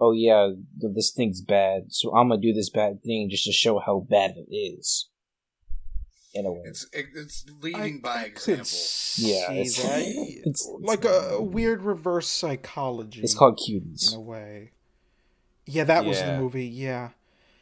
[0.00, 3.78] oh yeah, this thing's bad, so I'm gonna do this bad thing just to show
[3.78, 5.08] how bad it is.
[6.34, 8.64] In a way, It's it's leading I- by I could example.
[8.66, 10.00] see Yeah, it's- that.
[10.02, 13.22] it's- it's- like a weird reverse psychology.
[13.22, 14.12] it's called cuties.
[14.12, 14.72] in a way.
[15.66, 16.66] Yeah, that was the movie.
[16.66, 17.10] Yeah.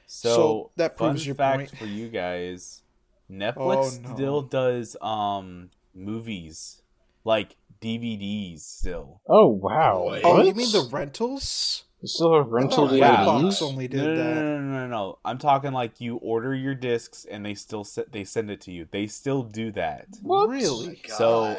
[0.08, 1.76] So, So, that fun proves your fact point.
[1.78, 2.82] for you guys:
[3.30, 4.14] Netflix Oh, no.
[4.14, 6.82] still does um movies
[7.24, 9.20] like DVDs still.
[9.28, 10.08] Oh wow!
[10.10, 10.22] Wait.
[10.24, 10.46] Oh, What?
[10.46, 11.84] you mean the rentals?
[12.00, 13.16] There's still have rental Oh, yeah.
[13.24, 13.26] DVDs?
[13.58, 14.34] Xbox only did no, no, that.
[14.34, 15.18] no, no, no, no.
[15.24, 18.70] I'm talking like you order your discs and they still se- they send it to
[18.72, 18.86] you.
[18.90, 20.06] They still do that.
[20.22, 20.48] What?
[20.50, 21.00] Really?
[21.12, 21.58] Oh So-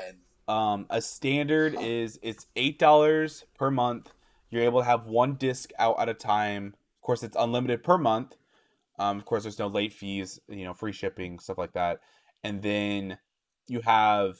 [0.53, 4.11] Um, a standard is it's eight dollars per month.
[4.49, 6.75] You're able to have one disc out at a time.
[6.97, 8.37] Of course, it's unlimited per month.
[8.99, 11.99] Um, of course, there's no late fees, you know, free shipping, stuff like that.
[12.43, 13.17] And then
[13.67, 14.37] you have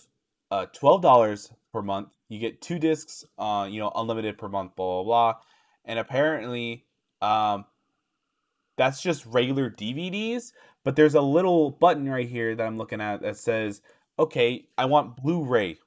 [0.52, 2.10] uh, twelve dollars per month.
[2.30, 5.40] You get two discs, uh, you know, unlimited per month, blah blah blah.
[5.86, 6.86] And apparently,
[7.22, 7.65] um,
[8.78, 10.52] that's just regular DVDs.
[10.84, 13.82] But there's a little button right here that I'm looking at that says,
[14.18, 15.78] "Okay, I want Blu-ray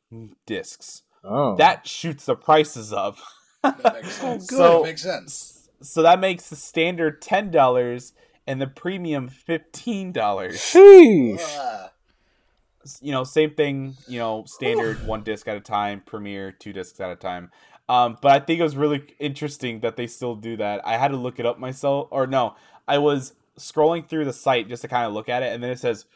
[0.47, 3.16] discs." Oh, That shoots the prices up.
[3.62, 4.47] That makes sense.
[4.47, 4.57] good.
[4.57, 5.69] So- That makes sense.
[5.82, 8.12] so that makes the standard ten dollars
[8.47, 10.57] and the premium fifteen dollars.
[10.59, 11.41] Sheesh.
[11.59, 11.93] Ah.
[13.01, 17.01] You know, same thing, you know, standard one disc at a time, premiere two discs
[17.01, 17.51] at a time.
[17.89, 20.86] Um, but I think it was really interesting that they still do that.
[20.86, 22.55] I had to look it up myself, or no,
[22.86, 25.70] I was scrolling through the site just to kind of look at it, and then
[25.70, 26.07] it says,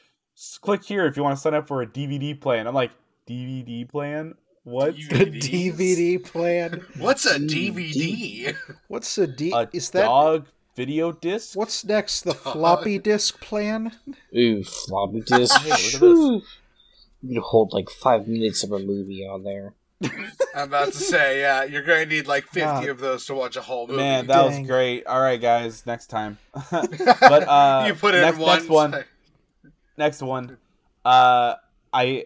[0.60, 2.92] "Click here if you want to sign up for a DVD plan." I'm like,
[3.26, 4.34] "DVD plan?
[4.62, 5.42] What?" DVDs?
[5.42, 6.86] DVD plan.
[6.96, 8.54] What's a DVD?
[8.86, 9.52] What's a D?
[9.52, 11.56] A is that dog video disc?
[11.56, 12.22] what's next?
[12.22, 13.92] The floppy disk plan?
[14.36, 15.60] Ooh, floppy disk.
[15.62, 16.58] Hey, look at this.
[17.22, 19.74] You could hold like five minutes of a movie on there.
[20.54, 22.88] I'm about to say, yeah, you're going to need like 50 God.
[22.88, 23.98] of those to watch a whole movie.
[23.98, 24.60] Man, that Dang.
[24.60, 25.06] was great.
[25.06, 26.36] All right, guys, next time.
[26.70, 28.58] but uh, you put it next, in one.
[28.58, 29.04] next one.
[29.96, 30.58] next one
[31.04, 31.54] uh
[31.92, 32.24] i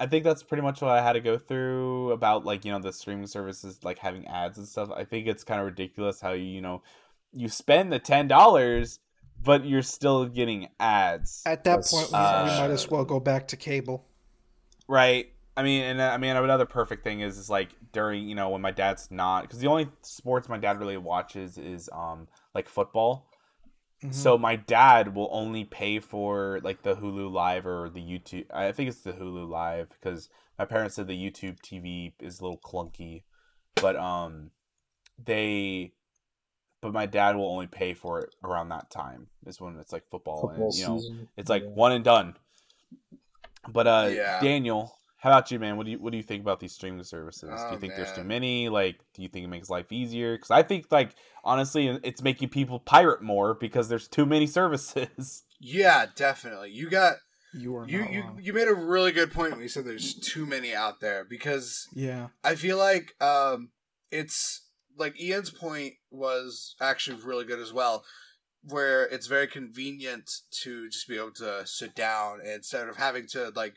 [0.00, 2.78] i think that's pretty much what i had to go through about like you know
[2.78, 6.32] the streaming services like having ads and stuff i think it's kind of ridiculous how
[6.32, 6.82] you you know
[7.32, 8.98] you spend the ten dollars
[9.40, 13.04] but you're still getting ads At that That's- point, we, uh, we might as well
[13.04, 14.04] go back to cable.
[14.88, 18.34] right i mean and uh, i mean another perfect thing is is like during you
[18.34, 22.26] know when my dad's not because the only sports my dad really watches is um
[22.54, 23.24] like football
[24.04, 24.14] Mhm.
[24.14, 28.44] So my dad will only pay for like the Hulu Live or the YouTube.
[28.54, 32.44] I think it's the Hulu Live because my parents said the YouTube TV is a
[32.44, 33.24] little clunky,
[33.74, 34.52] but um,
[35.18, 35.94] they,
[36.80, 39.28] but my dad will only pay for it around that time.
[39.46, 41.28] Is when it's like football, Football and you know season.
[41.36, 41.70] it's like Yeah.
[41.70, 42.36] one and done.
[43.68, 44.40] But uh, Yeah.
[44.40, 45.76] Daniel, how about you, man?
[45.76, 47.48] What do you what do you think about these streaming services?
[47.50, 48.68] do Oh, you think there's too many?
[48.68, 50.36] Like, do you think it makes life easier?
[50.36, 51.14] Because I think like
[51.44, 55.44] honestly, it's making people pirate more because there's too many services.
[55.60, 56.70] Yeah, definitely.
[56.70, 57.16] You got
[57.52, 58.38] You are you you wrong.
[58.40, 61.88] you made a really good point when you said there's too many out there because
[61.92, 62.28] Yeah.
[62.44, 63.70] I feel like um
[64.12, 64.67] it's
[64.98, 68.04] like Ian's point was actually really good as well,
[68.62, 70.30] where it's very convenient
[70.62, 73.76] to just be able to sit down instead of having to like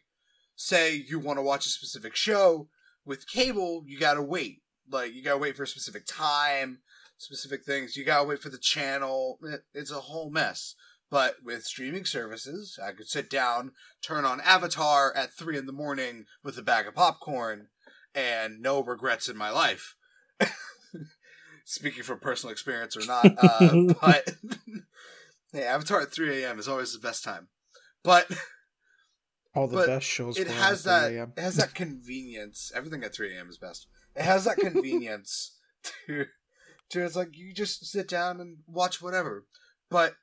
[0.55, 2.67] say you want to watch a specific show
[3.05, 4.61] with cable, you gotta wait.
[4.89, 6.79] Like you gotta wait for a specific time,
[7.17, 7.95] specific things.
[7.95, 9.39] You gotta wait for the channel.
[9.73, 10.75] It's a whole mess.
[11.09, 13.71] But with streaming services, I could sit down,
[14.01, 17.67] turn on Avatar at three in the morning with a bag of popcorn,
[18.15, 19.95] and no regrets in my life.
[21.71, 24.35] Speaking from personal experience or not, uh, but
[25.53, 26.59] hey, Avatar at three a.m.
[26.59, 27.47] is always the best time.
[28.03, 28.29] But
[29.55, 30.37] All the But best shows.
[30.37, 31.33] it has at that 3 a.m.
[31.37, 32.73] it has that convenience.
[32.75, 33.47] Everything at three a.m.
[33.47, 33.87] is best.
[34.17, 35.57] It has that convenience
[36.07, 36.25] to
[36.89, 39.45] to it's like you just sit down and watch whatever.
[39.89, 40.15] But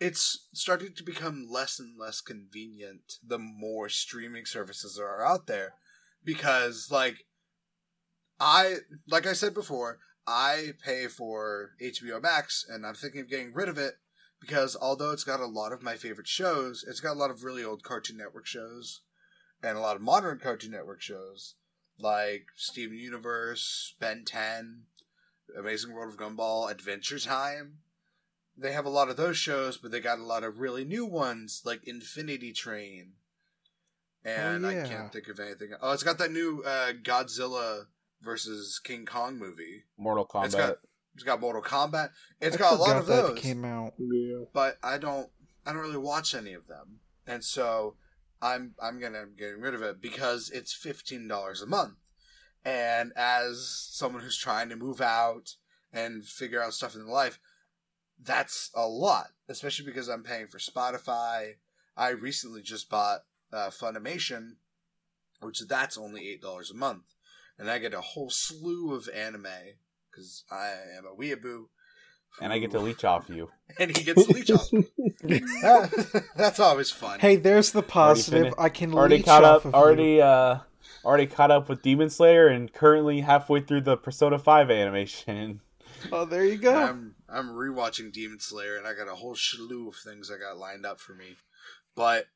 [0.00, 5.74] it's starting to become less and less convenient the more streaming services are out there
[6.24, 7.18] because like
[8.40, 8.78] I
[9.08, 13.68] like I said before, I pay for HBO Max and I'm thinking of getting rid
[13.68, 13.94] of it
[14.40, 17.44] because although it's got a lot of my favorite shows, it's got a lot of
[17.44, 19.02] really old Cartoon Network shows
[19.62, 21.54] and a lot of modern Cartoon Network shows
[21.98, 24.82] like Steven Universe, Ben 10,
[25.58, 27.78] Amazing World of Gumball, Adventure Time.
[28.56, 31.04] They have a lot of those shows, but they got a lot of really new
[31.04, 33.12] ones like Infinity Train.
[34.24, 34.86] And I yeah.
[34.86, 35.70] can't think of anything.
[35.80, 37.86] Oh, it's got that new uh, Godzilla
[38.26, 39.84] versus King Kong movie.
[39.96, 40.44] Mortal Kombat.
[40.44, 40.76] It's got
[41.14, 42.10] it's got Mortal Kombat.
[42.42, 43.94] It's I got a lot of that those came out.
[43.98, 44.44] Yeah.
[44.52, 45.30] but I don't
[45.64, 47.00] I don't really watch any of them.
[47.26, 47.96] And so
[48.42, 51.94] I'm I'm gonna I'm getting rid of it because it's fifteen dollars a month.
[52.64, 55.54] And as someone who's trying to move out
[55.92, 57.38] and figure out stuff in life,
[58.22, 59.28] that's a lot.
[59.48, 61.54] Especially because I'm paying for Spotify.
[61.96, 63.20] I recently just bought
[63.52, 64.56] uh, Funimation,
[65.40, 67.14] which that's only eight dollars a month,
[67.58, 69.46] and I get a whole slew of anime
[70.10, 71.64] because I am a weeaboo.
[72.40, 73.50] and I get to leech off you.
[73.80, 74.70] and he gets to leech off.
[76.36, 77.20] That's always fun.
[77.20, 78.54] Hey, there's the positive.
[78.58, 79.64] I can Already leech caught off up.
[79.66, 80.58] of Already uh,
[81.04, 85.60] already caught up with Demon Slayer, and currently halfway through the Persona Five animation.
[86.12, 86.74] Oh, there you go.
[86.74, 90.58] I'm I'm rewatching Demon Slayer, and I got a whole slew of things I got
[90.58, 91.36] lined up for me.
[91.94, 92.26] But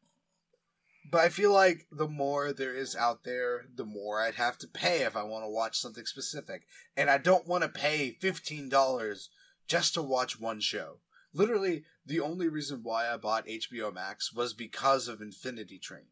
[1.11, 4.69] but I feel like the more there is out there, the more I'd have to
[4.69, 6.63] pay if I want to watch something specific,
[6.97, 9.31] and I don't want to pay fifteen dollars
[9.67, 10.99] just to watch one show.
[11.33, 16.07] Literally, the only reason why I bought HBO Max was because of Infinity Train.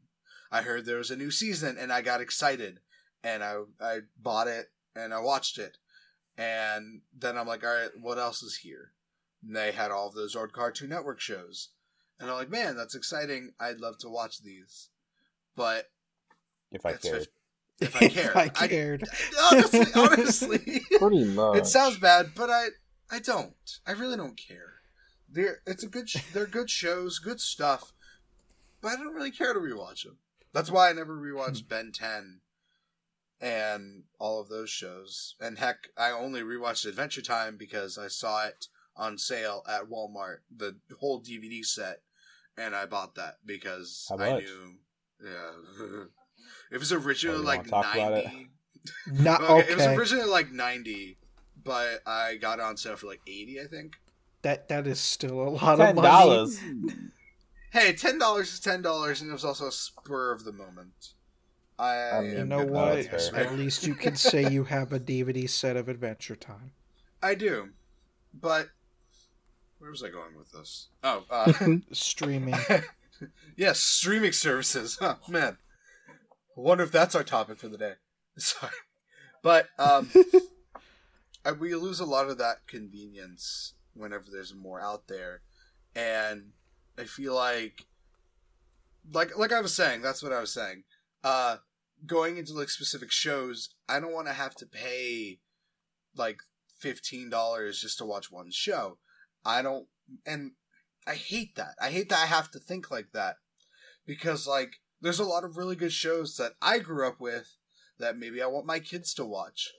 [0.51, 2.81] I heard there was a new season and I got excited
[3.23, 5.79] and I I bought it and I watched it.
[6.37, 8.93] And then I'm like, all right, what else is here?
[9.45, 11.71] And they had all of those old Cartoon Network shows.
[12.21, 13.53] And I'm like, man, that's exciting.
[13.61, 14.89] I'd love to watch these.
[15.55, 15.91] But
[16.73, 17.19] If I cared.
[17.23, 17.29] fif-
[17.81, 18.37] if I cared.
[18.37, 19.05] I I- cared.
[19.53, 21.59] honestly, honestly, Pretty much.
[21.59, 22.67] it sounds bad, but I
[23.11, 23.55] I don't.
[23.87, 24.75] I really don't care.
[25.31, 27.93] They're it's a good sh- they're good shows, good stuff,
[28.81, 30.19] but I don't really care to rewatch them.
[30.53, 31.69] That's why I never rewatched hmm.
[31.69, 32.41] Ben 10
[33.41, 35.37] and all of those shows.
[35.41, 38.67] And heck, I only rewatched Adventure Time because I saw it
[38.97, 42.01] on sale at Walmart, the whole DVD set,
[42.59, 44.43] and I bought that because How I much?
[44.45, 44.75] knew
[45.25, 46.05] yeah.
[46.73, 48.25] it was originally Oh, like wanna talk about it?
[48.27, 48.51] 90
[49.23, 51.19] Not okay, It was originally like 90,
[51.65, 53.97] but I got it on sale for like 80, I think.
[54.43, 56.09] That that is still a lot Ten of money.
[56.09, 56.61] dollars.
[57.71, 61.13] Hey, $10 is $10, and it was also a spur of the moment.
[61.79, 62.85] I, um, I mean, You know good what?
[62.97, 63.41] that, that's yes, fair.
[63.45, 66.73] At least you can say you have a DVD set of Adventure Time.
[67.23, 67.69] I do.
[68.33, 68.71] But
[69.79, 70.89] where was I going with this?
[71.03, 71.53] Oh, uh,
[71.93, 72.55] Streaming.
[73.57, 74.99] yes, streaming services.
[75.01, 75.59] Huh, man.
[76.57, 77.93] I wonder if that's our topic for the day.
[78.39, 78.73] Sorry.
[79.43, 80.11] But um,
[81.45, 85.43] I- we lose a lot of that convenience whenever there's more out there.
[85.95, 86.51] And
[86.99, 87.87] I feel like
[89.13, 90.85] like like I was saying, that's what I was saying.
[91.25, 91.57] Uh
[92.07, 95.39] going into like specific shows, I don't want to have to pay
[96.15, 96.39] like
[96.79, 98.99] fifteen dollars just to watch one show.
[99.49, 99.87] I don't
[100.27, 100.53] and
[101.07, 101.75] I hate that.
[101.81, 103.37] I hate that I have to think like that.
[104.07, 107.57] Because like there's a lot of really good shows that I grew up with
[107.99, 109.71] that maybe I want my kids to watch.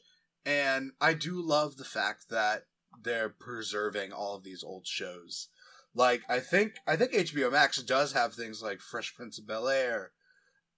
[0.45, 2.63] And I do love the fact that
[3.03, 5.49] they're preserving all of these old shows.
[5.93, 9.67] Like I think I think HBO Max does have things like Fresh Prince of Bel
[9.67, 10.11] Air.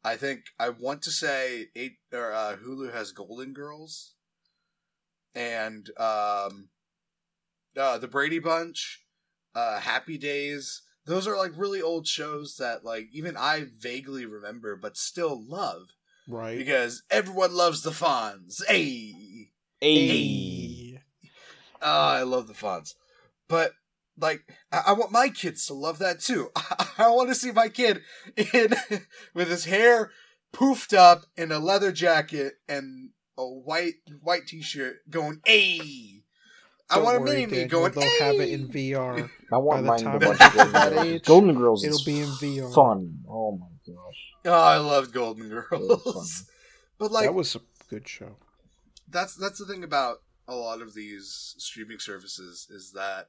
[0.04, 4.16] I think I want to say eight or uh, Hulu has Golden Girls,
[5.36, 6.70] and um,
[7.78, 9.04] uh, the Brady Bunch,
[9.56, 10.82] uh, Happy Days.
[11.06, 15.90] Those are like really old shows that like even I vaguely remember, but still love
[16.28, 16.58] Right.
[16.58, 18.62] because everyone loves the Fonz.
[18.68, 19.50] Hey.
[19.80, 21.00] Hey.
[21.82, 22.94] Oh, I love the Fonz.
[23.48, 23.72] But
[24.18, 24.42] like
[24.72, 26.50] I, I want my kids to love that too.
[26.98, 28.02] I, want to see my kid
[28.54, 28.74] in
[29.34, 30.12] with his hair
[30.54, 36.21] poofed up in a leather jacket and a white white t-shirt going "Ay."
[36.92, 39.30] I Don't want a worry, mini me Daniel, going They'll "Ay." have it in VR.
[39.52, 41.06] I want the mine time to Golden that Girls.
[41.08, 42.74] age, Golden Girls it'll is be in VR.
[42.74, 43.20] fun.
[43.30, 44.18] Oh my gosh.
[44.46, 46.46] Oh, I loved Golden Girls.
[47.00, 48.36] but like that was a good show.
[49.10, 53.28] that's that's the thing about a lot of these streaming services is that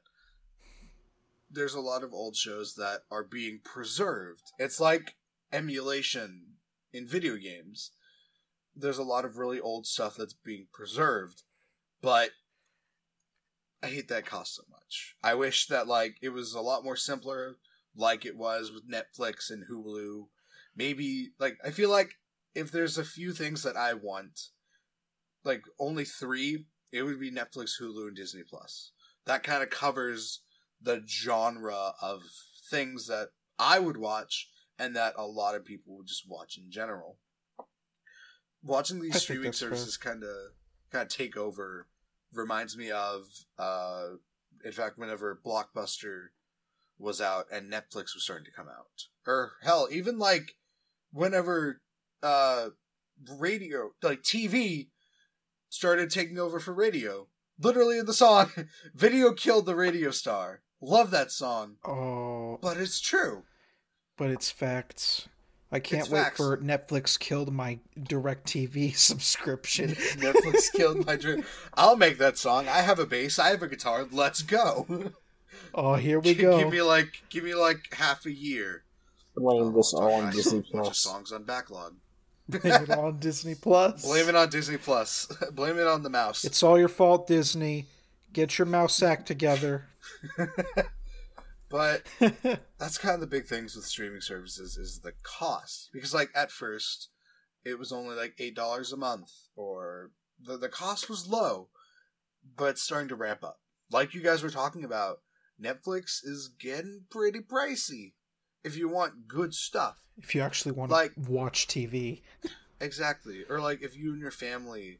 [1.49, 4.51] there's a lot of old shows that are being preserved.
[4.57, 5.15] It's like
[5.51, 6.55] emulation
[6.91, 7.91] in video games.
[8.75, 11.43] There's a lot of really old stuff that's being preserved,
[12.01, 12.31] but
[13.83, 15.15] I hate that cost so much.
[15.21, 17.57] I wish that like it was a lot more simpler
[17.95, 20.27] like it was with Netflix and Hulu.
[20.75, 22.13] Maybe like I feel like
[22.55, 24.39] if there's a few things that I want
[25.43, 28.91] like only three, it would be Netflix, Hulu, and Disney Plus.
[29.25, 30.41] That kind of covers
[30.81, 32.21] the genre of
[32.69, 33.29] things that
[33.59, 34.49] I would watch
[34.79, 37.17] and that a lot of people would just watch in general.
[38.63, 40.29] Watching these streaming services kind of
[40.91, 41.87] kind of take over
[42.33, 43.25] reminds me of
[43.57, 44.05] uh
[44.65, 46.27] in fact whenever Blockbuster
[46.97, 49.07] was out and Netflix was starting to come out.
[49.27, 50.55] Or hell, even like
[51.11, 51.81] whenever
[52.21, 52.69] uh
[53.39, 54.87] radio like TV
[55.69, 57.27] started taking over for radio.
[57.59, 58.51] Literally in the song,
[58.95, 60.61] video killed the radio star.
[60.81, 63.43] Love that song, Oh, but it's true.
[64.17, 65.27] but it's facts.
[65.73, 66.37] I can't It's wait facts.
[66.37, 69.89] for Netflix killed my DirecTV subscription.
[69.95, 71.43] Netflix killed my dream.
[71.73, 72.67] I'll make that song.
[72.67, 73.39] I have a bass.
[73.39, 74.05] I have a guitar.
[74.11, 75.11] Let's go.
[75.73, 76.59] Oh, here we G- go.
[76.59, 78.83] Give me like, give me like half a year.
[79.35, 80.99] Blame oh, this Oh, all on Disney have bunch of Plus.
[80.99, 81.95] songs on backlog.
[82.47, 84.03] Blame it on Disney Plus.
[84.03, 85.25] Blame it on Disney Plus.
[85.53, 86.43] Blame it on the mouse.
[86.45, 87.87] It's all your fault, Disney.
[88.31, 89.85] Get your mouse act together.
[91.73, 92.03] But
[92.77, 95.89] that's kind of the big things with streaming services is the cost.
[95.91, 97.09] Because like at first
[97.65, 101.69] it was only like eight dollars a month or the, the cost was low
[102.57, 103.59] but it's starting to ramp up.
[103.89, 105.21] Like you guys were talking about
[105.59, 108.13] netflix is getting pretty pricey
[108.63, 109.97] if you want good stuff.
[110.17, 112.21] If you actually want Like- to watch TV.
[112.79, 113.45] exactly.
[113.49, 114.99] Or like if you and your family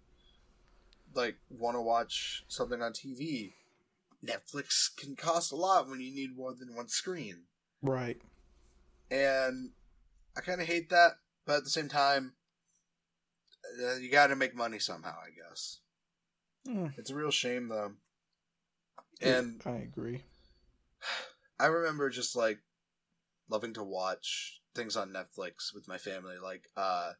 [1.14, 3.54] like want to watch something on tv
[4.26, 7.44] netflix can cost a lot when you need more than one screen
[7.82, 8.22] Right.
[9.12, 9.72] and
[10.38, 11.14] I kind of hate that.
[11.46, 12.34] but at the same time,
[13.86, 15.16] uh, you got to make money somehow.
[15.20, 15.80] I guess
[16.66, 16.88] Hmm.
[16.98, 17.94] it's a real shame though.
[19.22, 20.24] And I agree.
[21.60, 22.60] I remember just like
[23.50, 26.38] loving to watch things on Netflix with my family.
[26.42, 27.14] Like uh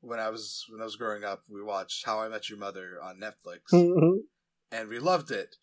[0.00, 3.00] when I was when I was growing up, we watched How I Met Your Mother
[3.02, 3.72] on Netflix
[4.70, 5.56] and we loved it.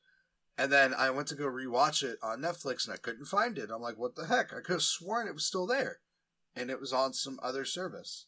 [0.59, 3.69] And then I went to go rewatch it on Netflix and I couldn't find it.
[3.73, 4.51] I'm like, what the heck?
[4.51, 5.99] I could have sworn it was still there.
[6.53, 8.25] And it was on some other service.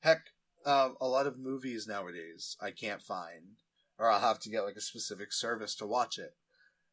[0.00, 0.22] Heck,
[0.64, 3.58] um, a lot of movies nowadays I can't find.
[3.98, 6.30] Or I'll have to get like a specific service to watch it.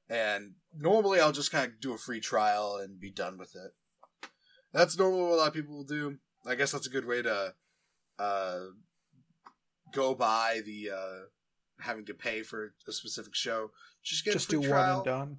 [0.09, 3.71] And normally I'll just kind of do a free trial and be done with it.
[4.73, 6.17] That's normally what a lot of people will do.
[6.45, 7.53] I guess that's a good way to
[8.19, 8.59] uh,
[9.93, 11.19] go by the uh,
[11.79, 13.71] having to pay for a specific show.
[14.03, 14.87] Just get Just a free do trial.
[14.89, 15.37] one and done.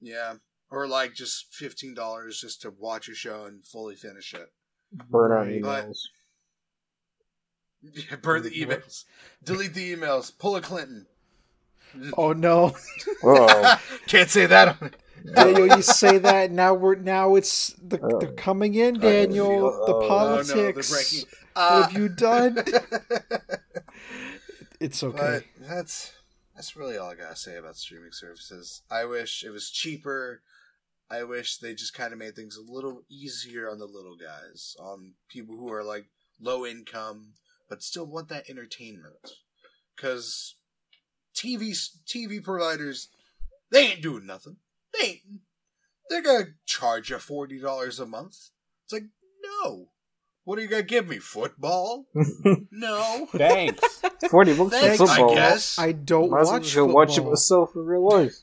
[0.00, 0.34] Yeah.
[0.70, 4.50] Or like just fifteen dollars just to watch a show and fully finish it.
[4.92, 5.62] Burn our Right.
[5.62, 5.98] But- emails.
[7.82, 9.04] Yeah, burn the emails.
[9.42, 10.36] Delete the emails.
[10.38, 11.06] Pull a Clinton.
[12.16, 12.76] Oh no,
[14.06, 14.78] Can't say that
[15.34, 15.66] Daniel!
[15.76, 16.74] You say that now.
[16.74, 18.18] We're now it's the, Oh.
[18.20, 19.62] they're coming in, Daniel.
[19.86, 20.92] The oh, no, politics.
[21.56, 21.70] Oh no, they're.
[21.72, 22.64] What Uh, have you done?
[24.78, 25.44] It's okay.
[25.58, 26.12] But that's
[26.60, 28.82] that's really all I gotta say about streaming services.
[28.90, 30.42] I wish it was cheaper.
[31.10, 34.76] I wish they just kind of made things a little easier on the little guys,
[34.78, 37.32] on people who are like low income
[37.70, 39.14] but still want that entertainment.
[39.96, 40.56] Because
[41.34, 41.74] TV
[42.06, 43.08] TV providers,
[43.70, 44.56] they ain't doing nothing.
[44.92, 45.20] They ain't.
[46.10, 48.50] They're gonna charge you forty dollars a month.
[48.84, 49.06] It's like
[49.64, 49.88] no.
[50.44, 51.18] What are you gonna give me?
[51.18, 52.06] Football?
[52.72, 53.28] No.
[53.32, 54.02] Thanks.
[54.30, 55.30] Forty bucks for football.
[55.32, 55.78] I guess.
[55.78, 58.34] I don't Might as well watch just go watch it myself in real life.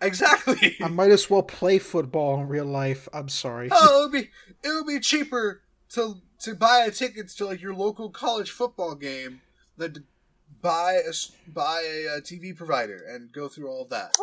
[0.00, 0.76] Exactly.
[0.82, 3.08] I might as well play football in real life.
[3.12, 3.68] I'm sorry.
[3.72, 4.30] oh, it would be
[4.62, 8.94] it would be cheaper to to buy a tickets to like your local college football
[8.94, 9.40] game
[9.76, 10.02] than to
[10.62, 14.16] buy a s- buy a, uh TV provider and go through all of that.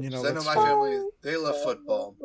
[0.00, 0.66] You know, 'Cause I know my fine.
[0.66, 2.16] family they love football.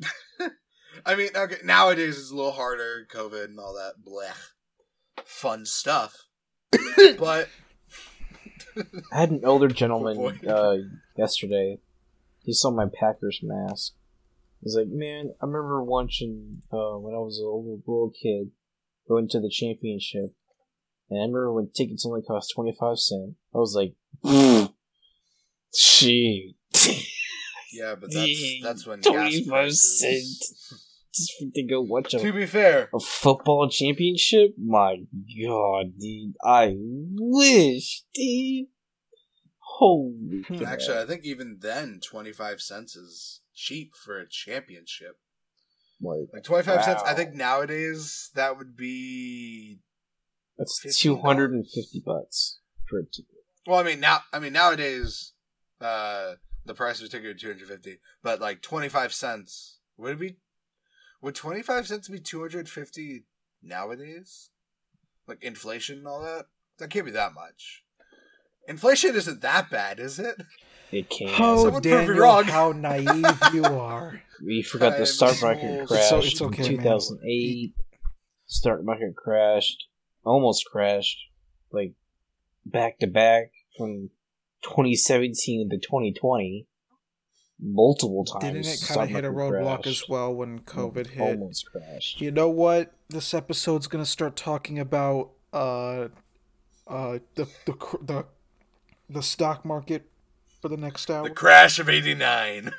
[1.06, 6.14] I mean, okay, nowadays it's a little harder, COVID and all that blech, fun stuff.
[7.18, 7.48] but
[9.12, 10.76] I had an older Oh, gentleman uh,
[11.16, 11.78] yesterday.
[12.42, 13.92] He saw my Packers mask.
[14.62, 18.50] He's like, "Man, I remember watching uh, when I was a little, little kid
[19.06, 20.34] going to the championship,
[21.10, 23.34] and I remember when tickets only cost twenty five cent.
[23.54, 23.94] I was like,
[25.74, 26.54] shoot,
[27.72, 30.00] yeah, but that's that's when twenty gas prices.
[30.00, 30.80] cent
[31.54, 34.54] to go watch a To be fair, a football championship?
[34.58, 34.96] My
[35.46, 36.34] god, dude.
[36.44, 38.66] I wish, dude.
[39.58, 40.58] Holy Hmm.
[40.58, 40.66] cow.
[40.66, 45.18] actually, I think even then, twenty five cents is cheap for a championship.
[46.00, 47.02] Like, Like twenty five cents.
[47.04, 49.80] I think nowadays that would be.
[50.58, 50.96] that's $15.
[51.00, 52.58] 250 bucks
[52.88, 53.34] for a ticket.
[53.66, 54.18] Well, I mean now.
[54.32, 55.32] I mean nowadays,
[55.80, 56.34] uh,
[56.64, 57.98] the price of a ticket is two hundred fifty.
[58.22, 60.36] But like twenty five cents would it be?
[61.24, 63.24] Would twenty five cents be two hundred fifty
[63.62, 64.50] nowadays?
[65.26, 66.44] Like inflation and all that.
[66.78, 67.82] That can't be that much.
[68.68, 70.36] Inflation isn't that bad, is it?
[70.92, 71.28] It can.
[71.38, 72.44] Oh, Someone prove me Daniel, wrong.
[72.44, 74.22] how naive you are.
[74.44, 76.84] we forgot the I'm stock market It's crashed so- it's okay, in man.
[76.84, 77.72] 2008.
[78.46, 79.84] Stock market crashed,
[80.24, 81.18] almost crashed,
[81.72, 81.94] like
[82.66, 84.10] back to back from
[84.62, 86.66] 2017 to 2020.
[87.60, 88.44] Multiple times.
[88.44, 90.02] Didn't it kind of hit a roadblock crashed.
[90.02, 91.20] as well when COVID hit?
[91.20, 92.20] Almost crashed.
[92.20, 92.92] You know what?
[93.08, 96.08] This episode's gonna start talking about uh,
[96.86, 98.26] uh, the the the
[99.08, 100.10] the stock market
[100.60, 101.28] for the next hour.
[101.28, 102.72] The crash of eighty nine.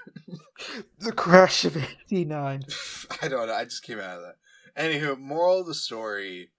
[0.99, 2.63] the crash of '89.
[3.21, 3.53] I don't know.
[3.53, 4.35] I just came out of that.
[4.77, 6.49] Anywho, moral of the story: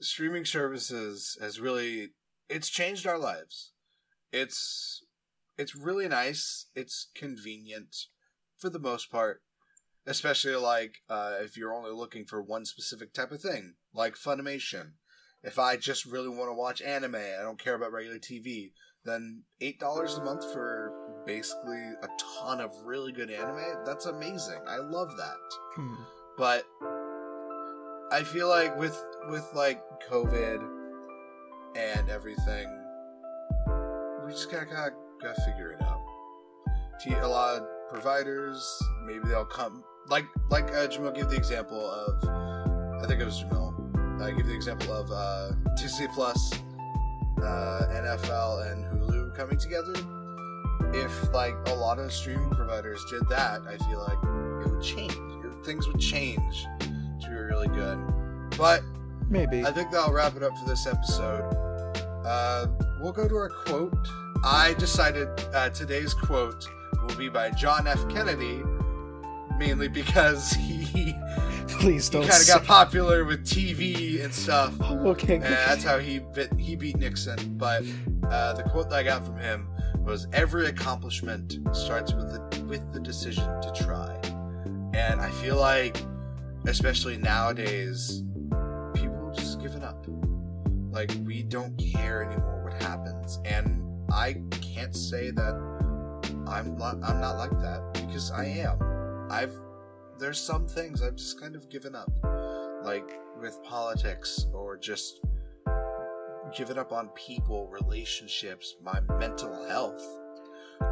[0.00, 2.10] streaming services has really
[2.48, 3.72] it's changed our lives.
[4.32, 5.02] It's
[5.60, 6.66] it's really nice.
[6.74, 7.94] It's convenient
[8.56, 9.42] for the most part,
[10.06, 14.92] especially like uh, if you're only looking for one specific type of thing, like Funimation.
[15.42, 18.72] If I just really want to watch anime, I don't care about regular TV.
[19.04, 20.92] Then eight dollars a month for
[21.26, 22.08] basically a
[22.42, 23.84] ton of really good anime.
[23.84, 24.60] That's amazing.
[24.66, 25.36] I love that
[25.76, 25.94] Hmm.
[26.36, 26.64] but
[28.12, 28.98] I feel like with
[29.30, 29.80] with like
[30.10, 30.60] COVID
[31.76, 32.66] and everything,
[34.26, 36.00] we just gotta gotta, gotta figure it out.
[37.00, 38.62] T- a lot of providers,
[39.06, 43.42] maybe they'll come like like uh, Jamil gave the example of, I think it was
[43.42, 44.22] Jamil.
[44.22, 46.52] I give the example of uh, Disney Plus,
[47.42, 49.94] uh, NFL, and Hulu coming together.
[50.92, 54.18] If like a lot of streaming providers did that, I feel like
[54.66, 55.14] it would change.
[55.64, 56.88] Things would change to
[57.20, 57.98] to be really good.
[58.58, 58.82] But
[59.28, 59.64] Maybe.
[59.64, 61.54] I think that'll wrap it up for this episode.
[62.24, 62.66] Uh,
[63.00, 63.94] we'll go to our quote.
[64.44, 66.66] I decided uh, today's quote
[67.06, 68.08] will be by John F.
[68.08, 68.62] Kennedy,
[69.58, 71.14] mainly because he,
[71.68, 72.26] Please don't.
[72.26, 74.80] kind of got popular with TV and stuff.
[74.80, 75.34] okay.
[75.36, 77.38] And that's how he bit, he beat Nixon.
[77.56, 77.84] But
[78.30, 79.68] uh, the quote that I got from him
[79.98, 84.18] was, "Every accomplishment starts with the with the decision to try."
[84.94, 85.96] And I feel like,
[86.66, 88.22] especially nowadays,
[88.94, 90.06] people just given up.
[90.90, 93.79] Like we don't care anymore what happens, and
[94.12, 95.54] I can't say that
[96.46, 98.78] I'm not I'm not like that because I am.
[99.30, 99.54] I've
[100.18, 102.10] there's some things I've just kind of given up,
[102.84, 103.08] like
[103.40, 105.20] with politics or just
[106.56, 110.04] given up on people, relationships, my mental health.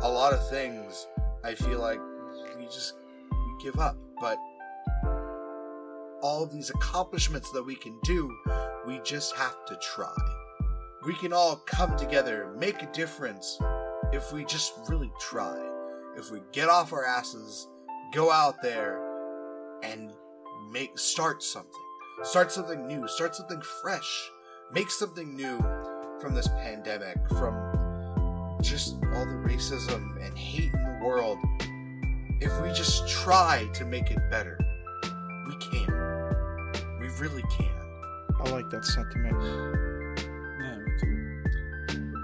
[0.02, 1.06] A lot of things
[1.44, 2.00] I feel like
[2.56, 2.94] we just
[3.30, 4.38] we give up, but
[6.22, 8.34] all of these accomplishments that we can do,
[8.86, 10.37] we just have to try.
[11.06, 13.58] We can all come together, make a difference
[14.12, 15.56] if we just really try.
[16.16, 17.68] If we get off our asses,
[18.12, 19.00] go out there
[19.84, 20.12] and
[20.72, 21.70] make start something.
[22.24, 24.30] Start something new, start something fresh.
[24.72, 25.58] Make something new
[26.20, 31.38] from this pandemic, from just all the racism and hate in the world.
[32.40, 34.58] If we just try to make it better,
[35.46, 36.98] we can.
[36.98, 37.70] We really can.
[38.40, 39.97] I like that sentiment.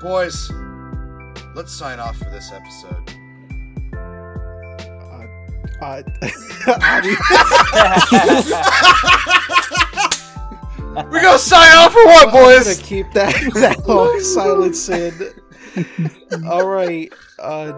[0.04, 0.52] Yeah, me too.
[1.34, 3.10] Boys, let's sign off for this episode.
[5.80, 6.02] Uh,
[6.82, 7.16] Adi-
[11.10, 12.78] We're gonna sign off for what, I'm gonna boys?
[12.82, 15.12] keep that that long silence in.
[16.46, 17.12] All right.
[17.38, 17.72] Uh,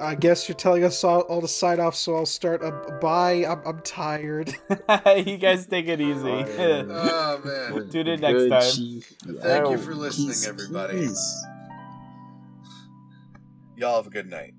[0.00, 2.62] I guess you're telling us all, all to sign off, so I'll start.
[2.62, 2.70] Uh,
[3.00, 3.44] bye.
[3.46, 4.54] I'm, I'm tired.
[5.26, 6.28] you guys take it easy.
[6.28, 7.40] Oh
[7.74, 7.88] man.
[7.90, 8.72] Tune in next time.
[8.72, 9.12] Chief.
[9.42, 10.98] Thank you Oh, for listening, Peace, everybody.
[11.06, 11.44] peace.
[13.76, 14.54] Y'all have a good night.